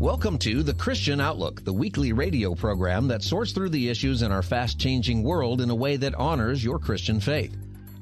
Welcome 0.00 0.38
to 0.38 0.62
The 0.62 0.74
Christian 0.74 1.20
Outlook, 1.20 1.64
the 1.64 1.72
weekly 1.72 2.12
radio 2.12 2.54
program 2.54 3.08
that 3.08 3.24
sorts 3.24 3.50
through 3.50 3.70
the 3.70 3.88
issues 3.88 4.22
in 4.22 4.30
our 4.30 4.44
fast 4.44 4.78
changing 4.78 5.24
world 5.24 5.60
in 5.60 5.70
a 5.70 5.74
way 5.74 5.96
that 5.96 6.14
honors 6.14 6.62
your 6.62 6.78
Christian 6.78 7.18
faith. 7.18 7.56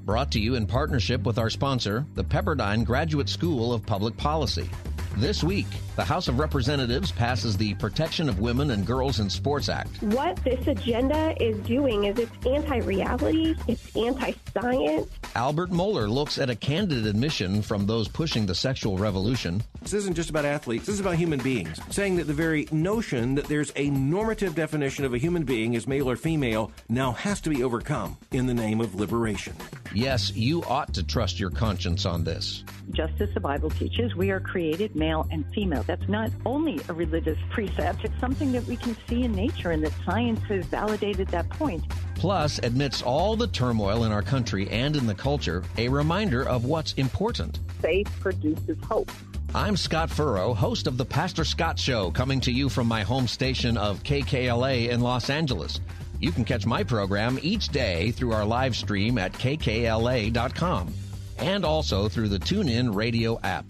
Brought 0.04 0.30
to 0.32 0.38
you 0.38 0.56
in 0.56 0.66
partnership 0.66 1.22
with 1.22 1.38
our 1.38 1.48
sponsor, 1.48 2.04
the 2.14 2.22
Pepperdine 2.22 2.84
Graduate 2.84 3.30
School 3.30 3.72
of 3.72 3.86
Public 3.86 4.14
Policy. 4.18 4.68
This 5.16 5.42
week, 5.42 5.66
the 5.96 6.04
House 6.04 6.28
of 6.28 6.38
Representatives 6.38 7.10
passes 7.10 7.56
the 7.56 7.72
Protection 7.76 8.28
of 8.28 8.40
Women 8.40 8.72
and 8.72 8.86
Girls 8.86 9.18
in 9.18 9.30
Sports 9.30 9.70
Act. 9.70 10.02
What 10.02 10.36
this 10.44 10.66
agenda 10.66 11.34
is 11.42 11.56
doing 11.60 12.04
is 12.04 12.18
it's 12.18 12.46
anti 12.46 12.76
reality, 12.80 13.54
it's 13.66 13.96
anti 13.96 14.34
science. 14.52 15.10
Albert 15.34 15.70
Mohler 15.70 16.10
looks 16.10 16.36
at 16.36 16.50
a 16.50 16.54
candid 16.54 17.06
admission 17.06 17.62
from 17.62 17.86
those 17.86 18.08
pushing 18.08 18.44
the 18.44 18.54
sexual 18.54 18.98
revolution. 18.98 19.62
This 19.86 19.94
isn't 19.94 20.14
just 20.14 20.30
about 20.30 20.44
athletes, 20.44 20.86
this 20.86 20.94
is 20.94 21.00
about 21.00 21.14
human 21.14 21.38
beings, 21.38 21.78
saying 21.90 22.16
that 22.16 22.24
the 22.24 22.32
very 22.32 22.66
notion 22.72 23.36
that 23.36 23.44
there's 23.44 23.70
a 23.76 23.88
normative 23.90 24.56
definition 24.56 25.04
of 25.04 25.14
a 25.14 25.18
human 25.18 25.44
being 25.44 25.76
as 25.76 25.86
male 25.86 26.10
or 26.10 26.16
female 26.16 26.72
now 26.88 27.12
has 27.12 27.40
to 27.42 27.50
be 27.50 27.62
overcome 27.62 28.16
in 28.32 28.46
the 28.46 28.52
name 28.52 28.80
of 28.80 28.96
liberation. 28.96 29.54
Yes, 29.94 30.34
you 30.34 30.64
ought 30.64 30.92
to 30.94 31.04
trust 31.04 31.38
your 31.38 31.50
conscience 31.50 32.04
on 32.04 32.24
this. 32.24 32.64
Just 32.90 33.20
as 33.20 33.32
the 33.32 33.38
Bible 33.38 33.70
teaches, 33.70 34.16
we 34.16 34.32
are 34.32 34.40
created 34.40 34.96
male 34.96 35.24
and 35.30 35.46
female. 35.54 35.84
That's 35.84 36.08
not 36.08 36.32
only 36.44 36.80
a 36.88 36.92
religious 36.92 37.38
precept, 37.50 38.04
it's 38.04 38.18
something 38.18 38.50
that 38.50 38.64
we 38.64 38.74
can 38.74 38.96
see 39.08 39.22
in 39.22 39.30
nature 39.36 39.70
and 39.70 39.84
that 39.84 39.92
science 40.04 40.40
has 40.48 40.66
validated 40.66 41.28
that 41.28 41.48
point. 41.50 41.84
Plus, 42.16 42.58
amidst 42.64 43.04
all 43.04 43.36
the 43.36 43.46
turmoil 43.46 44.02
in 44.02 44.10
our 44.10 44.22
country 44.22 44.68
and 44.68 44.96
in 44.96 45.06
the 45.06 45.14
culture, 45.14 45.62
a 45.78 45.88
reminder 45.88 46.42
of 46.48 46.64
what's 46.64 46.92
important. 46.94 47.60
Faith 47.80 48.10
produces 48.18 48.76
hope. 48.82 49.12
I'm 49.54 49.76
Scott 49.76 50.10
Furrow, 50.10 50.52
host 50.54 50.86
of 50.86 50.98
The 50.98 51.04
Pastor 51.04 51.44
Scott 51.44 51.78
Show, 51.78 52.10
coming 52.10 52.40
to 52.40 52.52
you 52.52 52.68
from 52.68 52.86
my 52.86 53.02
home 53.02 53.26
station 53.26 53.76
of 53.78 54.02
KKLA 54.02 54.90
in 54.90 55.00
Los 55.00 55.30
Angeles. 55.30 55.80
You 56.20 56.30
can 56.30 56.44
catch 56.44 56.66
my 56.66 56.82
program 56.84 57.38
each 57.40 57.68
day 57.68 58.10
through 58.10 58.32
our 58.32 58.44
live 58.44 58.76
stream 58.76 59.16
at 59.18 59.32
kkla.com 59.32 60.92
and 61.38 61.64
also 61.64 62.08
through 62.08 62.28
the 62.28 62.38
TuneIn 62.38 62.94
radio 62.94 63.40
app. 63.42 63.64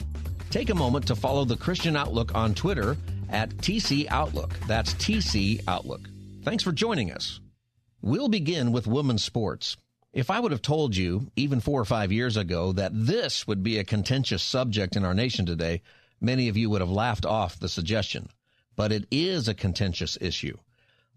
Take 0.50 0.70
a 0.70 0.74
moment 0.74 1.06
to 1.08 1.16
follow 1.16 1.44
the 1.44 1.56
Christian 1.56 1.96
Outlook 1.96 2.34
on 2.34 2.54
Twitter 2.54 2.96
at 3.30 3.50
TC 3.58 4.06
Outlook. 4.08 4.54
That's 4.66 4.94
TC 4.94 5.62
Outlook. 5.68 6.08
Thanks 6.42 6.62
for 6.64 6.72
joining 6.72 7.12
us. 7.12 7.40
We'll 8.02 8.28
begin 8.28 8.72
with 8.72 8.86
women's 8.86 9.24
sports. 9.24 9.76
If 10.16 10.30
I 10.30 10.40
would 10.40 10.50
have 10.50 10.62
told 10.62 10.96
you, 10.96 11.30
even 11.36 11.60
four 11.60 11.78
or 11.78 11.84
five 11.84 12.10
years 12.10 12.38
ago, 12.38 12.72
that 12.72 12.90
this 12.94 13.46
would 13.46 13.62
be 13.62 13.76
a 13.76 13.84
contentious 13.84 14.42
subject 14.42 14.96
in 14.96 15.04
our 15.04 15.12
nation 15.12 15.44
today, 15.44 15.82
many 16.22 16.48
of 16.48 16.56
you 16.56 16.70
would 16.70 16.80
have 16.80 16.88
laughed 16.88 17.26
off 17.26 17.58
the 17.58 17.68
suggestion. 17.68 18.30
But 18.76 18.92
it 18.92 19.06
is 19.10 19.46
a 19.46 19.52
contentious 19.52 20.16
issue. 20.18 20.56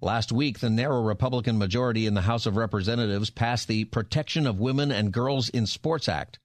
Last 0.02 0.34
week, 0.34 0.60
the 0.60 0.70
narrow 0.70 1.02
Republican 1.02 1.58
majority 1.58 2.08
in 2.08 2.14
the 2.14 2.24
House 2.24 2.46
of 2.46 2.58
Representatives 2.58 3.30
passed 3.30 3.70
the 3.70 3.86
Protection 3.86 4.46
of 4.46 4.60
Women 4.60 4.92
and 4.92 5.14
Girls 5.14 5.48
in 5.48 5.66
Sports 5.66 6.10
Act. 6.10 6.38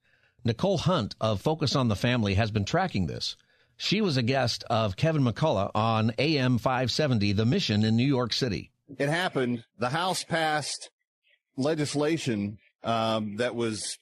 Nicole 0.45 0.79
Hunt 0.79 1.17
of 1.21 1.41
Focus 1.41 1.75
on 1.75 1.89
the 1.89 1.97
Family 1.97 2.35
has 2.35 2.53
been 2.53 2.65
tracking 2.65 3.09
this. 3.09 3.37
She 3.77 4.01
was 4.01 4.17
a 4.17 4.23
guest 4.23 4.63
of 4.71 4.95
Kevin 4.95 5.25
McCullough 5.25 5.73
on 5.75 6.13
AM 6.19 6.59
570, 6.59 7.33
The 7.33 7.47
Mission 7.47 7.85
in 7.85 7.97
New 7.97 8.07
York 8.07 8.33
City. 8.33 8.71
It 8.97 9.09
happened. 9.09 9.65
The 9.81 9.89
House 9.89 10.23
passed 10.23 10.91
legislation 11.57 12.59
um, 12.83 13.37
that 13.37 13.55
was 13.55 13.99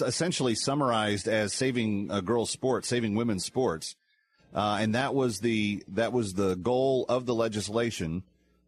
essentially 0.00 0.54
summarized 0.54 1.26
as 1.26 1.54
saving 1.54 2.10
uh, 2.10 2.20
girls' 2.20 2.50
sports, 2.50 2.88
saving 2.88 3.14
women's 3.14 3.44
sports, 3.44 3.96
uh, 4.54 4.78
and 4.80 4.94
that 4.94 5.14
was 5.14 5.38
the 5.38 5.82
that 5.88 6.12
was 6.12 6.34
the 6.34 6.56
goal 6.56 7.06
of 7.08 7.26
the 7.26 7.34
legislation 7.34 8.22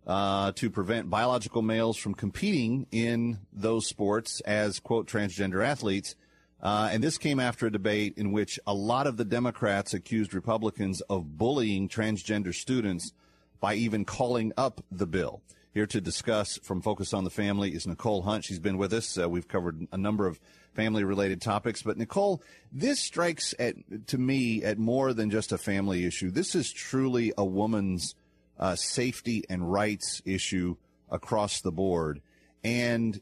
uh, 0.07 0.53
to 0.53 0.71
prevent 0.71 1.11
biological 1.11 1.63
males 1.63 1.97
from 1.97 2.15
competing 2.15 2.87
in 2.91 3.39
those 3.53 3.87
sports 3.87 4.41
as 4.41 4.81
quote 4.81 5.07
transgender 5.07 5.65
athletes. 5.65 6.17
Uh, 6.63 6.89
and 6.93 7.03
this 7.03 7.19
came 7.19 7.41
after 7.41 7.67
a 7.67 7.73
debate 7.73 8.15
in 8.17 8.31
which 8.31 8.59
a 8.69 8.75
lot 8.75 9.09
of 9.09 9.17
the 9.17 9.25
Democrats 9.25 9.95
accused 9.95 10.33
Republicans 10.33 11.01
of 11.03 11.37
bullying 11.37 11.89
transgender 11.89 12.55
students 12.55 13.13
by 13.61 13.75
even 13.75 14.05
calling 14.05 14.53
up 14.57 14.81
the 14.91 15.07
bill. 15.07 15.43
Here 15.75 15.87
to 15.87 16.03
discuss 16.03 16.59
from 16.59 16.83
Focus 16.83 17.15
on 17.15 17.25
the 17.25 17.31
Family 17.31 17.71
is 17.71 17.87
Nicole 17.87 18.21
Hunt. 18.21 18.45
She's 18.45 18.59
been 18.59 18.77
with 18.77 18.93
us. 18.93 19.17
Uh, 19.17 19.27
we've 19.27 19.49
covered 19.49 19.87
a 19.91 19.97
number 19.97 20.27
of 20.27 20.39
family 20.75 21.03
related 21.03 21.41
topics, 21.41 21.81
but 21.81 21.97
Nicole, 21.97 22.43
this 22.71 23.01
strikes 23.01 23.55
at, 23.59 23.77
to 24.09 24.19
me 24.19 24.63
at 24.65 24.79
more 24.79 25.15
than 25.15 25.31
just 25.31 25.51
a 25.51 25.57
family 25.57 26.05
issue. 26.05 26.31
This 26.31 26.55
is 26.55 26.71
truly 26.71 27.33
a 27.39 27.45
woman's 27.47 28.15
uh, 28.59 28.77
safety 28.77 29.45
and 29.49 29.73
rights 29.73 30.21
issue 30.27 30.77
across 31.11 31.63
the 31.63 31.73
board. 31.73 32.21
And 32.63 33.19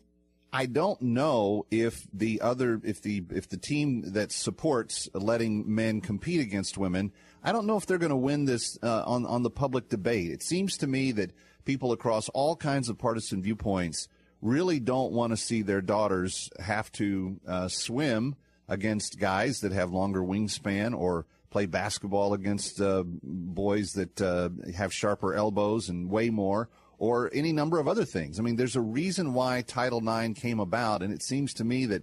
I 0.53 0.67
don't 0.67 1.01
know 1.01 1.67
if 1.71 2.07
the 2.13 2.41
other, 2.41 2.81
if 2.83 3.03
the, 3.03 3.23
if 3.31 3.49
the 3.49 3.57
team 3.57 4.13
that 4.13 4.33
supports 4.33 5.09
letting 5.15 5.73
men 5.73 6.01
compete 6.01 6.41
against 6.41 6.77
women, 6.77 7.13
I 7.43 7.53
don't 7.53 7.67
know 7.67 7.77
if 7.77 7.87
they're 7.87 7.99
going 7.99 8.11
to 8.11 8.17
win 8.17 8.45
this 8.45 8.79
uh, 8.83 9.05
on, 9.07 9.27
on 9.27 9.43
the 9.43 9.51
public 9.51 9.89
debate. 9.89 10.31
It 10.31 10.43
seems 10.43 10.77
to 10.79 10.87
me 10.87 11.13
that 11.13 11.33
people 11.65 11.93
across 11.93 12.29
all 12.31 12.57
kinds 12.57 12.89
of 12.89 12.99
partisan 12.99 13.43
viewpoints 13.43 14.09
really 14.43 14.81
don't 14.81 15.13
want 15.13 15.33
to 15.33 15.37
see 15.37 15.63
their 15.63 15.81
daughters 15.81 16.51
have 16.59 16.91
to 16.93 17.39
uh, 17.47 17.69
swim 17.69 18.35
against 18.69 19.19
guys 19.19 19.61
that 19.61 19.73
have 19.73 19.93
longer 19.93 20.21
wingspan 20.21 20.99
or 20.99 21.27
play 21.51 21.67
basketball 21.67 22.33
against 22.33 22.81
uh, 22.81 23.03
boys 23.05 23.93
that 23.93 24.21
uh, 24.21 24.49
have 24.75 24.93
sharper 24.93 25.35
elbows 25.35 25.89
and 25.89 26.09
weigh 26.09 26.31
more, 26.31 26.69
or 27.01 27.31
any 27.33 27.51
number 27.51 27.81
of 27.81 27.89
other 27.89 28.05
things. 28.05 28.39
I 28.39 28.43
mean, 28.43 28.57
there's 28.57 28.77
a 28.77 28.81
reason 28.81 29.33
why 29.33 29.63
Title 29.63 30.07
IX 30.07 30.39
came 30.39 30.61
about, 30.61 31.03
and 31.03 31.13
it 31.13 31.23
seems 31.23 31.55
to 31.55 31.65
me 31.65 31.87
that 31.87 32.03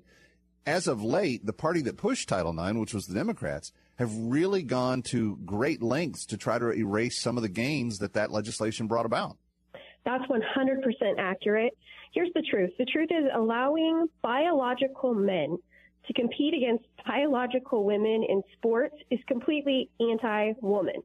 as 0.66 0.88
of 0.88 1.04
late, 1.04 1.46
the 1.46 1.54
party 1.54 1.84
that 1.84 1.98
pushed 1.98 2.28
Title 2.28 2.52
IX, 2.60 2.80
which 2.80 2.96
was 2.96 3.06
the 3.06 3.14
Democrats, 3.14 3.72
have 4.00 4.12
really 4.18 4.64
gone 4.64 5.04
to 5.04 5.38
great 5.46 5.84
lengths 5.84 6.26
to 6.26 6.38
try 6.38 6.58
to 6.58 6.72
erase 6.74 7.22
some 7.22 7.38
of 7.38 7.44
the 7.44 7.50
gains 7.50 8.00
that 8.00 8.14
that 8.14 8.32
legislation 8.32 8.88
brought 8.88 9.06
about. 9.06 9.38
That's 10.04 10.24
100% 10.26 10.42
accurate. 11.20 11.78
Here's 12.12 12.34
the 12.34 12.44
truth. 12.50 12.72
The 12.80 12.86
truth 12.86 13.10
is 13.12 13.26
allowing 13.36 14.08
biological 14.24 15.14
men 15.14 15.60
to 16.08 16.14
compete 16.14 16.56
against 16.56 16.86
biological 17.06 17.86
women 17.86 18.26
in 18.28 18.42
sports 18.54 18.96
is 19.12 19.20
completely 19.28 19.92
anti-woman. 20.00 21.04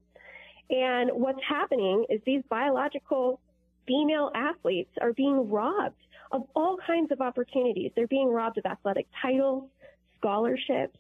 And 0.71 1.11
what's 1.13 1.41
happening 1.47 2.07
is 2.09 2.21
these 2.25 2.43
biological 2.49 3.41
female 3.87 4.31
athletes 4.35 4.91
are 5.01 5.13
being 5.13 5.49
robbed 5.51 5.97
of 6.31 6.43
all 6.55 6.77
kinds 6.87 7.13
of 7.13 7.21
opportunities. 7.21 7.93
They're 7.95 8.07
being 8.07 8.29
robbed 8.29 8.59
of 8.59 8.67
athletic 8.67 9.07
titles, 9.21 9.69
scholarships, 10.17 10.97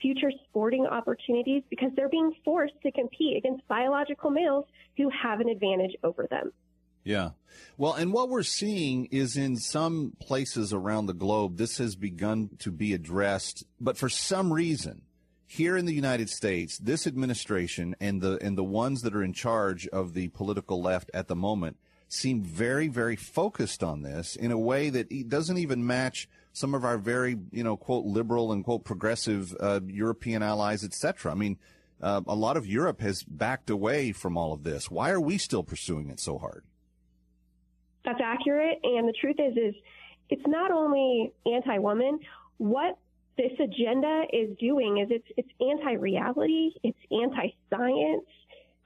future 0.00 0.32
sporting 0.48 0.86
opportunities 0.86 1.62
because 1.70 1.90
they're 1.94 2.08
being 2.08 2.34
forced 2.44 2.74
to 2.82 2.90
compete 2.90 3.36
against 3.36 3.66
biological 3.68 4.30
males 4.30 4.66
who 4.96 5.08
have 5.10 5.40
an 5.40 5.48
advantage 5.48 5.94
over 6.02 6.26
them. 6.28 6.52
Yeah. 7.04 7.30
Well, 7.76 7.94
and 7.94 8.12
what 8.12 8.28
we're 8.28 8.42
seeing 8.42 9.06
is 9.06 9.36
in 9.36 9.56
some 9.56 10.12
places 10.20 10.72
around 10.72 11.06
the 11.06 11.14
globe, 11.14 11.56
this 11.56 11.78
has 11.78 11.96
begun 11.96 12.50
to 12.60 12.70
be 12.70 12.92
addressed, 12.92 13.64
but 13.80 13.96
for 13.96 14.08
some 14.08 14.52
reason, 14.52 15.02
here 15.46 15.76
in 15.76 15.84
the 15.84 15.92
United 15.92 16.30
States, 16.30 16.78
this 16.78 17.06
administration 17.06 17.94
and 18.00 18.22
the 18.22 18.38
and 18.40 18.56
the 18.56 18.64
ones 18.64 19.02
that 19.02 19.14
are 19.14 19.22
in 19.22 19.34
charge 19.34 19.86
of 19.88 20.14
the 20.14 20.28
political 20.28 20.80
left 20.80 21.10
at 21.12 21.28
the 21.28 21.36
moment 21.36 21.76
seem 22.12 22.42
very, 22.42 22.88
very 22.88 23.16
focused 23.16 23.82
on 23.82 24.02
this 24.02 24.36
in 24.36 24.50
a 24.50 24.58
way 24.58 24.90
that 24.90 25.28
doesn't 25.28 25.56
even 25.56 25.86
match 25.86 26.28
some 26.52 26.74
of 26.74 26.84
our 26.84 26.98
very, 26.98 27.38
you 27.50 27.64
know, 27.64 27.76
quote 27.76 28.04
liberal 28.04 28.52
and 28.52 28.64
quote 28.64 28.84
progressive 28.84 29.56
uh, 29.58 29.80
European 29.86 30.42
allies, 30.42 30.84
etc. 30.84 31.32
I 31.32 31.34
mean, 31.34 31.58
uh, 32.02 32.20
a 32.26 32.34
lot 32.34 32.58
of 32.58 32.66
Europe 32.66 33.00
has 33.00 33.22
backed 33.22 33.70
away 33.70 34.12
from 34.12 34.36
all 34.36 34.52
of 34.52 34.62
this. 34.62 34.90
Why 34.90 35.10
are 35.10 35.20
we 35.20 35.38
still 35.38 35.62
pursuing 35.62 36.10
it 36.10 36.20
so 36.20 36.36
hard? 36.36 36.64
That's 38.04 38.20
accurate. 38.22 38.80
And 38.82 39.08
the 39.08 39.14
truth 39.18 39.36
is, 39.38 39.56
is 39.56 39.74
it's 40.28 40.46
not 40.46 40.70
only 40.70 41.32
anti-woman. 41.46 42.18
What 42.58 42.98
this 43.38 43.52
agenda 43.58 44.24
is 44.32 44.54
doing 44.58 44.98
is 44.98 45.08
it's, 45.10 45.28
it's 45.38 45.48
anti-reality. 45.60 46.72
It's 46.82 46.98
anti-science. 47.10 48.26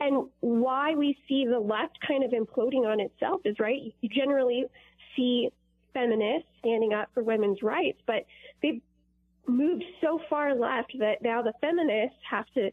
And 0.01 0.29
why 0.41 0.95
we 0.95 1.17
see 1.27 1.47
the 1.47 1.59
left 1.59 1.99
kind 2.07 2.23
of 2.23 2.33
imploding 2.33 2.87
on 2.87 3.01
itself 3.01 3.41
is 3.45 3.59
right. 3.59 3.81
You 4.01 4.09
generally 4.09 4.67
see 5.15 5.51
feminists 5.95 6.49
standing 6.59 6.93
up 6.93 7.09
for 7.15 7.23
women's 7.23 7.63
rights, 7.63 7.99
but 8.07 8.27
they've 8.63 8.83
moved 9.47 9.85
so 10.01 10.21
far 10.29 10.55
left 10.55 10.93
that 10.99 11.23
now 11.23 11.41
the 11.41 11.55
feminists 11.61 12.19
have 12.29 12.47
to 12.55 12.71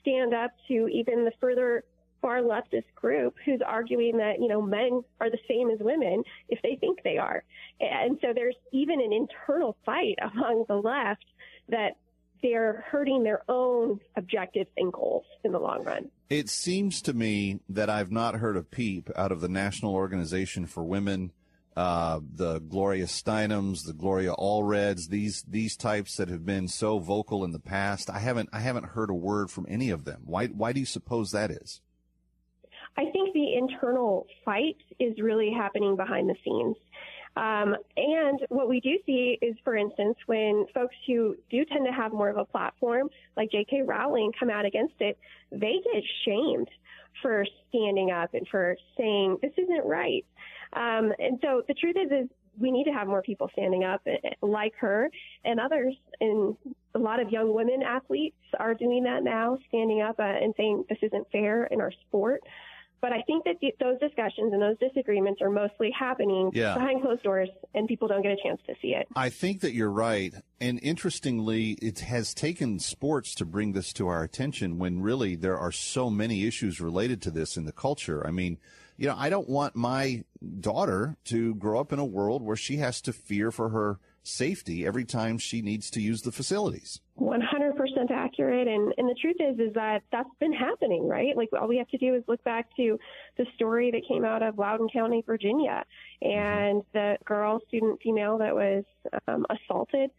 stand 0.00 0.34
up 0.34 0.50
to 0.68 0.88
even 0.88 1.24
the 1.24 1.32
further 1.40 1.84
far 2.20 2.40
leftist 2.40 2.84
group 2.94 3.34
who's 3.44 3.60
arguing 3.64 4.16
that, 4.18 4.40
you 4.40 4.48
know, 4.48 4.60
men 4.60 5.02
are 5.20 5.30
the 5.30 5.38
same 5.48 5.70
as 5.70 5.78
women 5.80 6.22
if 6.48 6.60
they 6.62 6.76
think 6.76 7.02
they 7.02 7.18
are. 7.18 7.44
And 7.80 8.18
so 8.20 8.32
there's 8.34 8.56
even 8.72 9.00
an 9.00 9.12
internal 9.12 9.76
fight 9.86 10.18
among 10.20 10.64
the 10.68 10.76
left 10.76 11.24
that 11.68 11.96
they're 12.42 12.84
hurting 12.90 13.22
their 13.22 13.42
own 13.48 14.00
objectives 14.16 14.70
and 14.76 14.92
goals 14.92 15.24
in 15.44 15.52
the 15.52 15.58
long 15.58 15.84
run. 15.84 16.10
It 16.28 16.48
seems 16.48 17.02
to 17.02 17.12
me 17.12 17.60
that 17.68 17.88
I've 17.88 18.10
not 18.10 18.36
heard 18.36 18.56
a 18.56 18.62
peep 18.62 19.10
out 19.14 19.30
of 19.30 19.40
the 19.40 19.48
National 19.48 19.94
Organization 19.94 20.66
for 20.66 20.82
Women, 20.82 21.30
uh, 21.76 22.20
the 22.34 22.58
Gloria 22.58 23.04
Steinems, 23.04 23.86
the 23.86 23.92
Gloria 23.92 24.32
Allreds, 24.32 25.08
these 25.08 25.44
these 25.46 25.76
types 25.76 26.16
that 26.16 26.28
have 26.28 26.44
been 26.44 26.66
so 26.66 26.98
vocal 26.98 27.44
in 27.44 27.52
the 27.52 27.60
past. 27.60 28.10
I 28.10 28.18
haven't 28.18 28.48
I 28.52 28.60
haven't 28.60 28.86
heard 28.86 29.10
a 29.10 29.14
word 29.14 29.50
from 29.50 29.66
any 29.68 29.90
of 29.90 30.04
them. 30.04 30.22
Why 30.24 30.46
why 30.46 30.72
do 30.72 30.80
you 30.80 30.86
suppose 30.86 31.30
that 31.30 31.50
is? 31.50 31.80
I 32.96 33.04
think 33.10 33.34
the 33.34 33.54
internal 33.54 34.26
fight 34.44 34.78
is 34.98 35.20
really 35.20 35.52
happening 35.52 35.96
behind 35.96 36.30
the 36.30 36.34
scenes. 36.42 36.76
Um, 37.36 37.76
and 37.96 38.40
what 38.48 38.68
we 38.68 38.80
do 38.80 38.98
see 39.04 39.38
is, 39.42 39.54
for 39.62 39.76
instance, 39.76 40.16
when 40.26 40.66
folks 40.72 40.94
who 41.06 41.36
do 41.50 41.64
tend 41.66 41.84
to 41.86 41.92
have 41.92 42.12
more 42.12 42.30
of 42.30 42.38
a 42.38 42.44
platform, 42.44 43.10
like 43.36 43.50
J.K. 43.50 43.82
Rowling, 43.82 44.32
come 44.38 44.48
out 44.48 44.64
against 44.64 44.94
it, 45.00 45.18
they 45.50 45.80
get 45.92 46.02
shamed 46.24 46.68
for 47.22 47.44
standing 47.68 48.10
up 48.10 48.34
and 48.34 48.46
for 48.48 48.76
saying 48.96 49.38
this 49.42 49.52
isn't 49.58 49.84
right. 49.84 50.24
Um, 50.72 51.12
and 51.18 51.38
so 51.42 51.62
the 51.68 51.74
truth 51.74 51.96
is, 51.96 52.10
is 52.10 52.28
we 52.58 52.70
need 52.70 52.84
to 52.84 52.92
have 52.92 53.06
more 53.06 53.22
people 53.22 53.50
standing 53.52 53.84
up 53.84 54.00
eh, 54.06 54.16
eh, 54.24 54.30
like 54.40 54.74
her 54.78 55.10
and 55.44 55.60
others. 55.60 55.94
And 56.20 56.56
a 56.94 56.98
lot 56.98 57.20
of 57.20 57.30
young 57.30 57.54
women 57.54 57.82
athletes 57.82 58.36
are 58.58 58.74
doing 58.74 59.04
that 59.04 59.22
now, 59.22 59.58
standing 59.68 60.00
up 60.00 60.18
uh, 60.18 60.22
and 60.22 60.54
saying 60.56 60.84
this 60.88 60.98
isn't 61.02 61.30
fair 61.30 61.64
in 61.64 61.80
our 61.80 61.92
sport. 62.08 62.40
But 63.00 63.12
I 63.12 63.22
think 63.22 63.44
that 63.44 63.56
those 63.78 63.98
discussions 64.00 64.52
and 64.52 64.60
those 64.60 64.78
disagreements 64.78 65.40
are 65.42 65.50
mostly 65.50 65.90
happening 65.96 66.50
yeah. 66.54 66.74
behind 66.74 67.02
closed 67.02 67.22
doors, 67.22 67.48
and 67.74 67.86
people 67.86 68.08
don't 68.08 68.22
get 68.22 68.32
a 68.32 68.42
chance 68.42 68.60
to 68.66 68.74
see 68.80 68.88
it. 68.88 69.06
I 69.14 69.28
think 69.28 69.60
that 69.60 69.74
you're 69.74 69.90
right. 69.90 70.34
And 70.60 70.80
interestingly, 70.82 71.72
it 71.82 72.00
has 72.00 72.32
taken 72.32 72.78
sports 72.78 73.34
to 73.36 73.44
bring 73.44 73.72
this 73.72 73.92
to 73.94 74.08
our 74.08 74.22
attention 74.22 74.78
when 74.78 75.02
really 75.02 75.36
there 75.36 75.58
are 75.58 75.72
so 75.72 76.10
many 76.10 76.46
issues 76.46 76.80
related 76.80 77.20
to 77.22 77.30
this 77.30 77.56
in 77.56 77.64
the 77.64 77.72
culture. 77.72 78.26
I 78.26 78.30
mean, 78.30 78.58
you 78.96 79.06
know, 79.06 79.14
I 79.16 79.28
don't 79.28 79.48
want 79.48 79.76
my 79.76 80.24
daughter 80.60 81.16
to 81.26 81.54
grow 81.56 81.78
up 81.78 81.92
in 81.92 81.98
a 81.98 82.04
world 82.04 82.42
where 82.42 82.56
she 82.56 82.78
has 82.78 83.00
to 83.02 83.12
fear 83.12 83.50
for 83.50 83.68
her 83.68 83.98
safety 84.26 84.86
every 84.86 85.04
time 85.04 85.38
she 85.38 85.62
needs 85.62 85.90
to 85.90 86.00
use 86.00 86.22
the 86.22 86.32
facilities. 86.32 87.00
100% 87.18 87.40
accurate. 88.10 88.68
And, 88.68 88.92
and 88.98 89.08
the 89.08 89.14
truth 89.20 89.36
is, 89.40 89.58
is 89.58 89.72
that 89.74 90.02
that's 90.12 90.28
been 90.40 90.52
happening, 90.52 91.08
right? 91.08 91.36
Like 91.36 91.48
all 91.58 91.68
we 91.68 91.78
have 91.78 91.88
to 91.88 91.98
do 91.98 92.14
is 92.14 92.22
look 92.26 92.42
back 92.44 92.68
to 92.76 92.98
the 93.38 93.46
story 93.54 93.90
that 93.92 94.02
came 94.06 94.24
out 94.24 94.42
of 94.42 94.58
Loudoun 94.58 94.88
County, 94.92 95.22
Virginia, 95.26 95.84
and 96.20 96.82
the 96.92 97.16
girl, 97.24 97.60
student 97.68 98.00
female 98.02 98.38
that 98.38 98.54
was 98.54 98.84
um, 99.28 99.46
assaulted 99.50 100.10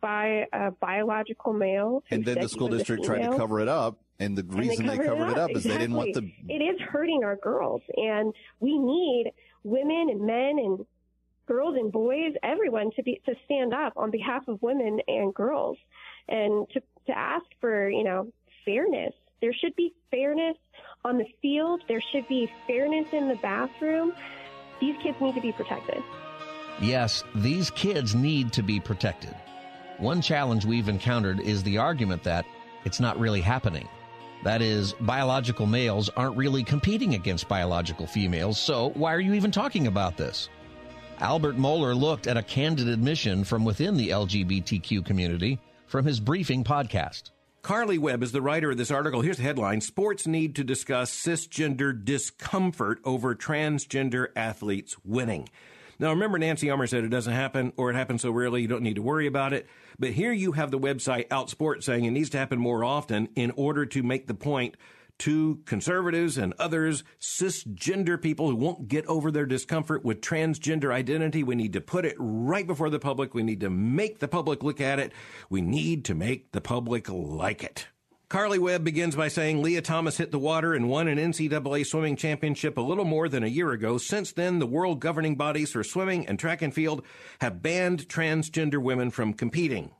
by 0.00 0.44
a 0.52 0.70
biological 0.70 1.52
male. 1.52 2.02
And 2.10 2.24
then 2.24 2.40
the 2.40 2.48
school 2.48 2.68
district 2.68 3.04
tried 3.04 3.30
to 3.30 3.36
cover 3.36 3.60
it 3.60 3.68
up. 3.68 3.98
And 4.18 4.36
the 4.36 4.44
reason 4.44 4.86
they, 4.86 4.96
they, 4.96 5.04
covered 5.04 5.30
it 5.30 5.36
up, 5.36 5.36
it 5.36 5.38
up 5.38 5.50
exactly. 5.50 5.58
is 5.58 5.64
they 5.64 5.78
didn't 5.78 5.96
want 5.96 6.14
the. 6.14 6.32
It 6.48 6.62
is 6.62 6.80
hurting 6.80 7.22
our 7.22 7.36
girls. 7.36 7.82
And 7.96 8.32
we 8.60 8.78
need 8.78 9.32
women 9.62 10.08
and 10.10 10.20
men 10.26 10.58
and 10.58 10.86
girls 11.46 11.76
and 11.76 11.90
boys, 11.90 12.32
everyone 12.42 12.90
to 12.96 13.02
be 13.02 13.20
to 13.26 13.34
stand 13.44 13.72
up 13.72 13.92
on 13.96 14.10
behalf 14.10 14.46
of 14.48 14.60
women 14.62 15.00
and 15.08 15.34
girls, 15.34 15.78
and 16.28 16.68
to 16.70 16.80
to 17.06 17.16
ask 17.16 17.46
for 17.60 17.88
you 17.88 18.04
know 18.04 18.28
fairness. 18.64 19.14
There 19.40 19.52
should 19.52 19.76
be 19.76 19.94
fairness 20.10 20.56
on 21.04 21.18
the 21.18 21.26
field. 21.42 21.82
There 21.88 22.02
should 22.12 22.26
be 22.28 22.50
fairness 22.66 23.06
in 23.12 23.28
the 23.28 23.36
bathroom. 23.36 24.12
These 24.80 24.96
kids 25.02 25.20
need 25.20 25.34
to 25.34 25.40
be 25.40 25.52
protected. 25.52 26.02
Yes, 26.80 27.24
these 27.34 27.70
kids 27.70 28.14
need 28.14 28.52
to 28.52 28.62
be 28.62 28.80
protected. 28.80 29.34
One 29.98 30.20
challenge 30.20 30.66
we've 30.66 30.88
encountered 30.88 31.40
is 31.40 31.62
the 31.62 31.78
argument 31.78 32.22
that 32.24 32.44
it's 32.84 33.00
not 33.00 33.18
really 33.18 33.40
happening. 33.40 33.88
That 34.42 34.60
is, 34.60 34.92
biological 35.00 35.66
males 35.66 36.10
aren't 36.10 36.36
really 36.36 36.62
competing 36.62 37.14
against 37.14 37.48
biological 37.48 38.06
females, 38.06 38.58
so 38.58 38.90
why 38.90 39.14
are 39.14 39.20
you 39.20 39.32
even 39.32 39.50
talking 39.50 39.86
about 39.86 40.18
this? 40.18 40.50
Albert 41.20 41.56
Mohler 41.56 41.98
looked 41.98 42.26
at 42.26 42.36
a 42.36 42.42
candid 42.42 42.88
admission 42.88 43.42
from 43.42 43.64
within 43.64 43.96
the 43.96 44.10
LGBTQ 44.10 45.04
community 45.04 45.58
from 45.86 46.04
his 46.04 46.20
briefing 46.20 46.62
podcast. 46.62 47.30
Karleigh 47.62 47.98
Webb 47.98 48.22
is 48.22 48.32
the 48.32 48.42
writer 48.42 48.70
of 48.70 48.76
this 48.76 48.90
article. 48.90 49.22
Here's 49.22 49.38
the 49.38 49.42
headline 49.42 49.80
Sports 49.80 50.26
need 50.26 50.54
to 50.56 50.64
discuss 50.64 51.10
cisgender 51.10 52.04
discomfort 52.04 53.00
over 53.02 53.34
transgender 53.34 54.28
athletes 54.36 54.94
winning. 55.04 55.48
Now, 55.98 56.10
remember, 56.10 56.38
Nancy 56.38 56.68
Armour 56.68 56.86
said 56.86 57.04
it 57.04 57.08
doesn't 57.08 57.32
happen 57.32 57.72
or 57.78 57.90
it 57.90 57.94
happens 57.94 58.20
so 58.20 58.30
rarely 58.30 58.60
you 58.60 58.68
don't 58.68 58.82
need 58.82 58.96
to 58.96 59.02
worry 59.02 59.26
about 59.26 59.54
it. 59.54 59.66
But 59.98 60.10
here 60.10 60.32
you 60.32 60.52
have 60.52 60.70
the 60.70 60.78
website 60.78 61.28
Outsport 61.28 61.82
saying 61.82 62.04
it 62.04 62.10
needs 62.10 62.28
to 62.30 62.38
happen 62.38 62.58
more 62.58 62.84
often 62.84 63.30
in 63.34 63.52
order 63.56 63.86
to 63.86 64.02
make 64.02 64.26
the 64.26 64.34
point 64.34 64.76
to 65.18 65.60
conservatives 65.64 66.38
and 66.38 66.54
others, 66.58 67.04
cisgender 67.20 68.20
people 68.20 68.48
who 68.48 68.56
won't 68.56 68.88
get 68.88 69.06
over 69.06 69.30
their 69.30 69.46
discomfort 69.46 70.04
with 70.04 70.20
transgender 70.20 70.92
identity. 70.92 71.42
We 71.42 71.54
need 71.54 71.72
to 71.72 71.80
put 71.80 72.04
it 72.04 72.16
right 72.18 72.66
before 72.66 72.90
the 72.90 72.98
public. 72.98 73.34
We 73.34 73.42
need 73.42 73.60
to 73.60 73.70
make 73.70 74.18
the 74.18 74.28
public 74.28 74.62
look 74.62 74.80
at 74.80 74.98
it. 74.98 75.12
We 75.48 75.60
need 75.62 76.04
to 76.06 76.14
make 76.14 76.52
the 76.52 76.60
public 76.60 77.08
like 77.08 77.64
it. 77.64 77.88
Karleigh 78.28 78.58
Webb 78.58 78.82
begins 78.82 79.14
by 79.14 79.28
saying 79.28 79.62
Lia 79.62 79.80
Thomas 79.80 80.16
hit 80.16 80.32
the 80.32 80.38
water 80.38 80.74
and 80.74 80.88
won 80.88 81.06
an 81.06 81.16
NCAA 81.16 81.86
swimming 81.86 82.16
championship 82.16 82.76
a 82.76 82.80
little 82.80 83.04
more 83.04 83.28
than 83.28 83.44
a 83.44 83.48
year 83.48 83.70
ago. 83.70 83.98
Since 83.98 84.32
then, 84.32 84.58
the 84.58 84.66
world 84.66 84.98
governing 84.98 85.36
bodies 85.36 85.70
for 85.70 85.84
swimming 85.84 86.26
and 86.26 86.36
track 86.36 86.60
and 86.60 86.74
field 86.74 87.04
have 87.40 87.62
banned 87.62 88.08
transgender 88.08 88.82
women 88.82 89.10
from 89.10 89.32
competing. 89.32 89.92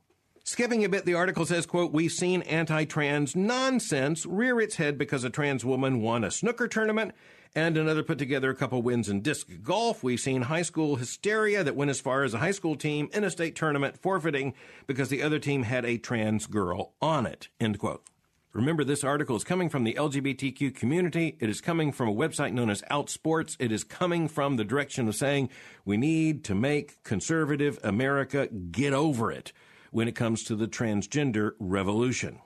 Skipping 0.47 0.85
a 0.85 0.89
bit, 0.89 1.03
the 1.03 1.13
article 1.13 1.45
says, 1.45 1.65
quote, 1.65 1.91
we've 1.91 2.09
seen 2.09 2.41
anti-trans 2.43 3.35
nonsense 3.35 4.25
rear 4.25 4.61
its 4.61 4.77
head 4.77 4.97
because 4.97 5.25
a 5.25 5.29
trans 5.29 5.65
woman 5.65 5.99
won 5.99 6.23
a 6.23 6.31
snooker 6.31 6.69
tournament 6.69 7.11
and 7.53 7.75
another 7.75 8.01
put 8.01 8.17
together 8.17 8.49
a 8.49 8.55
couple 8.55 8.81
wins 8.81 9.09
in 9.09 9.19
disc 9.19 9.49
golf. 9.61 10.03
We've 10.03 10.21
seen 10.21 10.43
high 10.43 10.61
school 10.61 10.95
hysteria 10.95 11.65
that 11.65 11.75
went 11.75 11.91
as 11.91 11.99
far 11.99 12.23
as 12.23 12.33
a 12.33 12.37
high 12.37 12.51
school 12.51 12.77
team 12.77 13.09
in 13.11 13.25
a 13.25 13.29
state 13.29 13.57
tournament 13.57 13.97
forfeiting 13.97 14.53
because 14.87 15.09
the 15.09 15.21
other 15.21 15.37
team 15.37 15.63
had 15.63 15.83
a 15.83 15.97
trans 15.97 16.45
girl 16.45 16.93
on 17.01 17.25
it, 17.25 17.49
end 17.59 17.77
quote. 17.77 18.05
Remember, 18.53 18.85
this 18.85 19.03
article 19.03 19.35
is 19.35 19.43
coming 19.43 19.67
from 19.67 19.83
the 19.83 19.95
LGBTQ 19.95 20.73
community. 20.73 21.35
It 21.41 21.49
is 21.49 21.59
coming 21.59 21.91
from 21.91 22.07
a 22.07 22.15
website 22.15 22.53
known 22.53 22.69
as 22.69 22.83
Outsports. 22.83 23.57
It 23.59 23.73
is 23.73 23.83
coming 23.83 24.29
from 24.29 24.55
the 24.55 24.63
direction 24.63 25.09
of 25.09 25.15
saying 25.15 25.49
we 25.83 25.97
need 25.97 26.45
to 26.45 26.55
make 26.55 27.03
conservative 27.03 27.77
America 27.83 28.47
get 28.47 28.93
over 28.93 29.29
it 29.29 29.51
when 29.97 30.07
it 30.07 30.13
comes 30.13 30.43
to 30.43 30.55
the 30.55 30.67
transgender 30.67 31.53
revolution. 31.57 32.37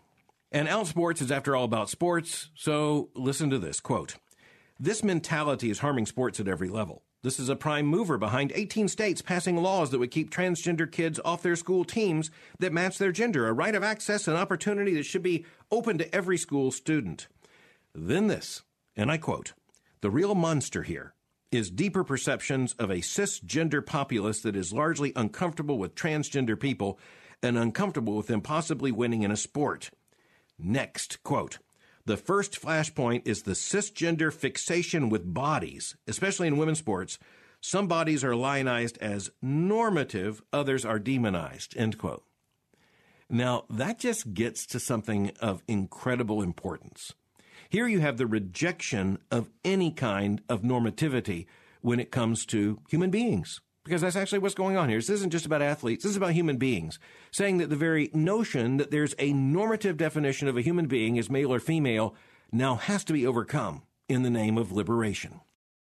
And 0.54 0.70
Outsports 0.70 1.22
is, 1.22 1.34
after 1.34 1.54
all, 1.54 1.66
about 1.66 1.90
sports, 1.90 2.50
so 2.56 3.10
listen 3.14 3.50
to 3.50 3.60
this 3.60 3.82
quote 3.82 4.16
This 4.80 5.04
mentality 5.04 5.70
is 5.70 5.80
harming 5.80 6.06
sports 6.06 6.40
at 6.40 6.48
every 6.48 6.70
level. 6.70 7.04
This 7.24 7.42
is 7.42 7.50
a 7.50 7.58
prime 7.58 7.88
mover 7.88 8.18
behind 8.18 8.54
18 8.56 8.88
states 8.88 9.22
passing 9.22 9.58
laws 9.58 9.92
that 9.92 10.00
would 10.00 10.12
keep 10.12 10.32
transgender 10.32 10.90
kids 10.90 11.20
off 11.26 11.44
their 11.44 11.58
school 11.58 11.84
teams 11.84 12.32
that 12.60 12.72
match 12.72 12.98
their 12.98 13.12
gender, 13.12 13.50
a 13.50 13.52
right 13.52 13.76
of 13.76 13.84
access 13.84 14.30
and 14.30 14.38
opportunity 14.38 14.94
that 14.94 15.04
should 15.04 15.22
be 15.22 15.46
open 15.70 15.98
to 15.98 16.16
every 16.16 16.38
school 16.38 16.72
student. 16.72 17.28
Then 17.94 18.28
this, 18.28 18.64
and 18.96 19.12
I 19.12 19.18
quote 19.18 19.52
The 20.00 20.10
real 20.10 20.36
monster 20.36 20.84
here 20.84 21.16
is 21.52 21.70
deeper 21.70 22.06
perceptions 22.06 22.72
of 22.80 22.90
a 22.90 23.00
cisgender 23.00 23.86
populace 23.86 24.40
that 24.40 24.56
is 24.56 24.72
largely 24.72 25.12
uncomfortable 25.18 25.78
with 25.78 25.96
transgender 25.96 26.58
people 26.58 26.98
and 27.44 27.58
uncomfortable 27.58 28.16
with 28.16 28.28
them 28.28 28.42
possibly 28.42 28.92
winning 28.92 29.24
in 29.24 29.32
a 29.32 29.38
sport. 29.38 29.92
Next, 30.58 31.24
quote, 31.24 31.60
the 32.06 32.18
first 32.18 32.60
flashpoint 32.60 33.24
is 33.26 33.44
the 33.44 33.52
cisgender 33.52 34.34
fixation 34.34 35.10
with 35.10 35.34
bodies, 35.34 35.96
especially 36.08 36.48
in 36.48 36.58
women's 36.58 36.80
sports. 36.80 37.20
Some 37.62 37.88
bodies 37.88 38.24
are 38.24 38.36
lionized 38.36 38.98
as 38.98 39.30
normative, 39.42 40.42
others 40.52 40.84
are 40.84 41.00
demonized, 41.00 41.78
end 41.78 41.98
quote. 41.98 42.24
Now, 43.30 43.66
that 43.70 44.00
just 44.00 44.34
gets 44.34 44.66
to 44.68 44.80
something 44.80 45.32
of 45.40 45.64
incredible 45.68 46.42
importance. 46.42 47.14
Here 47.70 47.88
you 47.88 48.00
have 48.02 48.18
the 48.18 48.28
rejection 48.28 49.20
of 49.30 49.50
any 49.64 49.92
kind 49.92 50.42
of 50.50 50.64
normativity 50.64 51.46
when 51.82 52.00
it 52.00 52.12
comes 52.12 52.46
to 52.48 52.82
human 52.90 53.10
beings 53.10 53.62
because 53.84 54.02
that's 54.02 54.16
actually 54.16 54.40
what's 54.40 54.56
going 54.56 54.78
on 54.78 54.90
here. 54.90 55.00
This 55.00 55.10
isn't 55.10 55.32
just 55.32 55.46
about 55.46 55.62
athletes, 55.62 56.04
this 56.04 56.12
is 56.12 56.18
about 56.18 56.32
human 56.32 56.58
beings. 56.58 57.00
Saying 57.32 57.58
that 57.58 57.70
the 57.70 57.76
very 57.76 58.10
notion 58.14 58.78
that 58.78 58.92
there's 58.92 59.16
a 59.18 59.34
normative 59.34 59.98
definition 59.98 60.48
of 60.48 60.58
a 60.58 60.62
human 60.62 60.88
being 60.88 61.18
as 61.18 61.30
male 61.30 61.54
or 61.54 61.60
female 61.60 62.16
now 62.52 62.76
has 62.76 63.04
to 63.06 63.14
be 63.14 63.26
overcome 63.26 63.84
in 64.08 64.24
the 64.24 64.30
name 64.30 64.58
of 64.58 64.72
liberation. 64.72 65.42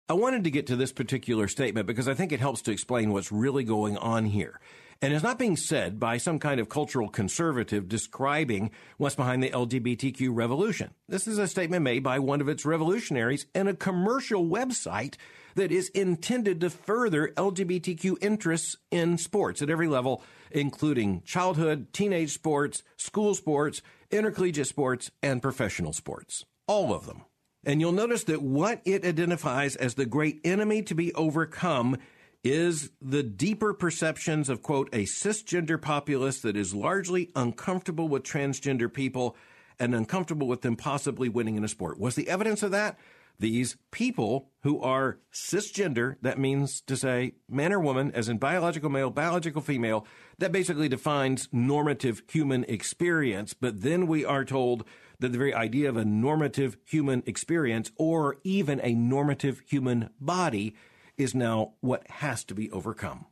I 0.08 0.14
wanted 0.14 0.44
to 0.44 0.50
get 0.50 0.66
to 0.68 0.76
this 0.76 0.92
particular 0.92 1.48
statement 1.48 1.86
because 1.86 2.08
I 2.08 2.14
think 2.14 2.32
it 2.32 2.40
helps 2.40 2.62
to 2.62 2.72
explain 2.72 3.12
what's 3.12 3.30
really 3.30 3.62
going 3.62 3.98
on 3.98 4.24
here. 4.24 4.58
And 5.00 5.12
is 5.12 5.22
not 5.22 5.38
being 5.38 5.56
said 5.56 6.00
by 6.00 6.16
some 6.18 6.38
kind 6.38 6.60
of 6.60 6.68
cultural 6.68 7.08
conservative 7.08 7.88
describing 7.88 8.70
what's 8.96 9.14
behind 9.14 9.42
the 9.42 9.50
LGBTQ 9.50 10.30
revolution. 10.32 10.90
This 11.08 11.28
is 11.28 11.38
a 11.38 11.46
statement 11.46 11.84
made 11.84 12.02
by 12.02 12.18
one 12.18 12.40
of 12.40 12.48
its 12.48 12.64
revolutionaries 12.64 13.46
and 13.54 13.68
a 13.68 13.74
commercial 13.74 14.44
website 14.44 15.14
that 15.54 15.72
is 15.72 15.88
intended 15.90 16.60
to 16.60 16.70
further 16.70 17.28
LGBTQ 17.36 18.16
interests 18.20 18.76
in 18.90 19.18
sports 19.18 19.62
at 19.62 19.70
every 19.70 19.88
level, 19.88 20.22
including 20.50 21.22
childhood, 21.22 21.92
teenage 21.92 22.32
sports, 22.32 22.82
school 22.96 23.34
sports, 23.34 23.82
intercollegiate 24.10 24.66
sports, 24.66 25.10
and 25.22 25.42
professional 25.42 25.92
sports. 25.92 26.44
All 26.66 26.92
of 26.92 27.06
them. 27.06 27.22
And 27.64 27.80
you'll 27.80 27.92
notice 27.92 28.24
that 28.24 28.40
what 28.42 28.80
it 28.84 29.04
identifies 29.04 29.74
as 29.76 29.94
the 29.94 30.06
great 30.06 30.40
enemy 30.44 30.82
to 30.82 30.94
be 30.94 31.12
overcome 31.14 31.98
is 32.44 32.90
the 33.00 33.22
deeper 33.22 33.74
perceptions 33.74 34.48
of, 34.48 34.62
quote, 34.62 34.88
a 34.92 35.04
cisgender 35.04 35.80
populace 35.80 36.40
that 36.40 36.56
is 36.56 36.74
largely 36.74 37.30
uncomfortable 37.34 38.08
with 38.08 38.22
transgender 38.22 38.92
people 38.92 39.36
and 39.78 39.94
uncomfortable 39.94 40.46
with 40.46 40.62
them 40.62 40.76
possibly 40.76 41.28
winning 41.28 41.56
in 41.56 41.64
a 41.64 41.68
sport. 41.68 41.98
Was 41.98 42.14
the 42.14 42.28
evidence 42.28 42.62
of 42.62 42.70
that? 42.70 42.98
These 43.40 43.76
people 43.92 44.50
who 44.62 44.80
are 44.80 45.18
cisgender, 45.32 46.16
that 46.22 46.40
means 46.40 46.80
to 46.82 46.96
say 46.96 47.34
man 47.48 47.72
or 47.72 47.78
woman, 47.78 48.10
as 48.12 48.28
in 48.28 48.38
biological 48.38 48.90
male, 48.90 49.10
biological 49.10 49.62
female, 49.62 50.04
that 50.38 50.50
basically 50.50 50.88
defines 50.88 51.48
normative 51.52 52.22
human 52.28 52.64
experience. 52.64 53.54
But 53.54 53.82
then 53.82 54.08
we 54.08 54.24
are 54.24 54.44
told 54.44 54.84
that 55.20 55.30
the 55.30 55.38
very 55.38 55.54
idea 55.54 55.88
of 55.88 55.96
a 55.96 56.04
normative 56.04 56.78
human 56.84 57.22
experience 57.26 57.92
or 57.96 58.38
even 58.42 58.80
a 58.82 58.94
normative 58.94 59.62
human 59.66 60.10
body 60.20 60.74
is 61.18 61.34
now 61.34 61.74
what 61.80 62.08
has 62.08 62.44
to 62.44 62.54
be 62.54 62.70
overcome. 62.70 63.26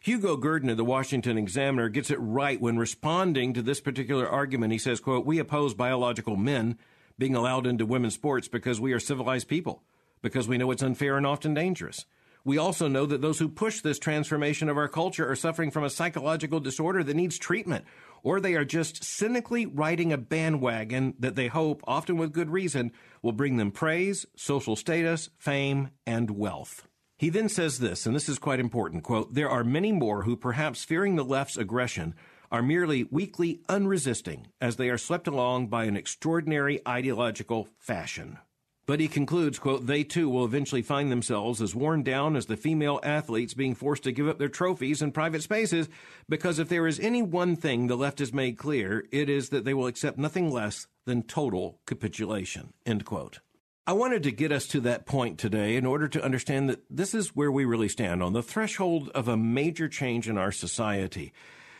Hugo 0.00 0.36
Gurdon 0.36 0.70
of 0.70 0.76
the 0.76 0.84
Washington 0.84 1.36
Examiner 1.36 1.88
gets 1.88 2.10
it 2.10 2.18
right 2.20 2.60
when 2.60 2.78
responding 2.78 3.52
to 3.52 3.62
this 3.62 3.80
particular 3.80 4.28
argument. 4.28 4.72
He 4.72 4.78
says, 4.78 5.00
quote, 5.00 5.26
we 5.26 5.38
oppose 5.38 5.74
biological 5.74 6.36
men 6.36 6.78
being 7.18 7.34
allowed 7.34 7.66
into 7.66 7.86
women's 7.86 8.14
sports 8.14 8.46
because 8.46 8.80
we 8.80 8.92
are 8.92 9.00
civilized 9.00 9.48
people, 9.48 9.82
because 10.22 10.46
we 10.46 10.58
know 10.58 10.70
it's 10.70 10.82
unfair 10.82 11.16
and 11.16 11.26
often 11.26 11.54
dangerous. 11.54 12.04
We 12.44 12.58
also 12.58 12.86
know 12.86 13.06
that 13.06 13.20
those 13.20 13.40
who 13.40 13.48
push 13.48 13.80
this 13.80 13.98
transformation 13.98 14.68
of 14.68 14.76
our 14.76 14.86
culture 14.86 15.28
are 15.28 15.34
suffering 15.34 15.72
from 15.72 15.82
a 15.82 15.90
psychological 15.90 16.60
disorder 16.60 17.02
that 17.02 17.16
needs 17.16 17.36
treatment, 17.36 17.84
or 18.22 18.38
they 18.38 18.54
are 18.54 18.64
just 18.64 19.02
cynically 19.02 19.66
riding 19.66 20.12
a 20.12 20.18
bandwagon 20.18 21.14
that 21.18 21.34
they 21.34 21.48
hope, 21.48 21.82
often 21.88 22.16
with 22.16 22.32
good 22.32 22.50
reason, 22.50 22.92
will 23.22 23.32
bring 23.32 23.56
them 23.56 23.72
praise, 23.72 24.26
social 24.36 24.76
status, 24.76 25.30
fame, 25.38 25.90
and 26.06 26.30
wealth. 26.30 26.85
He 27.18 27.30
then 27.30 27.48
says 27.48 27.78
this, 27.78 28.04
and 28.04 28.14
this 28.14 28.28
is 28.28 28.38
quite 28.38 28.60
important, 28.60 29.02
quote, 29.02 29.32
there 29.32 29.48
are 29.48 29.64
many 29.64 29.90
more 29.90 30.24
who 30.24 30.36
perhaps 30.36 30.84
fearing 30.84 31.16
the 31.16 31.24
left's 31.24 31.56
aggression 31.56 32.14
are 32.52 32.62
merely 32.62 33.04
weakly 33.04 33.60
unresisting 33.70 34.48
as 34.60 34.76
they 34.76 34.90
are 34.90 34.98
swept 34.98 35.26
along 35.26 35.68
by 35.68 35.84
an 35.84 35.96
extraordinary 35.96 36.80
ideological 36.86 37.68
fashion. 37.78 38.38
But 38.84 39.00
he 39.00 39.08
concludes, 39.08 39.58
quote, 39.58 39.86
they 39.86 40.04
too 40.04 40.28
will 40.28 40.44
eventually 40.44 40.82
find 40.82 41.10
themselves 41.10 41.60
as 41.60 41.74
worn 41.74 42.02
down 42.02 42.36
as 42.36 42.46
the 42.46 42.56
female 42.56 43.00
athletes 43.02 43.54
being 43.54 43.74
forced 43.74 44.04
to 44.04 44.12
give 44.12 44.28
up 44.28 44.38
their 44.38 44.48
trophies 44.48 45.02
in 45.02 45.10
private 45.10 45.42
spaces, 45.42 45.88
because 46.28 46.58
if 46.58 46.68
there 46.68 46.86
is 46.86 47.00
any 47.00 47.22
one 47.22 47.56
thing 47.56 47.86
the 47.86 47.96
left 47.96 48.18
has 48.20 48.32
made 48.32 48.58
clear, 48.58 49.06
it 49.10 49.28
is 49.28 49.48
that 49.48 49.64
they 49.64 49.74
will 49.74 49.88
accept 49.88 50.18
nothing 50.18 50.52
less 50.52 50.86
than 51.06 51.22
total 51.22 51.80
capitulation, 51.86 52.74
end 52.84 53.04
quote. 53.04 53.40
I 53.88 53.92
wanted 53.92 54.24
to 54.24 54.32
get 54.32 54.50
us 54.50 54.66
to 54.68 54.80
that 54.80 55.06
point 55.06 55.38
today 55.38 55.76
in 55.76 55.86
order 55.86 56.08
to 56.08 56.24
understand 56.24 56.68
that 56.68 56.82
this 56.90 57.14
is 57.14 57.36
where 57.36 57.52
we 57.52 57.64
really 57.64 57.88
stand 57.88 58.20
on 58.20 58.32
the 58.32 58.42
threshold 58.42 59.10
of 59.10 59.28
a 59.28 59.36
major 59.36 59.88
change 59.88 60.28
in 60.28 60.36
our 60.36 60.50
society. 60.50 61.32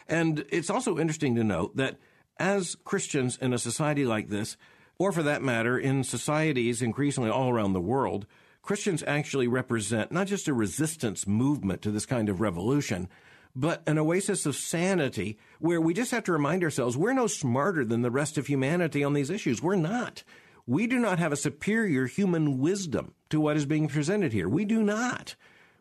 And 0.07 0.45
it's 0.51 0.71
also 0.71 0.99
interesting 1.01 1.35
to 1.35 1.43
note 1.43 1.77
that 1.77 1.97
as 2.39 2.77
Christians 2.85 3.37
in 3.41 3.53
a 3.53 3.59
society 3.59 4.05
like 4.05 4.29
this, 4.29 4.57
or 4.99 5.11
for 5.11 5.25
that 5.25 5.43
matter, 5.43 5.77
in 5.77 6.05
societies 6.05 6.81
increasingly 6.81 7.29
all 7.29 7.51
around 7.51 7.73
the 7.73 7.81
world, 7.81 8.25
Christians 8.63 9.03
actually 9.05 9.49
represent 9.49 10.13
not 10.13 10.29
just 10.29 10.47
a 10.47 10.55
resistance 10.55 11.27
movement 11.27 11.83
to 11.83 11.91
this 11.91 12.07
kind 12.07 12.29
of 12.29 12.41
revolution, 12.41 13.09
but 13.57 13.83
an 13.85 13.99
oasis 13.99 14.47
of 14.47 14.55
sanity 14.55 15.39
where 15.59 15.81
we 15.81 15.93
just 15.93 16.13
have 16.13 16.23
to 16.25 16.33
remind 16.33 16.63
ourselves 16.63 16.97
we're 16.97 17.13
no 17.13 17.27
smarter 17.27 17.85
than 17.85 18.03
the 18.03 18.13
rest 18.13 18.39
of 18.39 18.47
humanity 18.47 19.03
on 19.03 19.13
these 19.13 19.31
issues. 19.31 19.61
We're 19.61 19.75
not. 19.75 20.23
We 20.67 20.87
do 20.87 20.99
not 20.99 21.19
have 21.21 21.33
a 21.33 21.37
superior 21.37 22.07
human 22.07 22.59
wisdom 22.59 23.15
to 23.31 23.41
what 23.41 23.57
is 23.57 23.67
being 23.67 23.87
presented 23.89 24.33
here. 24.33 24.49
We 24.49 24.65
do 24.65 24.83
not. 24.83 25.37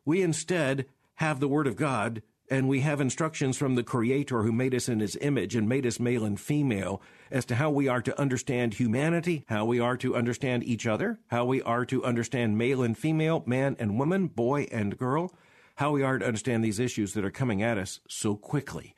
We 0.06 0.22
instead 0.22 0.86
have 1.16 1.40
the 1.40 1.48
Word 1.48 1.66
of 1.66 1.76
God 1.76 2.22
and 2.50 2.70
we 2.70 2.82
have 2.82 3.02
instructions 3.02 3.58
from 3.58 3.74
the 3.74 3.84
Creator 3.84 4.44
who 4.44 4.52
made 4.52 4.76
us 4.76 4.88
in 4.88 5.00
His 5.00 5.18
image 5.20 5.56
and 5.56 5.68
made 5.68 5.86
us 5.88 6.00
male 6.00 6.24
and 6.24 6.40
female 6.40 7.02
as 7.32 7.46
to 7.46 7.56
how 7.56 7.72
we 7.72 7.88
are 7.88 8.02
to 8.04 8.20
understand 8.20 8.76
humanity, 8.76 9.44
how 9.48 9.66
we 9.66 9.80
are 9.80 9.98
to 9.98 10.16
understand 10.16 10.64
each 10.64 10.86
other, 10.86 11.20
how 11.28 11.46
we 11.46 11.62
are 11.64 11.86
to 11.86 12.04
understand 12.04 12.58
male 12.58 12.84
and 12.84 12.96
female, 12.96 13.44
man 13.48 13.76
and 13.80 13.98
woman, 13.98 14.28
boy 14.28 14.68
and 14.72 14.98
girl, 14.98 15.34
how 15.78 15.92
we 15.92 16.04
are 16.04 16.20
to 16.20 16.26
understand 16.28 16.64
these 16.64 16.80
issues 16.80 17.14
that 17.14 17.26
are 17.26 17.32
coming 17.32 17.64
at 17.64 17.80
us 17.80 18.00
so 18.08 18.36
quickly. 18.36 18.94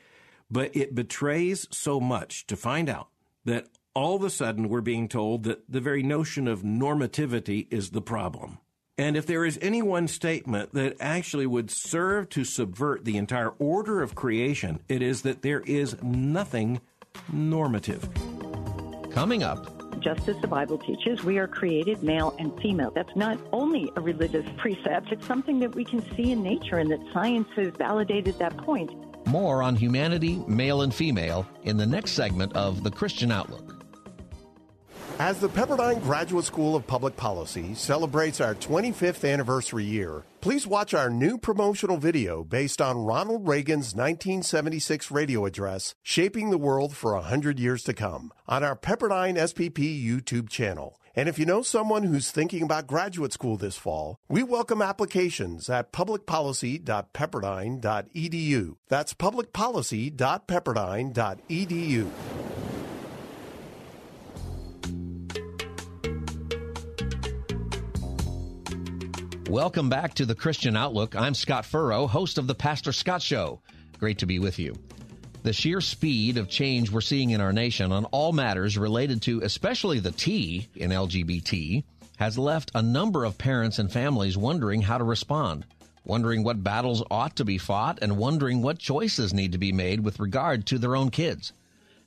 But 0.51 0.75
it 0.75 0.94
betrays 0.94 1.67
so 1.72 2.01
much 2.01 2.46
to 2.48 2.58
find 2.58 2.89
out 2.89 3.08
that 3.46 3.67
all 3.98 4.16
of 4.16 4.22
a 4.22 4.30
sudden 4.30 4.70
we're 4.70 4.80
being 4.80 5.08
told 5.08 5.42
that 5.46 5.63
the 5.68 5.82
very 5.82 6.04
notion 6.04 6.48
of 6.48 6.62
normativity 6.62 7.66
is 7.72 7.89
the 7.89 8.01
problem. 8.01 8.60
And 8.96 9.18
if 9.18 9.25
there 9.25 9.44
is 9.44 9.58
any 9.60 9.82
one 9.82 10.08
statement 10.08 10.75
that 10.75 10.98
actually 11.00 11.48
would 11.48 11.72
serve 11.72 12.30
to 12.30 12.44
subvert 12.44 13.06
the 13.06 13.18
entire 13.18 13.50
order 13.58 14.04
of 14.04 14.13
creation, 14.13 14.82
it 14.88 15.01
is 15.01 15.24
that 15.24 15.42
there 15.42 15.62
is 15.62 15.96
nothing 16.04 16.80
normative. 17.34 18.08
Coming 19.10 19.42
up, 19.42 19.66
just 20.00 20.30
as 20.30 20.39
the 20.42 20.48
Bible 20.48 20.77
teaches, 20.77 21.24
we 21.24 21.39
are 21.39 21.48
created 21.48 22.04
male 22.04 22.36
and 22.38 22.56
female. 22.62 22.92
That's 22.94 23.16
not 23.16 23.39
only 23.51 23.92
a 23.96 24.01
religious 24.01 24.46
precept, 24.58 25.12
it's 25.12 25.25
something 25.25 25.58
that 25.62 25.74
we 25.74 25.84
can 25.84 26.04
see 26.16 26.32
in 26.32 26.44
nature 26.44 26.77
and 26.77 26.92
that 26.92 27.00
science 27.13 27.48
has 27.56 27.70
validated 27.70 28.38
that 28.38 28.56
point. 28.58 28.92
More 29.25 29.63
on 29.63 29.75
humanity, 29.75 30.36
male 30.48 30.84
and 30.84 30.94
female, 30.94 31.48
in 31.63 31.77
the 31.77 31.88
next 31.88 32.12
segment 32.12 32.54
of 32.54 32.84
The 32.84 32.92
Christian 32.92 33.32
Outlook. 33.32 33.77
As 35.20 35.40
the 35.40 35.50
Pepperdine 35.50 36.00
Graduate 36.04 36.46
School 36.46 36.76
of 36.76 36.86
Public 36.86 37.18
Policy 37.18 37.74
celebrates 37.74 38.40
our 38.40 38.54
25th 38.54 39.28
anniversary 39.28 39.84
year, 39.84 40.26
please 40.42 40.68
watch 40.68 40.94
our 40.94 41.10
new 41.10 41.40
promotional 41.40 41.98
video 41.98 42.44
based 42.44 42.80
on 42.80 43.04
Ronald 43.04 43.48
Reagan's 43.48 43.96
1976 43.96 45.10
radio 45.10 45.46
address, 45.46 45.96
Shaping 46.04 46.52
the 46.52 46.60
World 46.60 46.96
for 46.96 47.16
100 47.16 47.60
Years 47.60 47.82
to 47.86 47.96
Come, 47.96 48.32
on 48.48 48.64
our 48.64 48.76
Pepperdine 48.76 49.38
SPP 49.38 50.06
YouTube 50.06 50.50
channel. 50.50 51.00
And 51.16 51.28
if 51.28 51.40
you 51.40 51.48
know 51.48 51.64
someone 51.64 52.04
who's 52.04 52.30
thinking 52.30 52.62
about 52.62 52.86
graduate 52.86 53.34
school 53.34 53.58
this 53.58 53.76
fall, 53.76 54.20
we 54.30 54.44
welcome 54.44 54.84
applications 54.84 55.68
at 55.68 55.92
publicpolicy.pepperdine.edu. 55.92 58.76
That's 58.88 59.16
publicpolicy.pepperdine.edu. 59.16 62.12
Welcome 69.50 69.88
back 69.88 70.13
to 70.16 70.25
the 70.25 70.36
Christian 70.36 70.75
Outlook. 70.75 71.16
I'm 71.16 71.34
Scott 71.34 71.66
Furrow, 71.66 72.06
host 72.06 72.38
of 72.38 72.48
the 72.48 72.54
Pastor 72.54 72.92
Scott 72.92 73.22
Show. 73.22 73.62
Great 73.98 74.18
to 74.18 74.25
be 74.25 74.39
with 74.39 74.60
you. 74.60 74.75
The 75.44 75.54
sheer 75.54 75.80
speed 75.80 76.38
of 76.38 76.50
change 76.50 76.92
we're 76.92 77.00
seeing 77.00 77.30
in 77.30 77.39
our 77.39 77.54
nation 77.54 77.94
on 77.94 78.04
all 78.06 78.34
matters 78.34 78.77
related 78.77 79.22
to 79.22 79.42
especially 79.44 80.01
the 80.01 80.12
T 80.12 80.68
in 80.75 80.89
LGBT 80.92 81.86
has 82.18 82.38
left 82.38 82.72
a 82.75 82.82
number 82.82 83.24
of 83.24 83.38
parents 83.38 83.80
and 83.80 83.89
families 83.89 84.38
wondering 84.38 84.82
how 84.82 84.98
to 84.98 85.06
respond, 85.06 85.66
wondering 86.04 86.44
what 86.44 86.62
battles 86.62 87.01
ought 87.10 87.38
to 87.38 87.46
be 87.46 87.58
fought, 87.58 88.00
and 88.01 88.18
wondering 88.18 88.62
what 88.62 88.80
choices 88.80 89.34
need 89.34 89.54
to 89.54 89.58
be 89.58 89.72
made 89.72 90.01
with 90.01 90.20
regard 90.20 90.66
to 90.66 90.77
their 90.77 90.98
own 90.98 91.10
kids. 91.10 91.54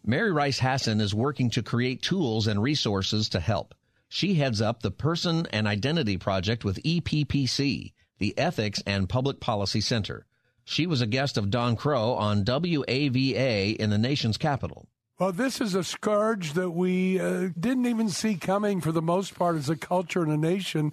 Mary 0.04 0.30
Rice 0.30 0.58
Hasson 0.58 1.00
is 1.00 1.14
working 1.14 1.48
to 1.50 1.62
create 1.62 2.02
tools 2.02 2.48
and 2.48 2.62
resources 2.62 3.30
to 3.30 3.40
help. 3.40 3.74
She 4.12 4.34
heads 4.34 4.60
up 4.60 4.82
the 4.82 4.90
Person 4.90 5.46
and 5.52 5.68
Identity 5.68 6.16
Project 6.16 6.64
with 6.64 6.82
EPPC, 6.82 7.92
the 8.18 8.36
Ethics 8.36 8.82
and 8.84 9.08
Public 9.08 9.38
Policy 9.38 9.80
Center. 9.80 10.26
She 10.64 10.84
was 10.84 11.00
a 11.00 11.06
guest 11.06 11.38
of 11.38 11.48
Don 11.48 11.76
Kroah 11.76 12.18
on 12.18 12.44
WAVA 12.44 13.76
in 13.76 13.90
the 13.90 13.98
nation's 13.98 14.36
capital. 14.36 14.88
Well, 15.20 15.30
this 15.30 15.60
is 15.60 15.76
a 15.76 15.84
scourge 15.84 16.54
that 16.54 16.70
we 16.70 17.20
uh, 17.20 17.50
didn't 17.58 17.86
even 17.86 18.08
see 18.08 18.34
coming 18.34 18.80
for 18.80 18.90
the 18.90 19.00
most 19.00 19.36
part 19.36 19.54
as 19.54 19.70
a 19.70 19.76
culture 19.76 20.24
and 20.24 20.32
a 20.32 20.36
nation, 20.36 20.92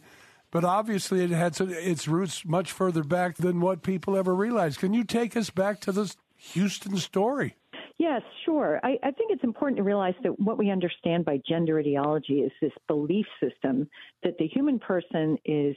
but 0.52 0.64
obviously 0.64 1.24
it 1.24 1.32
had 1.32 1.60
its 1.60 2.08
roots 2.08 2.46
much 2.46 2.72
further 2.72 3.04
back 3.04 3.38
than 3.38 3.62
what 3.62 3.82
people 3.82 4.16
ever 4.16 4.36
realized. 4.36 4.78
Can 4.78 4.94
you 4.94 5.04
take 5.04 5.36
us 5.36 5.50
back 5.50 5.82
to 5.82 5.92
this 5.92 6.16
Houston 6.36 6.98
story? 6.98 7.56
Yes, 7.98 8.22
sure. 8.46 8.80
I, 8.84 8.98
I, 9.04 9.12
think 9.12 9.32
it's 9.32 9.44
important 9.44 9.78
to 9.78 9.84
realize 9.84 10.14
that 10.22 10.40
what 10.40 10.60
we 10.60 10.70
understand 10.70 11.26
by 11.26 11.42
gender 11.48 11.80
ideology 11.80 12.42
is 12.42 12.52
this 12.62 12.72
belief 12.88 13.26
system 13.42 13.90
that 14.24 14.38
the 14.38 14.48
human 14.48 14.78
person 14.78 15.38
is 15.46 15.76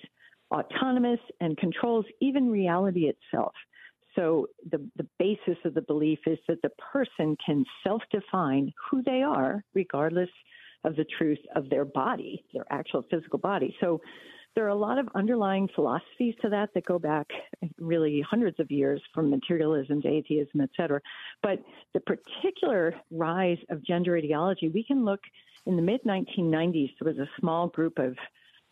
autonomous 0.50 1.20
and 1.40 1.56
controls 1.56 2.04
even 2.20 2.50
reality 2.50 3.08
itself. 3.08 3.52
So 4.16 4.48
the, 4.70 4.86
the 4.96 5.06
basis 5.18 5.56
of 5.64 5.72
the 5.72 5.82
belief 5.82 6.18
is 6.26 6.38
that 6.48 6.60
the 6.62 6.72
person 6.92 7.36
can 7.44 7.64
self 7.84 8.02
define 8.10 8.72
who 8.90 9.02
they 9.02 9.22
are, 9.22 9.64
regardless 9.72 10.28
of 10.84 10.96
the 10.96 11.06
truth 11.18 11.38
of 11.56 11.70
their 11.70 11.84
body, 11.84 12.44
their 12.52 12.66
actual 12.70 13.04
physical 13.10 13.38
body. 13.38 13.74
So 13.80 14.00
there 14.54 14.64
are 14.64 14.68
a 14.68 14.74
lot 14.74 14.98
of 14.98 15.08
underlying 15.14 15.68
philosophies 15.74 16.34
to 16.42 16.48
that 16.50 16.70
that 16.74 16.84
go 16.84 16.98
back 16.98 17.26
really 17.78 18.24
hundreds 18.28 18.58
of 18.58 18.70
years 18.70 19.00
from 19.14 19.30
materialism 19.30 20.02
to 20.02 20.08
atheism, 20.08 20.60
et 20.60 20.70
cetera. 20.76 21.00
But 21.42 21.62
the 21.94 22.00
particular 22.00 22.94
rise 23.10 23.58
of 23.70 23.84
gender 23.84 24.16
ideology, 24.16 24.68
we 24.68 24.84
can 24.84 25.04
look 25.04 25.20
in 25.66 25.76
the 25.76 25.82
mid 25.82 26.02
1990s, 26.04 26.90
there 27.00 27.12
was 27.12 27.18
a 27.18 27.30
small 27.38 27.68
group 27.68 27.98
of 27.98 28.16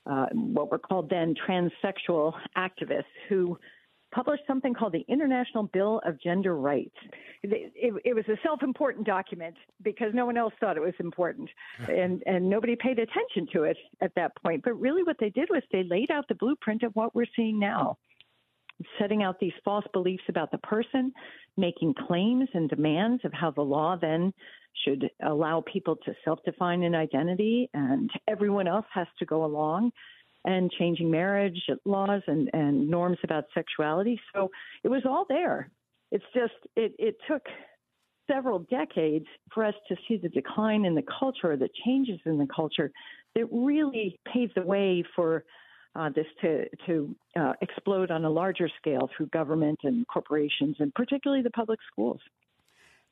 uh, 0.07 0.27
what 0.33 0.71
were 0.71 0.79
called 0.79 1.11
then 1.11 1.35
transsexual 1.47 2.33
activists 2.57 3.05
who 3.29 3.59
published 4.13 4.43
something 4.47 4.75
called 4.75 4.93
the 4.93 5.05
International 5.09 5.65
Bill 5.65 6.01
of 6.05 6.21
Gender 6.21 6.57
Rights. 6.57 6.97
It, 7.43 7.73
it, 7.75 7.95
it 8.05 8.15
was 8.15 8.25
a 8.29 8.37
self-important 8.43 9.07
document 9.07 9.57
because 9.83 10.13
no 10.15 10.27
one 10.27 10.37
else 10.37 10.53
thought 10.61 10.77
it 10.77 10.83
was 10.83 10.95
important, 10.99 11.49
and 11.89 12.23
and 12.27 12.49
nobody 12.49 12.77
paid 12.77 12.99
attention 12.99 13.47
to 13.53 13.65
it 13.65 13.77
at 14.01 14.15
that 14.17 14.33
point. 14.43 14.63
But 14.65 14.81
really, 14.81 15.03
what 15.03 15.17
they 15.21 15.31
did 15.31 15.49
was 15.51 15.63
they 15.73 15.85
laid 15.85 16.11
out 16.11 16.27
the 16.29 16.35
blueprint 16.35 16.83
of 16.83 16.95
what 16.95 17.15
we're 17.15 17.27
seeing 17.37 17.59
now, 17.59 17.99
setting 18.99 19.23
out 19.23 19.39
these 19.41 19.53
false 19.65 19.87
beliefs 19.93 20.25
about 20.29 20.51
the 20.51 20.59
person, 20.59 21.13
making 21.57 21.95
claims 22.07 22.49
and 22.55 22.69
demands 22.69 23.25
of 23.25 23.33
how 23.33 23.51
the 23.51 23.63
law 23.63 23.97
then 24.01 24.33
should 24.85 25.11
allow 25.25 25.63
people 25.73 25.97
to 25.97 26.15
self-define 26.25 26.85
an 26.85 26.95
identity, 26.95 27.69
and 27.75 28.11
everyone 28.29 28.69
else 28.69 28.87
has 28.95 29.09
to 29.19 29.27
go 29.27 29.45
along 29.45 29.91
and 30.49 30.71
changing 30.79 31.11
marriage 31.11 31.61
laws 31.85 32.23
and, 32.27 32.49
and 32.53 32.89
norms 32.89 33.19
about 33.23 33.45
sexuality. 33.53 34.17
So 34.33 34.51
it 34.83 34.89
was 34.89 35.03
all 35.05 35.25
there. 35.29 35.71
It's 36.11 36.25
just, 36.35 36.59
it, 36.75 36.93
it 36.99 37.17
took 37.29 37.45
several 38.31 38.61
decades 38.61 39.27
for 39.53 39.65
us 39.65 39.75
to 39.89 39.97
see 40.07 40.17
the 40.17 40.31
decline 40.31 40.83
in 40.89 40.95
the 40.95 41.05
culture, 41.21 41.55
the 41.57 41.69
changes 41.85 42.21
in 42.25 42.39
the 42.39 42.49
culture 42.61 42.91
that 43.35 43.47
really 43.53 44.19
paved 44.33 44.55
the 44.57 44.63
way 44.63 45.05
for 45.15 45.45
uh, 45.95 46.09
this 46.17 46.27
to, 46.41 46.65
to 46.87 47.15
uh, 47.39 47.53
explode 47.61 48.11
on 48.11 48.25
a 48.25 48.31
larger 48.31 48.69
scale 48.81 49.11
through 49.15 49.27
government 49.27 49.79
and 49.83 50.07
corporations, 50.07 50.77
and 50.79 50.95
particularly 50.95 51.43
the 51.43 51.51
public 51.51 51.81
schools. 51.91 52.21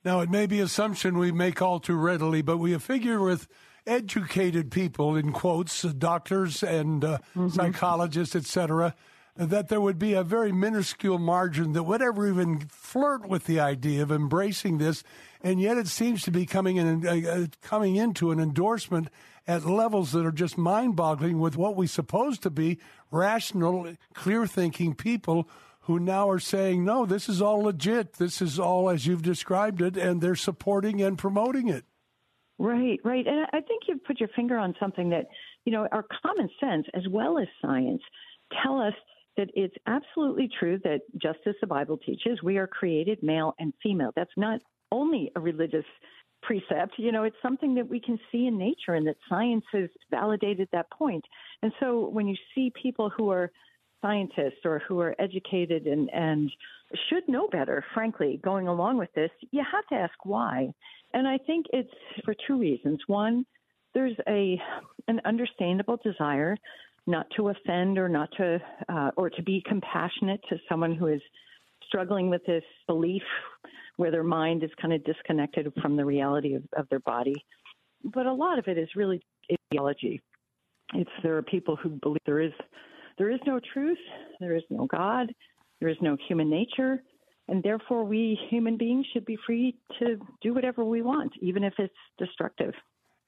Now, 0.04 0.20
it 0.20 0.30
may 0.30 0.46
be 0.46 0.60
assumption 0.60 1.18
we 1.18 1.32
make 1.32 1.60
all 1.60 1.80
too 1.80 1.96
readily, 1.96 2.40
but 2.40 2.58
we 2.58 2.78
figure 2.78 3.20
with 3.20 3.48
educated 3.86 4.70
people, 4.70 5.16
in 5.16 5.32
quotes, 5.32 5.84
uh, 5.84 5.92
doctors 5.96 6.62
and 6.62 7.04
uh, 7.04 7.18
mm-hmm. 7.36 7.48
psychologists, 7.48 8.34
etc., 8.34 8.94
that 9.36 9.68
there 9.68 9.80
would 9.80 9.98
be 9.98 10.14
a 10.14 10.24
very 10.24 10.50
minuscule 10.50 11.18
margin 11.18 11.72
that 11.74 11.82
would 11.82 12.00
ever 12.00 12.26
even 12.26 12.60
flirt 12.68 13.28
with 13.28 13.44
the 13.44 13.60
idea 13.60 14.02
of 14.02 14.10
embracing 14.10 14.78
this, 14.78 15.04
and 15.42 15.60
yet 15.60 15.76
it 15.76 15.88
seems 15.88 16.22
to 16.22 16.30
be 16.30 16.46
coming 16.46 16.78
in, 16.78 17.06
uh, 17.06 17.30
uh 17.30 17.46
coming 17.60 17.96
into 17.96 18.30
an 18.30 18.40
endorsement 18.40 19.08
at 19.46 19.64
levels 19.64 20.12
that 20.12 20.24
are 20.24 20.32
just 20.32 20.56
mind-boggling 20.56 21.38
with 21.38 21.56
what 21.56 21.76
we 21.76 21.86
suppose 21.86 22.38
to 22.38 22.50
be 22.50 22.78
rational, 23.10 23.94
clear-thinking 24.14 24.94
people 24.94 25.48
who 25.80 26.00
now 26.00 26.28
are 26.28 26.40
saying, 26.40 26.84
no, 26.84 27.06
this 27.06 27.28
is 27.28 27.40
all 27.40 27.62
legit. 27.62 28.14
This 28.14 28.42
is 28.42 28.58
all 28.58 28.90
as 28.90 29.06
you've 29.06 29.22
described 29.22 29.80
it, 29.80 29.96
and 29.96 30.20
they're 30.20 30.34
supporting 30.34 31.00
and 31.00 31.16
promoting 31.16 31.68
it. 31.68 31.84
Right, 32.58 32.98
right. 33.04 33.26
And 33.26 33.46
I 33.52 33.60
think 33.60 33.82
you've 33.86 34.04
put 34.04 34.18
your 34.18 34.30
finger 34.30 34.56
on 34.56 34.74
something 34.80 35.10
that, 35.10 35.26
you 35.64 35.72
know, 35.72 35.86
our 35.92 36.04
common 36.22 36.48
sense 36.58 36.86
as 36.94 37.02
well 37.10 37.38
as 37.38 37.46
science 37.60 38.00
tell 38.62 38.80
us 38.80 38.94
that 39.36 39.50
it's 39.54 39.76
absolutely 39.86 40.48
true 40.58 40.78
that 40.84 41.00
just 41.20 41.40
as 41.46 41.54
the 41.60 41.66
Bible 41.66 41.98
teaches, 41.98 42.42
we 42.42 42.56
are 42.56 42.66
created 42.66 43.22
male 43.22 43.54
and 43.58 43.74
female. 43.82 44.10
That's 44.16 44.30
not 44.38 44.60
only 44.90 45.30
a 45.36 45.40
religious 45.40 45.84
precept, 46.42 46.94
you 46.96 47.12
know, 47.12 47.24
it's 47.24 47.36
something 47.42 47.74
that 47.74 47.88
we 47.88 48.00
can 48.00 48.18
see 48.32 48.46
in 48.46 48.56
nature 48.56 48.94
and 48.94 49.06
that 49.06 49.16
science 49.28 49.64
has 49.72 49.90
validated 50.10 50.68
that 50.72 50.90
point. 50.90 51.24
And 51.62 51.72
so 51.80 52.08
when 52.08 52.26
you 52.26 52.36
see 52.54 52.72
people 52.80 53.10
who 53.10 53.30
are 53.30 53.50
scientists 54.00 54.64
or 54.64 54.80
who 54.86 55.00
are 55.00 55.14
educated 55.18 55.86
and, 55.86 56.08
and 56.12 56.50
should 57.08 57.28
know 57.28 57.48
better, 57.48 57.84
frankly, 57.94 58.40
going 58.42 58.68
along 58.68 58.98
with 58.98 59.12
this, 59.14 59.30
you 59.50 59.62
have 59.70 59.86
to 59.88 59.94
ask 59.94 60.14
why. 60.24 60.72
And 61.14 61.26
I 61.26 61.38
think 61.38 61.66
it's 61.72 61.90
for 62.24 62.34
two 62.46 62.58
reasons. 62.58 63.00
One, 63.06 63.44
there's 63.94 64.16
a 64.28 64.60
an 65.08 65.20
understandable 65.24 65.98
desire 66.02 66.56
not 67.06 67.26
to 67.36 67.48
offend 67.48 67.98
or 67.98 68.08
not 68.08 68.28
to 68.36 68.60
uh, 68.88 69.10
or 69.16 69.30
to 69.30 69.42
be 69.42 69.62
compassionate 69.66 70.40
to 70.48 70.56
someone 70.68 70.94
who 70.94 71.06
is 71.06 71.20
struggling 71.86 72.28
with 72.28 72.44
this 72.46 72.64
belief 72.86 73.22
where 73.96 74.10
their 74.10 74.24
mind 74.24 74.62
is 74.62 74.70
kind 74.80 74.92
of 74.92 75.02
disconnected 75.04 75.72
from 75.80 75.96
the 75.96 76.04
reality 76.04 76.54
of, 76.54 76.62
of 76.76 76.88
their 76.90 77.00
body. 77.00 77.34
But 78.04 78.26
a 78.26 78.32
lot 78.32 78.58
of 78.58 78.68
it 78.68 78.76
is 78.76 78.88
really 78.94 79.22
ideology. 79.72 80.20
It's 80.94 81.10
there 81.22 81.36
are 81.36 81.42
people 81.42 81.76
who 81.76 81.90
believe 81.90 82.20
there 82.26 82.40
is 82.40 82.52
there 83.18 83.30
is 83.30 83.40
no 83.46 83.60
truth, 83.72 83.98
there 84.40 84.54
is 84.54 84.62
no 84.68 84.86
God, 84.86 85.32
there 85.80 85.88
is 85.88 85.96
no 86.00 86.16
human 86.28 86.50
nature, 86.50 87.02
and 87.48 87.62
therefore 87.62 88.04
we 88.04 88.38
human 88.48 88.76
beings 88.76 89.06
should 89.12 89.24
be 89.24 89.38
free 89.46 89.76
to 89.98 90.18
do 90.42 90.54
whatever 90.54 90.84
we 90.84 91.02
want, 91.02 91.32
even 91.40 91.62
if 91.64 91.74
it's 91.78 91.94
destructive. 92.18 92.74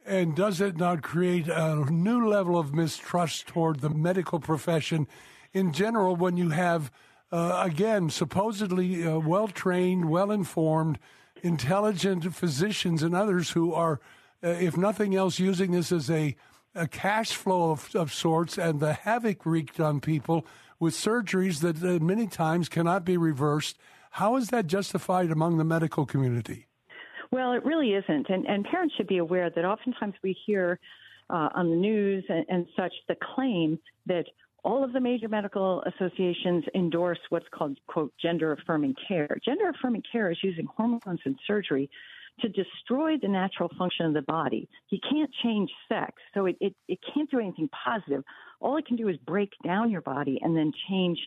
And 0.06 0.34
does 0.34 0.60
it 0.60 0.76
not 0.76 1.02
create 1.02 1.48
a 1.48 1.84
new 1.90 2.26
level 2.26 2.58
of 2.58 2.74
mistrust 2.74 3.46
toward 3.46 3.80
the 3.80 3.90
medical 3.90 4.40
profession 4.40 5.06
in 5.52 5.72
general 5.72 6.16
when 6.16 6.36
you 6.36 6.50
have, 6.50 6.90
uh, 7.30 7.62
again, 7.64 8.08
supposedly 8.10 9.06
uh, 9.06 9.18
well 9.18 9.48
trained, 9.48 10.08
well 10.08 10.30
informed, 10.30 10.98
intelligent 11.42 12.34
physicians 12.34 13.02
and 13.02 13.14
others 13.14 13.50
who 13.50 13.72
are, 13.74 14.00
uh, 14.42 14.48
if 14.48 14.76
nothing 14.76 15.14
else, 15.14 15.38
using 15.38 15.72
this 15.72 15.92
as 15.92 16.10
a, 16.10 16.34
a 16.74 16.88
cash 16.88 17.32
flow 17.32 17.70
of, 17.70 17.94
of 17.94 18.12
sorts 18.12 18.56
and 18.58 18.80
the 18.80 18.94
havoc 18.94 19.44
wreaked 19.44 19.78
on 19.78 20.00
people 20.00 20.46
with 20.80 20.94
surgeries 20.94 21.60
that 21.60 21.82
uh, 21.82 22.02
many 22.04 22.26
times 22.26 22.68
cannot 22.68 23.04
be 23.04 23.16
reversed? 23.16 23.78
How 24.12 24.36
is 24.36 24.48
that 24.48 24.66
justified 24.66 25.30
among 25.30 25.58
the 25.58 25.64
medical 25.64 26.06
community? 26.06 26.66
Well, 27.30 27.52
it 27.52 27.64
really 27.64 27.92
isn't. 27.92 28.28
And, 28.28 28.46
and 28.46 28.64
parents 28.64 28.94
should 28.96 29.06
be 29.06 29.18
aware 29.18 29.50
that 29.50 29.64
oftentimes 29.64 30.14
we 30.22 30.36
hear 30.46 30.78
uh, 31.30 31.50
on 31.54 31.70
the 31.70 31.76
news 31.76 32.24
and, 32.28 32.46
and 32.48 32.66
such 32.74 32.92
the 33.06 33.16
claim 33.34 33.78
that 34.06 34.24
all 34.64 34.82
of 34.82 34.92
the 34.92 35.00
major 35.00 35.28
medical 35.28 35.82
associations 35.82 36.64
endorse 36.74 37.18
what's 37.28 37.46
called, 37.52 37.78
quote, 37.86 38.12
gender 38.20 38.52
affirming 38.52 38.94
care. 39.06 39.28
Gender 39.44 39.68
affirming 39.68 40.02
care 40.10 40.30
is 40.30 40.38
using 40.42 40.66
hormones 40.76 41.20
and 41.24 41.38
surgery 41.46 41.90
to 42.40 42.48
destroy 42.48 43.16
the 43.20 43.28
natural 43.28 43.70
function 43.78 44.06
of 44.06 44.14
the 44.14 44.22
body. 44.22 44.68
You 44.90 44.98
can't 45.10 45.30
change 45.42 45.70
sex, 45.88 46.14
so 46.34 46.46
it, 46.46 46.56
it, 46.60 46.74
it 46.88 46.98
can't 47.14 47.30
do 47.30 47.38
anything 47.38 47.68
positive. 47.84 48.22
All 48.60 48.76
it 48.76 48.86
can 48.86 48.96
do 48.96 49.08
is 49.08 49.16
break 49.26 49.50
down 49.64 49.90
your 49.90 50.00
body 50.02 50.38
and 50.42 50.56
then 50.56 50.72
change 50.88 51.18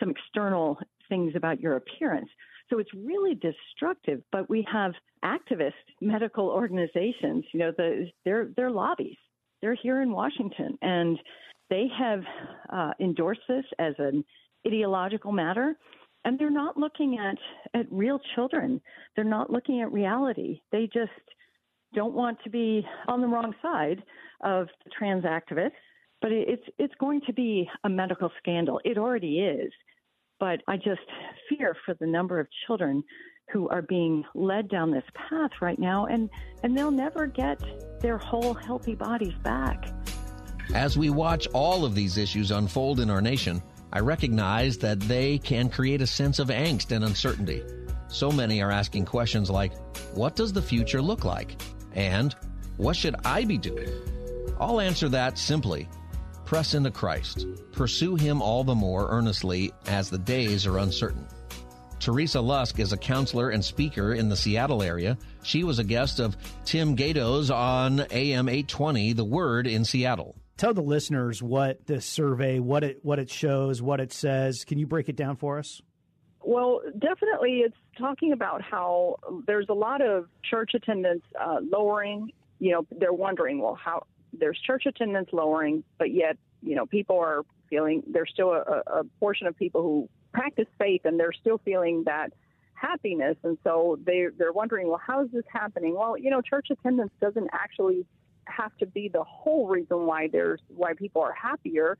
some 0.00 0.10
external 0.10 0.78
things 1.08 1.34
about 1.36 1.60
your 1.60 1.76
appearance. 1.76 2.28
So 2.70 2.78
it's 2.78 2.90
really 2.94 3.34
destructive. 3.34 4.22
But 4.30 4.48
we 4.48 4.66
have 4.72 4.92
activist 5.24 5.72
medical 6.00 6.48
organizations, 6.48 7.44
you 7.52 7.60
know, 7.60 7.72
the, 7.76 8.06
they're, 8.24 8.48
they're 8.56 8.70
lobbies. 8.70 9.16
They're 9.60 9.76
here 9.80 10.02
in 10.02 10.10
Washington, 10.10 10.76
and 10.82 11.18
they 11.70 11.86
have 11.96 12.20
uh, 12.72 12.90
endorsed 13.00 13.42
this 13.48 13.64
as 13.78 13.94
an 13.98 14.24
ideological 14.66 15.32
matter. 15.32 15.76
And 16.24 16.38
they're 16.38 16.50
not 16.50 16.76
looking 16.76 17.18
at, 17.18 17.36
at 17.78 17.86
real 17.90 18.20
children. 18.34 18.80
They're 19.16 19.24
not 19.24 19.50
looking 19.50 19.80
at 19.80 19.92
reality. 19.92 20.60
They 20.70 20.88
just 20.92 21.10
don't 21.94 22.14
want 22.14 22.38
to 22.44 22.50
be 22.50 22.86
on 23.08 23.20
the 23.20 23.26
wrong 23.26 23.54
side 23.60 24.02
of 24.42 24.68
the 24.84 24.90
trans 24.96 25.24
activists. 25.24 25.72
But 26.20 26.30
it's 26.30 26.62
it's 26.78 26.94
going 27.00 27.22
to 27.26 27.32
be 27.32 27.68
a 27.82 27.88
medical 27.88 28.30
scandal. 28.38 28.80
It 28.84 28.96
already 28.96 29.40
is. 29.40 29.72
But 30.38 30.60
I 30.68 30.76
just 30.76 31.00
fear 31.48 31.76
for 31.84 31.94
the 31.94 32.06
number 32.06 32.38
of 32.38 32.46
children 32.66 33.02
who 33.52 33.68
are 33.68 33.82
being 33.82 34.24
led 34.34 34.68
down 34.68 34.90
this 34.90 35.04
path 35.14 35.50
right 35.60 35.78
now, 35.78 36.06
and, 36.06 36.30
and 36.62 36.76
they'll 36.76 36.90
never 36.90 37.26
get 37.26 37.60
their 38.00 38.18
whole 38.18 38.54
healthy 38.54 38.94
bodies 38.94 39.34
back. 39.42 39.92
As 40.74 40.96
we 40.96 41.10
watch 41.10 41.46
all 41.52 41.84
of 41.84 41.94
these 41.94 42.16
issues 42.16 42.50
unfold 42.50 43.00
in 43.00 43.10
our 43.10 43.20
nation, 43.20 43.62
I 43.92 44.00
recognize 44.00 44.78
that 44.78 45.00
they 45.00 45.38
can 45.38 45.68
create 45.68 46.00
a 46.00 46.06
sense 46.06 46.38
of 46.38 46.48
angst 46.48 46.92
and 46.92 47.04
uncertainty. 47.04 47.62
So 48.08 48.30
many 48.32 48.62
are 48.62 48.70
asking 48.70 49.04
questions 49.04 49.50
like, 49.50 49.72
What 50.14 50.36
does 50.36 50.52
the 50.52 50.62
future 50.62 51.02
look 51.02 51.24
like? 51.24 51.60
And 51.94 52.34
what 52.76 52.96
should 52.96 53.16
I 53.24 53.44
be 53.44 53.58
doing? 53.58 53.90
I'll 54.58 54.80
answer 54.80 55.08
that 55.10 55.38
simply 55.38 55.88
press 56.44 56.74
into 56.74 56.90
Christ. 56.90 57.46
Pursue 57.72 58.14
Him 58.14 58.42
all 58.42 58.62
the 58.62 58.74
more 58.74 59.08
earnestly 59.08 59.72
as 59.86 60.10
the 60.10 60.18
days 60.18 60.66
are 60.66 60.78
uncertain. 60.78 61.26
Teresa 61.98 62.40
Lusk 62.40 62.78
is 62.78 62.92
a 62.92 62.96
counselor 62.98 63.50
and 63.50 63.64
speaker 63.64 64.12
in 64.12 64.28
the 64.28 64.36
Seattle 64.36 64.82
area. 64.82 65.16
She 65.42 65.64
was 65.64 65.78
a 65.78 65.84
guest 65.84 66.18
of 66.18 66.36
Tim 66.64 66.96
Gaydos 66.96 67.54
on 67.54 68.00
AM 68.10 68.48
820, 68.48 69.12
The 69.14 69.24
Word 69.24 69.66
in 69.66 69.84
Seattle. 69.84 70.36
Tell 70.56 70.74
the 70.74 70.82
listeners 70.82 71.42
what 71.42 71.86
this 71.86 72.04
survey, 72.04 72.58
what 72.58 72.84
it 72.84 73.00
what 73.02 73.18
it 73.18 73.30
shows, 73.30 73.82
what 73.82 74.00
it 74.00 74.12
says. 74.12 74.64
Can 74.64 74.78
you 74.78 74.86
break 74.86 75.08
it 75.08 75.16
down 75.16 75.36
for 75.36 75.58
us? 75.58 75.82
Well, 76.44 76.80
definitely, 76.98 77.60
it's 77.60 77.76
talking 77.98 78.32
about 78.32 78.62
how 78.62 79.16
there's 79.46 79.66
a 79.68 79.74
lot 79.74 80.02
of 80.02 80.26
church 80.48 80.72
attendance 80.74 81.22
uh, 81.40 81.58
lowering. 81.62 82.32
You 82.58 82.72
know, 82.72 82.86
they're 82.90 83.12
wondering, 83.12 83.60
well, 83.60 83.74
how 83.74 84.06
there's 84.32 84.58
church 84.66 84.84
attendance 84.86 85.28
lowering, 85.32 85.84
but 85.98 86.12
yet, 86.12 86.36
you 86.62 86.74
know, 86.74 86.86
people 86.86 87.18
are 87.18 87.42
feeling 87.68 88.02
there's 88.06 88.30
still 88.32 88.50
a, 88.52 88.82
a 88.86 89.04
portion 89.18 89.46
of 89.46 89.56
people 89.56 89.82
who 89.82 90.08
practice 90.32 90.66
faith 90.78 91.02
and 91.04 91.18
they're 91.18 91.32
still 91.32 91.58
feeling 91.64 92.04
that 92.06 92.32
happiness, 92.74 93.36
and 93.44 93.56
so 93.62 93.98
they 94.04 94.26
they're 94.36 94.52
wondering, 94.52 94.88
well, 94.88 95.00
how 95.04 95.24
is 95.24 95.30
this 95.32 95.44
happening? 95.48 95.94
Well, 95.96 96.18
you 96.18 96.30
know, 96.30 96.40
church 96.40 96.68
attendance 96.70 97.12
doesn't 97.20 97.48
actually 97.52 98.04
have 98.46 98.76
to 98.78 98.86
be 98.86 99.08
the 99.08 99.24
whole 99.24 99.68
reason 99.68 100.06
why 100.06 100.28
there's 100.28 100.60
why 100.68 100.94
people 100.94 101.22
are 101.22 101.32
happier. 101.32 101.98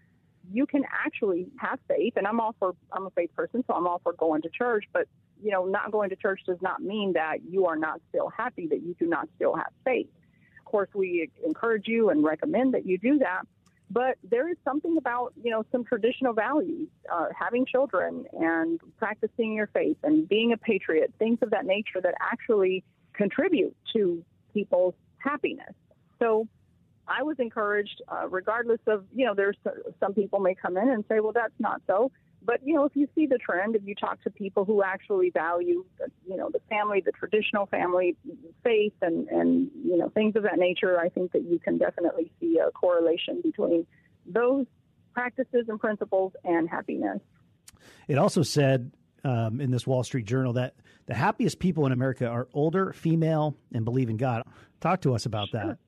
You 0.51 0.67
can 0.67 0.83
actually 0.91 1.47
have 1.59 1.79
faith 1.87 2.15
and 2.17 2.27
i'm 2.27 2.41
all 2.41 2.55
for 2.59 2.75
i'm 2.93 3.07
a 3.07 3.11
faith 3.11 3.31
person 3.37 3.63
so 3.67 3.75
i'm 3.75 3.87
all 3.87 4.01
for 4.03 4.13
going 4.15 4.43
to 4.43 4.49
church 4.49 4.85
but 4.93 5.07
you 5.41 5.53
know 5.53 5.65
not 5.65 5.93
going 5.93 6.11
to 6.11 6.17
church 6.17 6.41
does 6.47 6.61
not 6.61 6.83
mean 6.83 7.13
that 7.13 7.39
you 7.49 7.67
are 7.67 7.77
not 7.77 8.01
still 8.09 8.29
happy 8.29 8.67
that 8.67 8.83
you 8.83 8.95
do 8.99 9.07
not 9.07 9.29
still 9.37 9.55
have 9.55 9.73
faith. 9.85 10.09
Of 10.59 10.65
course 10.65 10.89
we 10.95 11.31
encourage 11.47 11.87
you 11.87 12.11
and 12.11 12.25
recommend 12.25 12.75
that 12.75 12.87
you 12.87 12.99
do 12.99 13.19
that 13.19 13.43
but 13.93 14.17
there 14.23 14.49
is 14.49 14.57
something 14.65 14.97
about 14.97 15.33
you 15.43 15.51
know 15.51 15.65
some 15.71 15.85
traditional 15.85 16.33
values 16.33 16.89
uh, 17.13 17.27
having 17.39 17.67
children 17.67 18.25
and 18.33 18.81
practicing 18.97 19.53
your 19.53 19.67
faith 19.69 19.99
and 20.03 20.29
being 20.29 20.53
a 20.53 20.57
patriot 20.57 21.13
things 21.19 21.39
of 21.43 21.51
that 21.51 21.67
nature 21.67 22.01
that 22.03 22.15
actually 22.21 22.83
contribute 23.13 23.77
to 23.93 24.25
people's 24.55 24.95
happiness 25.19 25.75
so 26.23 26.47
I 27.09 27.23
was 27.23 27.37
encouraged, 27.39 28.01
uh, 28.09 28.29
regardless 28.29 28.81
of, 28.87 29.05
you 29.15 29.27
know, 29.27 29.35
there's 29.35 29.57
some 29.99 30.15
people 30.15 30.39
may 30.39 30.55
come 30.55 30.77
in 30.77 30.89
and 30.89 31.05
say, 31.09 31.21
well, 31.21 31.33
that's 31.33 31.59
not 31.59 31.83
so. 31.87 32.13
But, 32.45 32.61
you 32.65 32.75
know, 32.75 32.85
if 32.85 32.97
you 32.97 33.09
see 33.15 33.27
the 33.27 33.39
trend, 33.39 33.77
if 33.77 33.83
you 33.85 33.95
talk 33.95 34.23
to 34.25 34.31
people 34.31 34.65
who 34.65 34.83
actually 34.83 35.31
value, 35.31 35.85
the, 35.99 36.09
you 36.29 36.37
know, 36.37 36.51
the 36.53 36.61
family, 36.69 37.01
the 37.05 37.13
traditional 37.13 37.67
family, 37.67 38.17
faith, 38.65 38.95
and, 39.01 39.29
and, 39.29 39.71
you 39.85 39.97
know, 39.97 40.09
things 40.09 40.35
of 40.35 40.43
that 40.43 40.59
nature, 40.59 40.99
I 40.99 41.09
think 41.09 41.33
that 41.33 41.43
you 41.43 41.61
can 41.61 41.79
definitely 41.79 42.33
see 42.41 42.59
a 42.59 42.71
correlation 42.73 43.41
between 43.43 43.87
those 44.27 44.67
practices 45.15 45.67
and 45.69 45.79
principles 45.79 46.33
and 46.45 46.69
happiness. 46.69 47.21
It 48.09 48.19
also 48.19 48.43
said 48.43 48.93
um, 49.25 49.61
in 49.61 49.71
this 49.71 49.87
Wall 49.87 50.03
Street 50.03 50.27
Journal 50.27 50.55
that 50.55 50.75
the 51.07 51.15
happiest 51.15 51.61
people 51.61 51.87
in 51.87 51.93
America 51.93 52.27
are 52.27 52.49
older, 52.53 52.93
female, 52.93 53.57
and 53.73 53.85
believe 53.85 54.09
in 54.11 54.17
God. 54.17 54.43
Talk 54.81 55.03
to 55.03 55.15
us 55.15 55.27
about 55.27 55.49
sure. 55.51 55.61
that. 55.61 55.79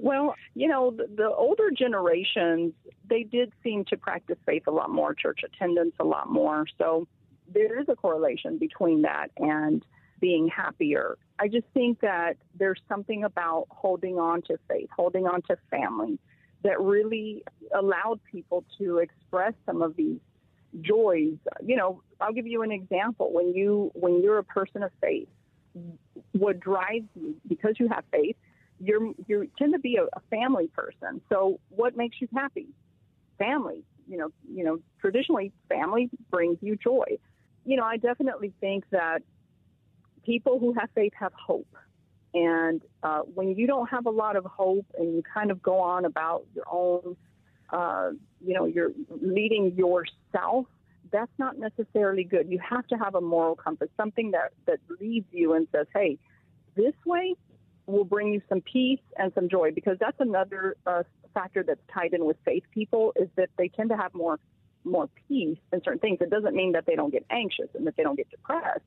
Well, 0.00 0.36
you 0.54 0.68
know, 0.68 0.92
the, 0.92 1.08
the, 1.12 1.28
older 1.28 1.70
generations, 1.76 2.72
they 3.08 3.24
did 3.24 3.52
seem 3.64 3.84
to 3.86 3.96
practice 3.96 4.38
faith 4.46 4.62
a 4.68 4.70
lot 4.70 4.90
more, 4.90 5.12
church 5.12 5.40
attendance 5.44 5.94
a 5.98 6.04
lot 6.04 6.30
more. 6.30 6.66
So 6.78 7.08
there 7.52 7.80
is 7.80 7.86
a 7.88 7.96
correlation 7.96 8.58
between 8.58 9.02
that 9.02 9.32
and 9.36 9.84
being 10.20 10.48
happier. 10.48 11.18
I 11.40 11.48
just 11.48 11.66
think 11.74 12.00
that 12.00 12.36
there's 12.56 12.80
something 12.88 13.24
about 13.24 13.66
holding 13.70 14.20
on 14.20 14.42
to 14.42 14.58
faith, 14.68 14.88
holding 14.94 15.26
on 15.26 15.42
to 15.42 15.56
family 15.68 16.20
that 16.62 16.80
really 16.80 17.42
allowed 17.74 18.20
people 18.30 18.64
to 18.78 18.98
express 18.98 19.54
some 19.66 19.82
of 19.82 19.96
these 19.96 20.18
joys. 20.80 21.38
You 21.64 21.76
know, 21.76 22.02
I'll 22.20 22.32
give 22.32 22.46
you 22.46 22.62
an 22.62 22.70
example. 22.70 23.32
When 23.32 23.52
you 23.52 23.90
when 23.94 24.22
you're 24.22 24.38
a 24.38 24.44
person 24.44 24.82
of 24.82 24.90
faith, 25.00 25.28
what 26.32 26.60
drives 26.60 27.06
you 27.14 27.36
because 27.48 27.74
you 27.78 27.88
have 27.88 28.04
faith 28.12 28.36
you're 28.80 29.12
you 29.26 29.48
tend 29.58 29.72
to 29.72 29.78
be 29.78 29.96
a, 29.96 30.04
a 30.04 30.20
family 30.30 30.68
person. 30.68 31.20
So 31.28 31.60
what 31.68 31.96
makes 31.96 32.20
you 32.20 32.28
happy? 32.34 32.68
Family. 33.38 33.84
You 34.06 34.16
know, 34.18 34.28
you 34.50 34.64
know, 34.64 34.78
traditionally 35.00 35.52
family 35.68 36.08
brings 36.30 36.58
you 36.62 36.76
joy. 36.76 37.18
You 37.64 37.76
know, 37.76 37.84
I 37.84 37.98
definitely 37.98 38.54
think 38.60 38.84
that 38.90 39.22
people 40.24 40.58
who 40.58 40.72
have 40.74 40.88
faith 40.94 41.12
have 41.18 41.32
hope. 41.34 41.68
And 42.34 42.82
uh, 43.02 43.20
when 43.20 43.54
you 43.56 43.66
don't 43.66 43.88
have 43.88 44.06
a 44.06 44.10
lot 44.10 44.36
of 44.36 44.44
hope 44.44 44.86
and 44.98 45.14
you 45.14 45.22
kind 45.22 45.50
of 45.50 45.62
go 45.62 45.80
on 45.80 46.04
about 46.04 46.44
your 46.54 46.64
own, 46.70 47.16
uh, 47.70 48.10
you 48.44 48.54
know, 48.54 48.64
you're 48.64 48.92
leading 49.20 49.74
yourself, 49.76 50.66
that's 51.10 51.32
not 51.38 51.58
necessarily 51.58 52.24
good. 52.24 52.50
You 52.50 52.58
have 52.58 52.86
to 52.88 52.96
have 52.96 53.14
a 53.14 53.20
moral 53.20 53.56
compass, 53.56 53.88
something 53.96 54.32
that, 54.32 54.52
that 54.66 54.78
leads 55.00 55.26
you 55.32 55.54
and 55.54 55.66
says, 55.72 55.86
hey, 55.94 56.18
this 56.76 56.94
way 57.04 57.34
will 57.88 58.04
bring 58.04 58.32
you 58.32 58.42
some 58.48 58.60
peace 58.60 59.00
and 59.16 59.32
some 59.34 59.48
joy 59.48 59.72
because 59.72 59.96
that's 59.98 60.20
another 60.20 60.76
uh, 60.86 61.02
factor 61.34 61.62
that's 61.62 61.80
tied 61.92 62.12
in 62.12 62.24
with 62.24 62.36
faith 62.44 62.62
people 62.72 63.12
is 63.16 63.28
that 63.36 63.48
they 63.56 63.68
tend 63.68 63.88
to 63.88 63.96
have 63.96 64.14
more 64.14 64.38
more 64.84 65.08
peace 65.28 65.58
in 65.72 65.82
certain 65.82 65.98
things. 65.98 66.18
It 66.20 66.30
doesn't 66.30 66.54
mean 66.54 66.72
that 66.72 66.86
they 66.86 66.94
don't 66.94 67.10
get 67.10 67.24
anxious 67.30 67.68
and 67.74 67.86
that 67.86 67.96
they 67.96 68.02
don't 68.02 68.16
get 68.16 68.30
depressed. 68.30 68.80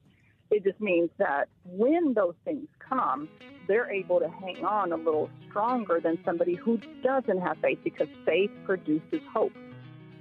It 0.50 0.64
just 0.64 0.80
means 0.82 1.10
that 1.18 1.48
when 1.66 2.14
those 2.14 2.34
things 2.44 2.68
come, 2.80 3.30
they're 3.68 3.92
able 3.92 4.20
to 4.20 4.30
hang 4.30 4.66
on 4.66 4.92
a 4.92 4.96
little 4.96 5.30
stronger 5.50 6.00
than 6.00 6.18
somebody 6.26 6.56
who 6.56 6.80
doesn't 7.04 7.40
have 7.40 7.58
faith 7.62 7.80
because 7.84 8.08
faith 8.26 8.52
produces 8.66 9.22
hope. 9.32 9.54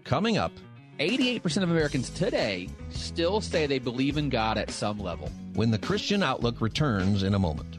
Coming 0.05 0.38
up, 0.38 0.53
88% 0.99 1.62
of 1.62 1.71
Americans 1.71 2.11
today 2.11 2.69
still 2.90 3.40
say 3.40 3.66
they 3.66 3.79
believe 3.79 4.16
in 4.19 4.29
God 4.29 4.59
at 4.59 4.71
some 4.71 4.99
level. 4.99 5.31
When 5.55 5.71
the 5.71 5.79
Christian 5.79 6.23
Outlook 6.23 6.61
returns 6.61 7.23
in 7.23 7.35
a 7.35 7.38
moment. 7.38 7.79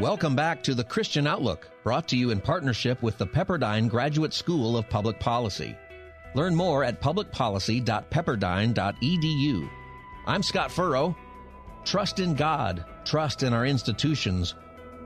Welcome 0.00 0.34
back 0.34 0.60
to 0.64 0.74
the 0.74 0.82
Christian 0.82 1.24
Outlook, 1.24 1.70
brought 1.84 2.08
to 2.08 2.16
you 2.16 2.30
in 2.30 2.40
partnership 2.40 3.00
with 3.00 3.16
the 3.16 3.28
Pepperdine 3.28 3.88
Graduate 3.88 4.34
School 4.34 4.76
of 4.76 4.90
Public 4.90 5.20
Policy. 5.20 5.76
Learn 6.34 6.52
more 6.52 6.82
at 6.82 7.00
publicpolicy.pepperdine.edu. 7.00 9.70
I'm 10.26 10.42
Scott 10.42 10.72
Furrow. 10.72 11.14
Trust 11.84 12.18
in 12.18 12.34
God, 12.34 12.84
trust 13.04 13.44
in 13.44 13.52
our 13.52 13.66
institutions. 13.66 14.56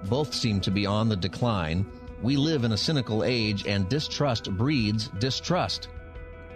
Both 0.04 0.32
seem 0.32 0.58
to 0.62 0.70
be 0.70 0.86
on 0.86 1.10
the 1.10 1.16
decline. 1.16 1.84
We 2.22 2.38
live 2.38 2.64
in 2.64 2.72
a 2.72 2.78
cynical 2.78 3.24
age, 3.24 3.66
and 3.66 3.90
distrust 3.90 4.50
breeds 4.50 5.08
distrust. 5.18 5.88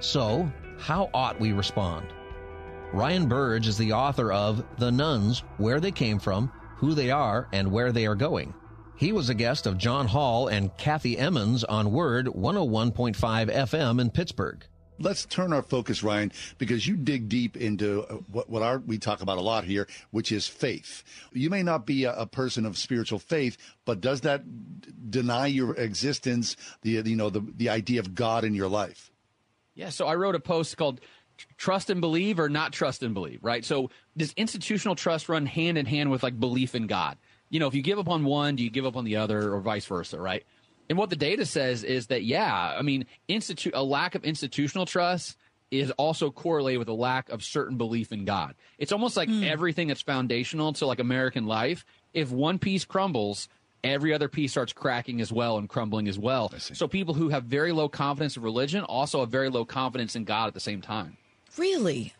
So, 0.00 0.50
how 0.78 1.10
ought 1.12 1.38
we 1.38 1.52
respond? 1.52 2.06
Ryan 2.94 3.28
Burge 3.28 3.68
is 3.68 3.76
the 3.76 3.92
author 3.92 4.32
of 4.32 4.64
The 4.78 4.90
Nones 4.90 5.42
Where 5.58 5.80
They 5.80 5.92
Came 5.92 6.18
From 6.18 6.50
who 6.82 6.94
they 6.94 7.12
are, 7.12 7.48
and 7.52 7.70
where 7.70 7.92
they 7.92 8.06
are 8.06 8.16
going. 8.16 8.52
He 8.96 9.12
was 9.12 9.28
a 9.28 9.34
guest 9.34 9.68
of 9.68 9.78
John 9.78 10.08
Hall 10.08 10.48
and 10.48 10.76
Kathy 10.76 11.16
Emmons 11.16 11.62
on 11.62 11.92
Word 11.92 12.26
101.5 12.26 13.14
FM 13.14 14.00
in 14.00 14.10
Pittsburgh. 14.10 14.66
Let's 14.98 15.24
turn 15.24 15.52
our 15.52 15.62
focus, 15.62 16.02
Ryan, 16.02 16.32
because 16.58 16.84
you 16.88 16.96
dig 16.96 17.28
deep 17.28 17.56
into 17.56 18.02
uh, 18.02 18.14
what, 18.32 18.50
what 18.50 18.62
our, 18.62 18.78
we 18.78 18.98
talk 18.98 19.22
about 19.22 19.38
a 19.38 19.42
lot 19.42 19.62
here, 19.62 19.86
which 20.10 20.32
is 20.32 20.48
faith. 20.48 21.04
You 21.32 21.50
may 21.50 21.62
not 21.62 21.86
be 21.86 22.02
a, 22.02 22.14
a 22.14 22.26
person 22.26 22.66
of 22.66 22.76
spiritual 22.76 23.20
faith, 23.20 23.58
but 23.84 24.00
does 24.00 24.22
that 24.22 24.42
deny 25.08 25.46
your 25.46 25.76
existence, 25.76 26.56
the 26.82 26.90
you 27.04 27.14
know 27.14 27.30
the 27.30 27.46
the 27.56 27.68
idea 27.68 28.00
of 28.00 28.12
God 28.12 28.42
in 28.42 28.54
your 28.54 28.68
life? 28.68 29.12
Yeah. 29.76 29.90
So 29.90 30.08
I 30.08 30.16
wrote 30.16 30.34
a 30.34 30.40
post 30.40 30.76
called 30.76 31.00
trust 31.56 31.90
and 31.90 32.00
believe 32.00 32.38
or 32.38 32.48
not 32.48 32.72
trust 32.72 33.02
and 33.02 33.14
believe, 33.14 33.40
right? 33.42 33.64
So 33.64 33.90
does 34.16 34.32
institutional 34.36 34.94
trust 34.94 35.28
run 35.28 35.46
hand 35.46 35.78
in 35.78 35.86
hand 35.86 36.10
with 36.10 36.22
like 36.22 36.38
belief 36.38 36.74
in 36.74 36.86
God? 36.86 37.16
You 37.50 37.60
know, 37.60 37.66
if 37.66 37.74
you 37.74 37.82
give 37.82 37.98
up 37.98 38.08
on 38.08 38.24
one, 38.24 38.56
do 38.56 38.64
you 38.64 38.70
give 38.70 38.86
up 38.86 38.96
on 38.96 39.04
the 39.04 39.16
other 39.16 39.52
or 39.52 39.60
vice 39.60 39.84
versa, 39.86 40.18
right? 40.18 40.44
And 40.88 40.98
what 40.98 41.10
the 41.10 41.16
data 41.16 41.46
says 41.46 41.84
is 41.84 42.08
that, 42.08 42.24
yeah, 42.24 42.74
I 42.76 42.82
mean, 42.82 43.06
institute 43.28 43.72
a 43.74 43.82
lack 43.82 44.14
of 44.14 44.24
institutional 44.24 44.86
trust 44.86 45.36
is 45.70 45.90
also 45.92 46.30
correlated 46.30 46.78
with 46.78 46.88
a 46.88 46.94
lack 46.94 47.30
of 47.30 47.42
certain 47.42 47.78
belief 47.78 48.12
in 48.12 48.26
God. 48.26 48.54
It's 48.78 48.92
almost 48.92 49.16
like 49.16 49.28
mm. 49.28 49.46
everything 49.48 49.88
that's 49.88 50.02
foundational 50.02 50.74
to 50.74 50.86
like 50.86 51.00
American 51.00 51.46
life. 51.46 51.86
If 52.12 52.30
one 52.30 52.58
piece 52.58 52.84
crumbles, 52.84 53.48
every 53.82 54.12
other 54.12 54.28
piece 54.28 54.50
starts 54.50 54.72
cracking 54.72 55.20
as 55.22 55.32
well 55.32 55.56
and 55.56 55.68
crumbling 55.68 56.08
as 56.08 56.18
well. 56.18 56.52
So 56.58 56.86
people 56.86 57.14
who 57.14 57.30
have 57.30 57.44
very 57.44 57.72
low 57.72 57.88
confidence 57.88 58.36
in 58.36 58.42
religion 58.42 58.84
also 58.84 59.20
have 59.20 59.30
very 59.30 59.48
low 59.48 59.64
confidence 59.64 60.14
in 60.14 60.24
God 60.24 60.46
at 60.48 60.54
the 60.54 60.60
same 60.60 60.82
time. 60.82 61.16
Really? 61.56 62.14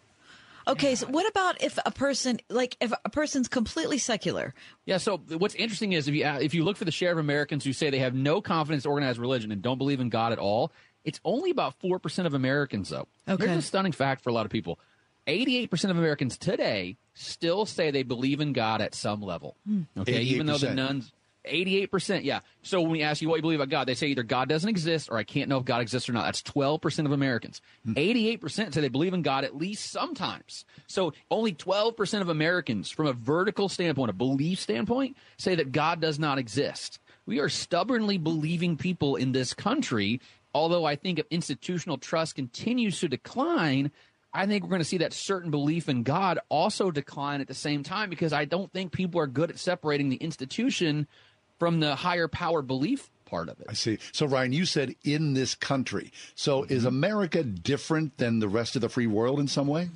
Okay, 0.69 0.91
yeah. 0.91 0.95
so 0.95 1.07
what 1.09 1.29
about 1.29 1.61
if 1.63 1.79
a 1.85 1.91
person 1.91 2.39
like 2.49 2.77
if 2.81 2.93
a 3.05 3.09
person's 3.09 3.49
completely 3.49 3.99
secular? 3.99 4.55
Yeah, 4.87 4.99
so 4.99 5.19
what's 5.39 5.57
interesting 5.57 5.93
is 5.93 6.07
if 6.07 6.15
you 6.15 6.25
if 6.25 6.55
you 6.55 6.63
look 6.65 6.77
for 6.77 6.85
the 6.85 6.93
share 6.93 7.11
of 7.13 7.19
Americans 7.19 7.65
who 7.65 7.73
say 7.73 7.91
they 7.91 7.99
have 7.99 8.15
no 8.15 8.41
confidence 8.41 8.85
in 8.85 8.91
organized 8.91 9.19
religion 9.19 9.51
and 9.51 9.61
don't 9.61 9.79
believe 9.79 9.99
in 9.99 10.09
God 10.09 10.33
at 10.33 10.39
all, 10.39 10.71
It's 11.05 11.21
only 11.25 11.51
about 11.51 11.81
4% 11.81 12.27
of 12.27 12.35
Americans, 12.35 12.91
though. 12.91 13.09
Okay. 13.29 13.47
Here's 13.47 13.59
a 13.59 13.63
stunning 13.63 13.93
fact 13.93 14.23
for 14.23 14.31
a 14.31 14.33
lot 14.33 14.47
of 14.47 14.53
people 14.53 14.79
88% 15.27 15.91
of 15.91 15.99
Americans 15.99 16.37
today 16.37 16.97
still 17.15 17.67
say 17.67 17.91
they 17.91 18.03
believe 18.03 18.41
in 18.41 18.53
God 18.53 18.81
at 18.81 18.95
some 18.95 19.21
level. 19.21 19.57
Hmm. 19.67 19.83
Okay, 19.99 20.21
even 20.23 20.47
though 20.47 20.59
the 20.59 20.75
nones. 20.75 21.13
88%, 21.45 22.25
yeah. 22.25 22.41
So 22.63 22.81
when 22.81 22.91
we 22.91 23.03
ask 23.03 23.21
you 23.21 23.29
what 23.29 23.37
you 23.37 23.43
believe 23.43 23.61
about 23.61 23.71
God, 23.71 23.89
they 23.89 23.95
say 23.95 24.09
either 24.09 24.23
God 24.23 24.49
doesn't 24.49 24.69
exist 24.69 25.09
or 25.11 25.17
I 25.17 25.25
can't 25.25 25.49
know 25.49 25.59
if 25.59 25.65
God 25.65 25.81
exists 25.81 26.09
or 26.09 26.13
not. 26.13 26.25
That's 26.25 26.43
12% 26.43 27.07
of 27.07 27.13
Americans. 27.13 27.61
Hmm. 27.85 27.95
88% 27.95 28.75
say 28.75 28.81
they 28.81 28.89
believe 28.89 29.15
in 29.15 29.23
God 29.23 29.45
at 29.45 29.57
least 29.57 29.91
sometimes. 29.91 30.65
So 30.87 31.13
only 31.31 31.53
12% 31.53 32.21
of 32.21 32.29
Americans, 32.29 32.91
from 32.91 33.07
a 33.07 33.13
vertical 33.13 33.69
standpoint, 33.69 34.11
a 34.11 34.15
belief 34.15 34.61
standpoint, 34.61 35.17
say 35.37 35.55
that 35.57 35.73
God 35.73 36.01
does 36.01 36.19
not 36.19 36.39
exist. 36.39 36.99
We 37.27 37.41
are 37.41 37.49
stubbornly 37.49 38.19
believing 38.19 38.77
people 38.77 39.17
in 39.17 39.33
this 39.33 39.55
country. 39.55 40.21
Although 40.55 40.85
I 40.85 40.97
think 40.97 41.19
if 41.19 41.27
institutional 41.31 41.99
trust 41.99 42.35
continues 42.35 43.01
to 43.01 43.09
decline, 43.09 43.91
I 44.35 44.47
think 44.47 44.65
we're 44.65 44.71
going 44.71 44.81
to 44.81 44.87
see 44.87 44.99
that 44.99 45.13
certain 45.13 45.51
belief 45.51 45.89
in 45.89 46.05
God 46.05 46.39
also 46.49 46.91
decline 46.91 47.41
at 47.41 47.49
the 47.49 47.55
same 47.55 47.83
time 47.83 48.09
because 48.09 48.33
I 48.33 48.47
don't 48.47 48.73
think 48.73 48.93
people 48.93 49.21
are 49.21 49.27
good 49.27 49.51
at 49.51 49.59
separating 49.59 50.09
the 50.09 50.17
institution 50.17 51.07
from 51.63 51.79
the 51.79 51.95
higher 51.95 52.27
power 52.27 52.61
belief 52.61 53.09
part 53.25 53.49
of 53.49 53.61
it. 53.61 53.67
I 53.69 53.75
see. 53.75 53.99
So, 54.11 54.27
Ryan, 54.27 54.53
you 54.53 54.67
said 54.67 54.97
in 55.05 55.35
this 55.35 55.55
country. 55.55 56.11
So, 56.35 56.65
is 56.65 56.81
mm-hmm. 56.81 56.89
America 56.89 57.45
different 57.45 58.19
than 58.19 58.41
the 58.41 58.49
rest 58.49 58.75
of 58.75 58.83
the 58.83 58.89
free 58.89 59.07
world 59.07 59.39
in 59.39 59.47
some 59.47 59.69
way? 59.69 59.89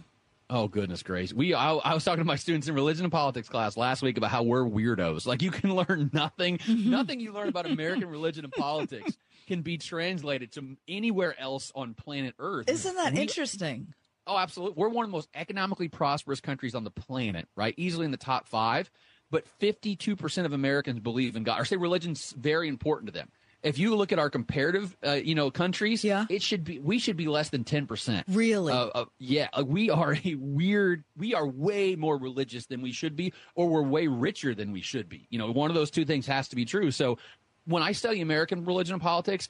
Oh 0.49 0.69
goodness 0.69 1.03
gracious! 1.03 1.35
We 1.35 1.55
I, 1.55 1.73
I 1.73 1.93
was 1.93 2.05
talking 2.05 2.21
to 2.21 2.25
my 2.25 2.37
students 2.37 2.69
in 2.69 2.77
religion 2.77 3.05
and 3.05 3.11
politics 3.11 3.49
class 3.49 3.77
last 3.77 4.01
week 4.01 4.17
about 4.17 4.31
how 4.31 4.45
we're 4.45 4.63
weirdos. 4.63 5.27
Like 5.27 5.43
you 5.43 5.51
can 5.51 5.75
learn 5.89 6.09
nothing, 6.13 6.59
mm-hmm. 6.59 6.89
nothing 6.89 7.19
you 7.19 7.33
learn 7.33 7.49
about 7.49 7.67
American 7.67 8.09
religion 8.09 8.45
and 8.45 8.53
politics 8.53 9.19
can 9.49 9.63
be 9.63 9.77
translated 9.77 10.53
to 10.53 10.77
anywhere 10.87 11.35
else 11.41 11.73
on 11.75 11.95
planet 11.95 12.37
Earth. 12.39 12.71
Isn't 12.71 12.95
that 12.95 13.15
We- 13.15 13.23
interesting? 13.23 13.93
Oh, 14.29 14.39
absolutely. 14.39 14.81
We're 14.81 14.89
one 14.89 15.05
of 15.05 15.11
the 15.11 15.17
most 15.17 15.29
economically 15.35 15.89
prosperous 15.89 16.41
countries 16.41 16.77
on 16.77 16.85
the 16.85 16.91
planet, 16.93 17.49
right? 17.57 17.75
Easily 17.77 18.05
in 18.05 18.13
the 18.13 18.17
top 18.17 18.49
five. 18.49 18.89
But 19.31 19.45
52% 19.61 20.45
of 20.45 20.53
Americans 20.53 21.01
believe 21.01 21.37
in 21.37 21.43
God 21.43 21.61
or 21.61 21.65
say 21.65 21.77
religion's 21.77 22.33
very 22.33 22.69
important 22.69 23.07
to 23.09 23.13
them. 23.13 23.31
If 23.63 23.79
you 23.79 23.97
look 23.97 24.13
at 24.13 24.21
our 24.21 24.31
comparative, 24.31 24.97
uh, 25.05 25.13
you 25.15 25.35
know, 25.35 25.51
countries, 25.51 26.05
yeah. 26.05 26.27
it 26.29 26.41
should 26.41 26.63
be 26.63 26.79
we 26.79 27.01
should 27.01 27.17
be 27.17 27.27
less 27.27 27.49
than 27.49 27.65
10%. 27.65 28.23
Really? 28.29 28.73
Uh, 28.73 28.87
uh, 28.95 29.05
yeah, 29.19 29.49
we 29.63 29.91
are 29.91 30.15
a 30.25 30.35
weird. 30.37 31.03
We 31.17 31.35
are 31.35 31.47
way 31.47 31.97
more 31.97 32.17
religious 32.17 32.67
than 32.67 32.81
we 32.81 32.93
should 32.93 33.17
be, 33.17 33.33
or 33.57 33.69
we're 33.69 33.83
way 33.83 34.07
richer 34.07 34.55
than 34.55 34.71
we 34.71 34.83
should 34.83 35.09
be. 35.09 35.27
You 35.31 35.39
know, 35.39 35.51
one 35.51 35.71
of 35.71 35.75
those 35.75 35.91
two 35.91 36.05
things 36.05 36.27
has 36.27 36.47
to 36.49 36.57
be 36.57 36.65
true. 36.65 36.93
So, 36.93 37.19
when 37.65 37.83
I 37.83 37.91
study 37.91 38.21
American 38.21 38.65
religion 38.65 38.95
and 38.95 39.03
politics, 39.03 39.49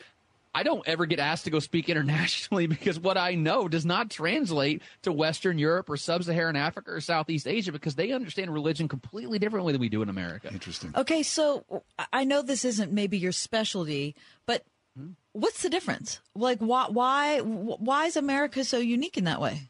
I 0.57 0.63
don't 0.63 0.89
ever 0.89 1.05
get 1.05 1.19
asked 1.19 1.45
to 1.45 1.51
go 1.51 1.59
speak 1.59 1.89
internationally 1.91 2.67
because 2.67 2.99
what 2.99 3.19
I 3.19 3.35
know 3.35 3.69
does 3.69 3.85
not 3.85 4.09
translate 4.09 4.81
to 5.03 5.13
Western 5.13 5.59
Europe 5.59 5.91
or 5.91 5.99
Sub-Saharan 5.99 6.57
Africa 6.57 6.93
or 6.93 7.01
Southeast 7.03 7.47
Asia 7.47 7.73
because 7.73 7.95
they 7.95 8.13
understand 8.13 8.53
religion 8.53 8.89
completely 8.89 9.39
differently 9.39 9.73
than 9.75 9.83
we 9.83 9.91
do 9.91 10.01
in 10.01 10.09
America. 10.09 10.49
Interesting. 10.51 10.93
Okay, 10.97 11.23
so 11.23 11.83
I- 11.99 12.07
I 12.11 12.25
know 12.25 12.41
this 12.41 12.65
isn't 12.65 12.91
maybe 12.91 13.19
your 13.19 13.33
specialty, 13.33 14.17
but 14.47 14.65
hmm? 14.97 15.11
what's 15.33 15.61
the 15.61 15.69
difference? 15.69 16.21
Like, 16.35 16.61
why, 16.61 16.87
why, 16.89 17.41
why 17.41 18.07
is 18.07 18.17
America 18.17 18.65
so 18.65 18.79
unique 18.79 19.19
in 19.19 19.25
that 19.25 19.43
way? 19.43 19.69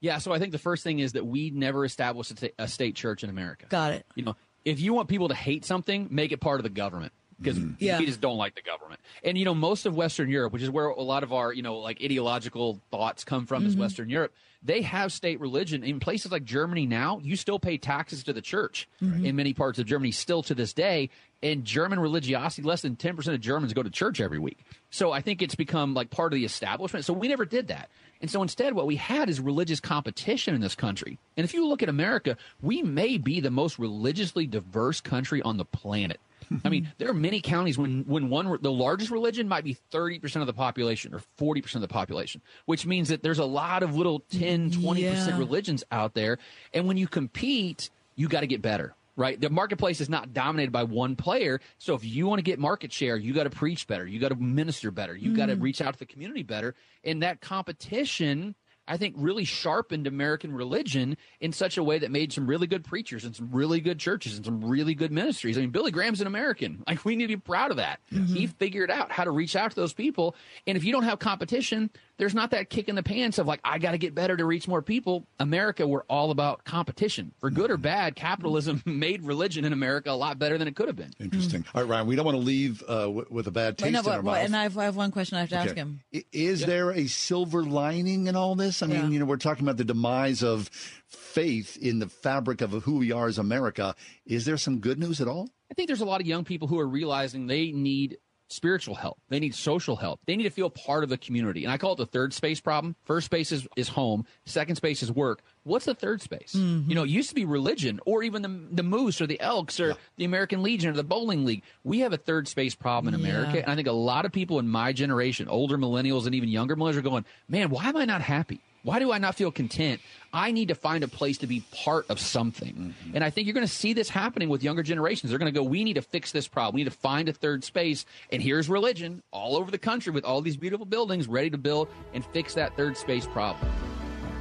Yeah, 0.00 0.18
so 0.18 0.30
I 0.30 0.38
think 0.38 0.52
the 0.52 0.58
first 0.58 0.84
thing 0.84 0.98
is 0.98 1.12
that 1.12 1.24
we 1.26 1.48
never 1.50 1.86
established 1.86 2.42
a, 2.42 2.52
a 2.58 2.68
state 2.68 2.96
church 2.96 3.24
in 3.24 3.30
America. 3.30 3.64
Got 3.70 3.94
it. 3.94 4.04
You 4.14 4.24
know, 4.24 4.36
if 4.66 4.78
you 4.78 4.92
want 4.92 5.08
people 5.08 5.28
to 5.28 5.34
hate 5.34 5.64
something, 5.64 6.08
make 6.10 6.32
it 6.32 6.40
part 6.42 6.60
of 6.60 6.64
the 6.64 6.70
government 6.70 7.14
because 7.40 7.58
Yeah. 7.78 7.98
we 7.98 8.06
just 8.06 8.20
don't 8.20 8.36
like 8.36 8.54
the 8.54 8.62
government. 8.62 9.00
And 9.22 9.38
you 9.38 9.44
know, 9.44 9.54
most 9.54 9.86
of 9.86 9.94
Western 9.96 10.28
Europe, 10.30 10.52
which 10.52 10.62
is 10.62 10.70
where 10.70 10.86
a 10.86 11.02
lot 11.02 11.22
of 11.22 11.32
our 11.32 11.52
you 11.52 11.62
know 11.62 11.78
like 11.78 12.00
ideological 12.02 12.80
thoughts 12.90 13.24
come 13.24 13.46
from, 13.46 13.66
is 13.66 13.76
Mhm. 13.76 13.80
Western 13.80 14.08
Europe. 14.10 14.32
They 14.62 14.82
have 14.82 15.12
state 15.12 15.38
religion 15.38 15.84
in 15.84 16.00
places 16.00 16.32
like 16.32 16.44
Germany. 16.44 16.84
Now, 16.84 17.20
you 17.22 17.36
still 17.36 17.60
pay 17.60 17.78
taxes 17.78 18.24
to 18.24 18.32
the 18.32 18.42
church 18.42 18.88
Mhm. 19.00 19.24
in 19.24 19.36
many 19.36 19.54
parts 19.54 19.78
of 19.78 19.86
Germany, 19.86 20.10
still 20.10 20.42
to 20.42 20.54
this 20.54 20.72
day. 20.72 21.10
And 21.40 21.64
German 21.64 22.00
religiosity, 22.00 22.62
less 22.62 22.82
than 22.82 22.96
ten 22.96 23.14
percent 23.14 23.36
of 23.36 23.40
Germans 23.40 23.72
go 23.72 23.84
to 23.84 23.90
church 23.90 24.20
every 24.20 24.40
week. 24.40 24.58
So 24.90 25.12
I 25.12 25.20
think 25.20 25.40
it's 25.40 25.54
become 25.54 25.94
like 25.94 26.10
part 26.10 26.32
of 26.32 26.36
the 26.38 26.44
establishment. 26.44 27.04
So 27.04 27.12
we 27.12 27.28
never 27.28 27.44
did 27.44 27.68
that. 27.68 27.88
And 28.20 28.28
so 28.28 28.42
instead, 28.42 28.74
what 28.74 28.88
we 28.88 28.96
had 28.96 29.30
is 29.30 29.38
religious 29.38 29.78
competition 29.78 30.56
in 30.56 30.60
this 30.60 30.74
country. 30.74 31.20
And 31.36 31.44
if 31.44 31.54
you 31.54 31.64
look 31.64 31.80
at 31.84 31.88
America, 31.88 32.36
we 32.60 32.82
may 32.82 33.16
be 33.18 33.38
the 33.38 33.52
most 33.52 33.78
religiously 33.78 34.48
diverse 34.48 35.00
country 35.00 35.40
on 35.42 35.56
the 35.58 35.64
planet. 35.64 36.18
I 36.64 36.68
mean, 36.68 36.92
there 36.98 37.08
are 37.10 37.14
many 37.14 37.40
counties 37.40 37.76
when 37.78 38.04
when 38.06 38.28
one 38.30 38.58
the 38.62 38.72
largest 38.72 39.10
religion 39.10 39.48
might 39.48 39.64
be 39.64 39.76
30% 39.92 40.40
of 40.40 40.46
the 40.46 40.52
population 40.52 41.14
or 41.14 41.20
40% 41.38 41.74
of 41.76 41.80
the 41.80 41.88
population, 41.88 42.40
which 42.66 42.86
means 42.86 43.08
that 43.08 43.22
there's 43.22 43.38
a 43.38 43.44
lot 43.44 43.82
of 43.82 43.96
little 43.96 44.20
10, 44.30 44.70
20% 44.70 45.26
Yeah. 45.26 45.36
religions 45.38 45.84
out 45.90 46.14
there. 46.14 46.38
And 46.72 46.86
when 46.86 46.96
you 46.96 47.06
compete, 47.08 47.90
you 48.16 48.28
got 48.28 48.40
to 48.40 48.46
get 48.46 48.62
better. 48.62 48.94
Right, 49.16 49.40
the 49.40 49.50
marketplace 49.50 50.00
is 50.00 50.08
not 50.08 50.32
dominated 50.32 50.70
by 50.70 50.84
one 50.84 51.16
player. 51.16 51.60
So 51.78 51.96
if 51.96 52.04
you 52.04 52.28
want 52.28 52.38
to 52.38 52.44
get 52.44 52.60
market 52.60 52.92
share, 52.92 53.16
you 53.16 53.34
got 53.34 53.44
to 53.44 53.50
preach 53.50 53.88
better, 53.88 54.06
you 54.06 54.20
got 54.20 54.28
to 54.28 54.36
minister 54.36 54.92
better, 54.92 55.16
you 55.16 55.32
got 55.32 55.46
to 55.46 55.56
Mm. 55.56 55.62
reach 55.62 55.80
out 55.80 55.94
to 55.94 55.98
the 55.98 56.06
community 56.06 56.44
better. 56.44 56.76
And 57.02 57.20
that 57.24 57.40
competition, 57.40 58.54
I 58.88 58.96
think, 58.96 59.14
really 59.18 59.44
sharpened 59.44 60.06
American 60.06 60.52
religion 60.52 61.16
in 61.40 61.52
such 61.52 61.76
a 61.76 61.82
way 61.82 61.98
that 61.98 62.10
made 62.10 62.32
some 62.32 62.46
really 62.46 62.66
good 62.66 62.84
preachers 62.84 63.24
and 63.24 63.36
some 63.36 63.50
really 63.52 63.80
good 63.80 63.98
churches 63.98 64.36
and 64.36 64.44
some 64.44 64.64
really 64.64 64.94
good 64.94 65.12
ministries. 65.12 65.58
I 65.58 65.60
mean, 65.60 65.70
Billy 65.70 65.90
Graham's 65.90 66.20
an 66.20 66.26
American. 66.26 66.82
Like, 66.88 67.04
we 67.04 67.16
need 67.16 67.26
to 67.26 67.36
be 67.36 67.40
proud 67.40 67.70
of 67.70 67.76
that. 67.76 68.00
Mm-hmm. 68.10 68.34
He 68.34 68.46
figured 68.46 68.90
out 68.90 69.12
how 69.12 69.24
to 69.24 69.30
reach 69.30 69.56
out 69.56 69.70
to 69.72 69.76
those 69.76 69.92
people. 69.92 70.34
And 70.66 70.74
if 70.74 70.84
you 70.84 70.90
don't 70.90 71.02
have 71.02 71.18
competition, 71.18 71.90
there's 72.18 72.34
not 72.34 72.50
that 72.50 72.68
kick 72.68 72.88
in 72.88 72.94
the 72.96 73.02
pants 73.02 73.38
of 73.38 73.46
like, 73.46 73.60
I 73.64 73.78
got 73.78 73.92
to 73.92 73.98
get 73.98 74.14
better 74.14 74.36
to 74.36 74.44
reach 74.44 74.66
more 74.68 74.82
people. 74.82 75.26
America, 75.40 75.86
we're 75.86 76.02
all 76.04 76.30
about 76.30 76.64
competition. 76.64 77.32
For 77.38 77.48
good 77.50 77.70
or 77.70 77.76
bad, 77.76 78.16
capitalism 78.16 78.82
made 78.86 79.22
religion 79.22 79.64
in 79.64 79.72
America 79.72 80.10
a 80.10 80.12
lot 80.12 80.38
better 80.38 80.58
than 80.58 80.68
it 80.68 80.76
could 80.76 80.88
have 80.88 80.96
been. 80.96 81.12
Interesting. 81.20 81.64
All 81.74 81.82
right, 81.82 81.88
Ryan, 81.90 82.06
we 82.06 82.16
don't 82.16 82.24
want 82.26 82.36
to 82.36 82.42
leave 82.42 82.82
uh, 82.88 83.02
w- 83.02 83.26
with 83.30 83.46
a 83.46 83.50
bad 83.52 83.78
taste 83.78 83.86
Wait, 83.86 83.92
no, 83.92 84.00
in 84.00 84.04
but, 84.04 84.14
our 84.16 84.22
mouth. 84.22 84.36
and 84.38 84.56
I 84.56 84.64
have, 84.64 84.76
I 84.76 84.84
have 84.84 84.96
one 84.96 85.10
question 85.12 85.36
I 85.38 85.40
have 85.40 85.48
to 85.50 85.56
ask 85.56 85.74
him. 85.74 86.00
I- 86.14 86.24
Is 86.32 86.66
there 86.66 86.90
a 86.90 87.06
silver 87.06 87.62
lining 87.64 88.26
in 88.26 88.36
all 88.36 88.54
this? 88.54 88.82
I 88.82 88.86
mean, 88.86 88.96
Yeah. 89.04 89.08
you 89.08 89.18
know, 89.20 89.24
we're 89.24 89.36
talking 89.36 89.64
about 89.64 89.76
the 89.76 89.84
demise 89.84 90.42
of 90.42 90.68
faith 91.06 91.76
in 91.76 91.98
the 92.00 92.08
fabric 92.08 92.60
of 92.60 92.70
who 92.82 92.96
we 92.98 93.12
are 93.12 93.28
as 93.28 93.38
America. 93.38 93.94
Is 94.26 94.44
there 94.44 94.56
some 94.56 94.78
good 94.80 94.98
news 94.98 95.20
at 95.20 95.28
all? 95.28 95.48
I 95.70 95.74
think 95.74 95.86
there's 95.86 96.00
a 96.00 96.04
lot 96.06 96.20
of 96.20 96.26
young 96.26 96.44
people 96.44 96.66
who 96.68 96.78
are 96.78 96.86
realizing 96.88 97.46
they 97.46 97.72
need 97.72 98.18
spiritual 98.48 98.94
help. 98.94 99.18
They 99.28 99.38
need 99.38 99.54
social 99.54 99.96
help. 99.96 100.20
They 100.26 100.36
need 100.36 100.44
to 100.44 100.50
feel 100.50 100.70
part 100.70 101.04
of 101.04 101.10
the 101.10 101.18
community. 101.18 101.64
And 101.64 101.72
I 101.72 101.78
call 101.78 101.92
it 101.92 101.98
the 101.98 102.06
third 102.06 102.32
space 102.32 102.60
problem. 102.60 102.96
First 103.04 103.26
space 103.26 103.52
is, 103.52 103.68
is 103.76 103.88
home. 103.88 104.26
Second 104.46 104.76
space 104.76 105.02
is 105.02 105.12
work. 105.12 105.42
What's 105.64 105.84
the 105.84 105.94
third 105.94 106.22
space? 106.22 106.54
Mm-hmm. 106.54 106.88
You 106.88 106.94
know, 106.94 107.04
it 107.04 107.10
used 107.10 107.28
to 107.28 107.34
be 107.34 107.44
religion 107.44 108.00
or 108.06 108.22
even 108.22 108.42
the, 108.42 108.60
the 108.72 108.82
Moose 108.82 109.20
or 109.20 109.26
the 109.26 109.40
Elks 109.40 109.78
or 109.78 109.94
the 110.16 110.24
American 110.24 110.62
Legion 110.62 110.90
or 110.90 110.94
the 110.94 111.04
Bowling 111.04 111.44
League. 111.44 111.62
We 111.84 112.00
have 112.00 112.12
a 112.12 112.16
third 112.16 112.48
space 112.48 112.74
problem 112.74 113.14
in 113.14 113.20
America. 113.20 113.56
Yeah. 113.56 113.62
And 113.62 113.70
I 113.70 113.76
think 113.76 113.88
a 113.88 113.92
lot 113.92 114.24
of 114.24 114.32
people 114.32 114.58
in 114.58 114.68
my 114.68 114.92
generation, 114.92 115.48
older 115.48 115.76
millennials 115.76 116.26
and 116.26 116.34
even 116.34 116.48
younger 116.48 116.76
millennials 116.76 116.96
are 116.96 117.02
going, 117.02 117.24
man, 117.48 117.70
why 117.70 117.86
am 117.86 117.96
I 117.96 118.06
not 118.06 118.22
happy? 118.22 118.60
Why 118.82 118.98
do 118.98 119.12
I 119.12 119.18
not 119.18 119.34
feel 119.34 119.50
content? 119.50 120.00
I 120.32 120.50
need 120.52 120.68
to 120.68 120.74
find 120.74 121.02
a 121.02 121.08
place 121.08 121.38
to 121.38 121.46
be 121.46 121.64
part 121.72 122.08
of 122.08 122.20
something. 122.20 122.74
Mm-hmm. 122.74 123.14
And 123.14 123.24
I 123.24 123.30
think 123.30 123.46
you're 123.46 123.54
going 123.54 123.66
to 123.66 123.72
see 123.72 123.92
this 123.92 124.08
happening 124.08 124.48
with 124.48 124.62
younger 124.62 124.82
generations. 124.82 125.30
They're 125.30 125.38
going 125.38 125.52
to 125.52 125.58
go, 125.58 125.64
we 125.64 125.84
need 125.84 125.94
to 125.94 126.02
fix 126.02 126.32
this 126.32 126.46
problem. 126.46 126.76
We 126.76 126.84
need 126.84 126.90
to 126.90 126.96
find 126.98 127.28
a 127.28 127.32
third 127.32 127.64
space. 127.64 128.04
And 128.30 128.42
here's 128.42 128.68
religion 128.68 129.22
all 129.30 129.56
over 129.56 129.70
the 129.70 129.78
country 129.78 130.12
with 130.12 130.24
all 130.24 130.40
these 130.40 130.56
beautiful 130.56 130.86
buildings 130.86 131.26
ready 131.26 131.50
to 131.50 131.58
build 131.58 131.88
and 132.14 132.24
fix 132.26 132.54
that 132.54 132.76
third 132.76 132.96
space 132.96 133.26
problem. 133.26 133.70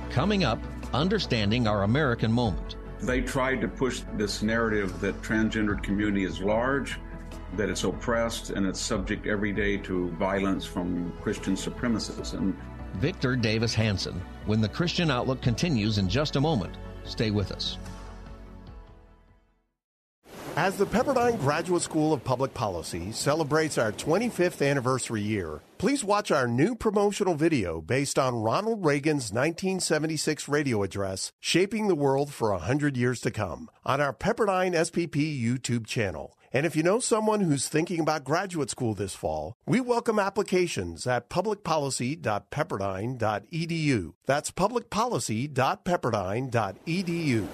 Coming 0.09 0.43
up, 0.43 0.59
understanding 0.93 1.67
our 1.67 1.83
American 1.83 2.31
moment. 2.31 2.75
They 3.01 3.21
tried 3.21 3.61
to 3.61 3.67
push 3.67 4.01
this 4.15 4.41
narrative 4.41 4.99
that 5.01 5.21
transgendered 5.21 5.83
community 5.83 6.23
is 6.23 6.41
large, 6.41 6.99
that 7.55 7.69
it's 7.69 7.83
oppressed, 7.83 8.49
and 8.49 8.65
it's 8.65 8.79
subject 8.79 9.27
every 9.27 9.51
day 9.51 9.77
to 9.77 10.09
violence 10.11 10.65
from 10.65 11.13
Christian 11.21 11.55
supremacists. 11.55 12.33
And 12.33 12.57
Victor 12.95 13.35
Davis 13.35 13.73
Hanson. 13.73 14.21
When 14.45 14.61
the 14.61 14.69
Christian 14.69 15.11
Outlook 15.11 15.41
continues 15.41 15.97
in 15.97 16.09
just 16.09 16.35
a 16.35 16.41
moment, 16.41 16.75
stay 17.03 17.31
with 17.31 17.51
us. 17.51 17.77
As 20.57 20.75
the 20.75 20.87
Pepperdine 20.87 21.39
Graduate 21.39 21.83
School 21.83 22.13
of 22.13 22.23
Public 22.23 22.51
Policy 22.51 23.11
celebrates 23.11 23.77
our 23.77 23.91
25th 23.91 24.67
anniversary 24.67 25.21
year, 25.21 25.61
please 25.77 26.03
watch 26.03 26.31
our 26.31 26.47
new 26.47 26.73
promotional 26.73 27.35
video 27.35 27.79
based 27.79 28.17
on 28.17 28.41
Ronald 28.41 28.83
Reagan's 28.83 29.31
1976 29.31 30.47
radio 30.47 30.81
address, 30.81 31.31
Shaping 31.39 31.87
the 31.87 31.95
World 31.95 32.33
for 32.33 32.51
100 32.53 32.97
Years 32.97 33.19
to 33.21 33.29
Come, 33.29 33.69
on 33.85 34.01
our 34.01 34.13
Pepperdine 34.13 34.73
SPP 34.73 35.39
YouTube 35.39 35.85
channel. 35.85 36.35
And 36.53 36.65
if 36.65 36.77
you 36.77 36.83
know 36.83 36.99
someone 36.99 37.41
who's 37.41 37.67
thinking 37.67 37.99
about 37.99 38.23
graduate 38.23 38.69
school 38.69 38.93
this 38.93 39.13
fall, 39.13 39.57
we 39.65 39.81
welcome 39.81 40.17
applications 40.17 41.05
at 41.05 41.29
publicpolicy.pepperdine.edu. 41.29 44.13
That's 44.25 44.51
publicpolicy.pepperdine.edu. 44.51 47.47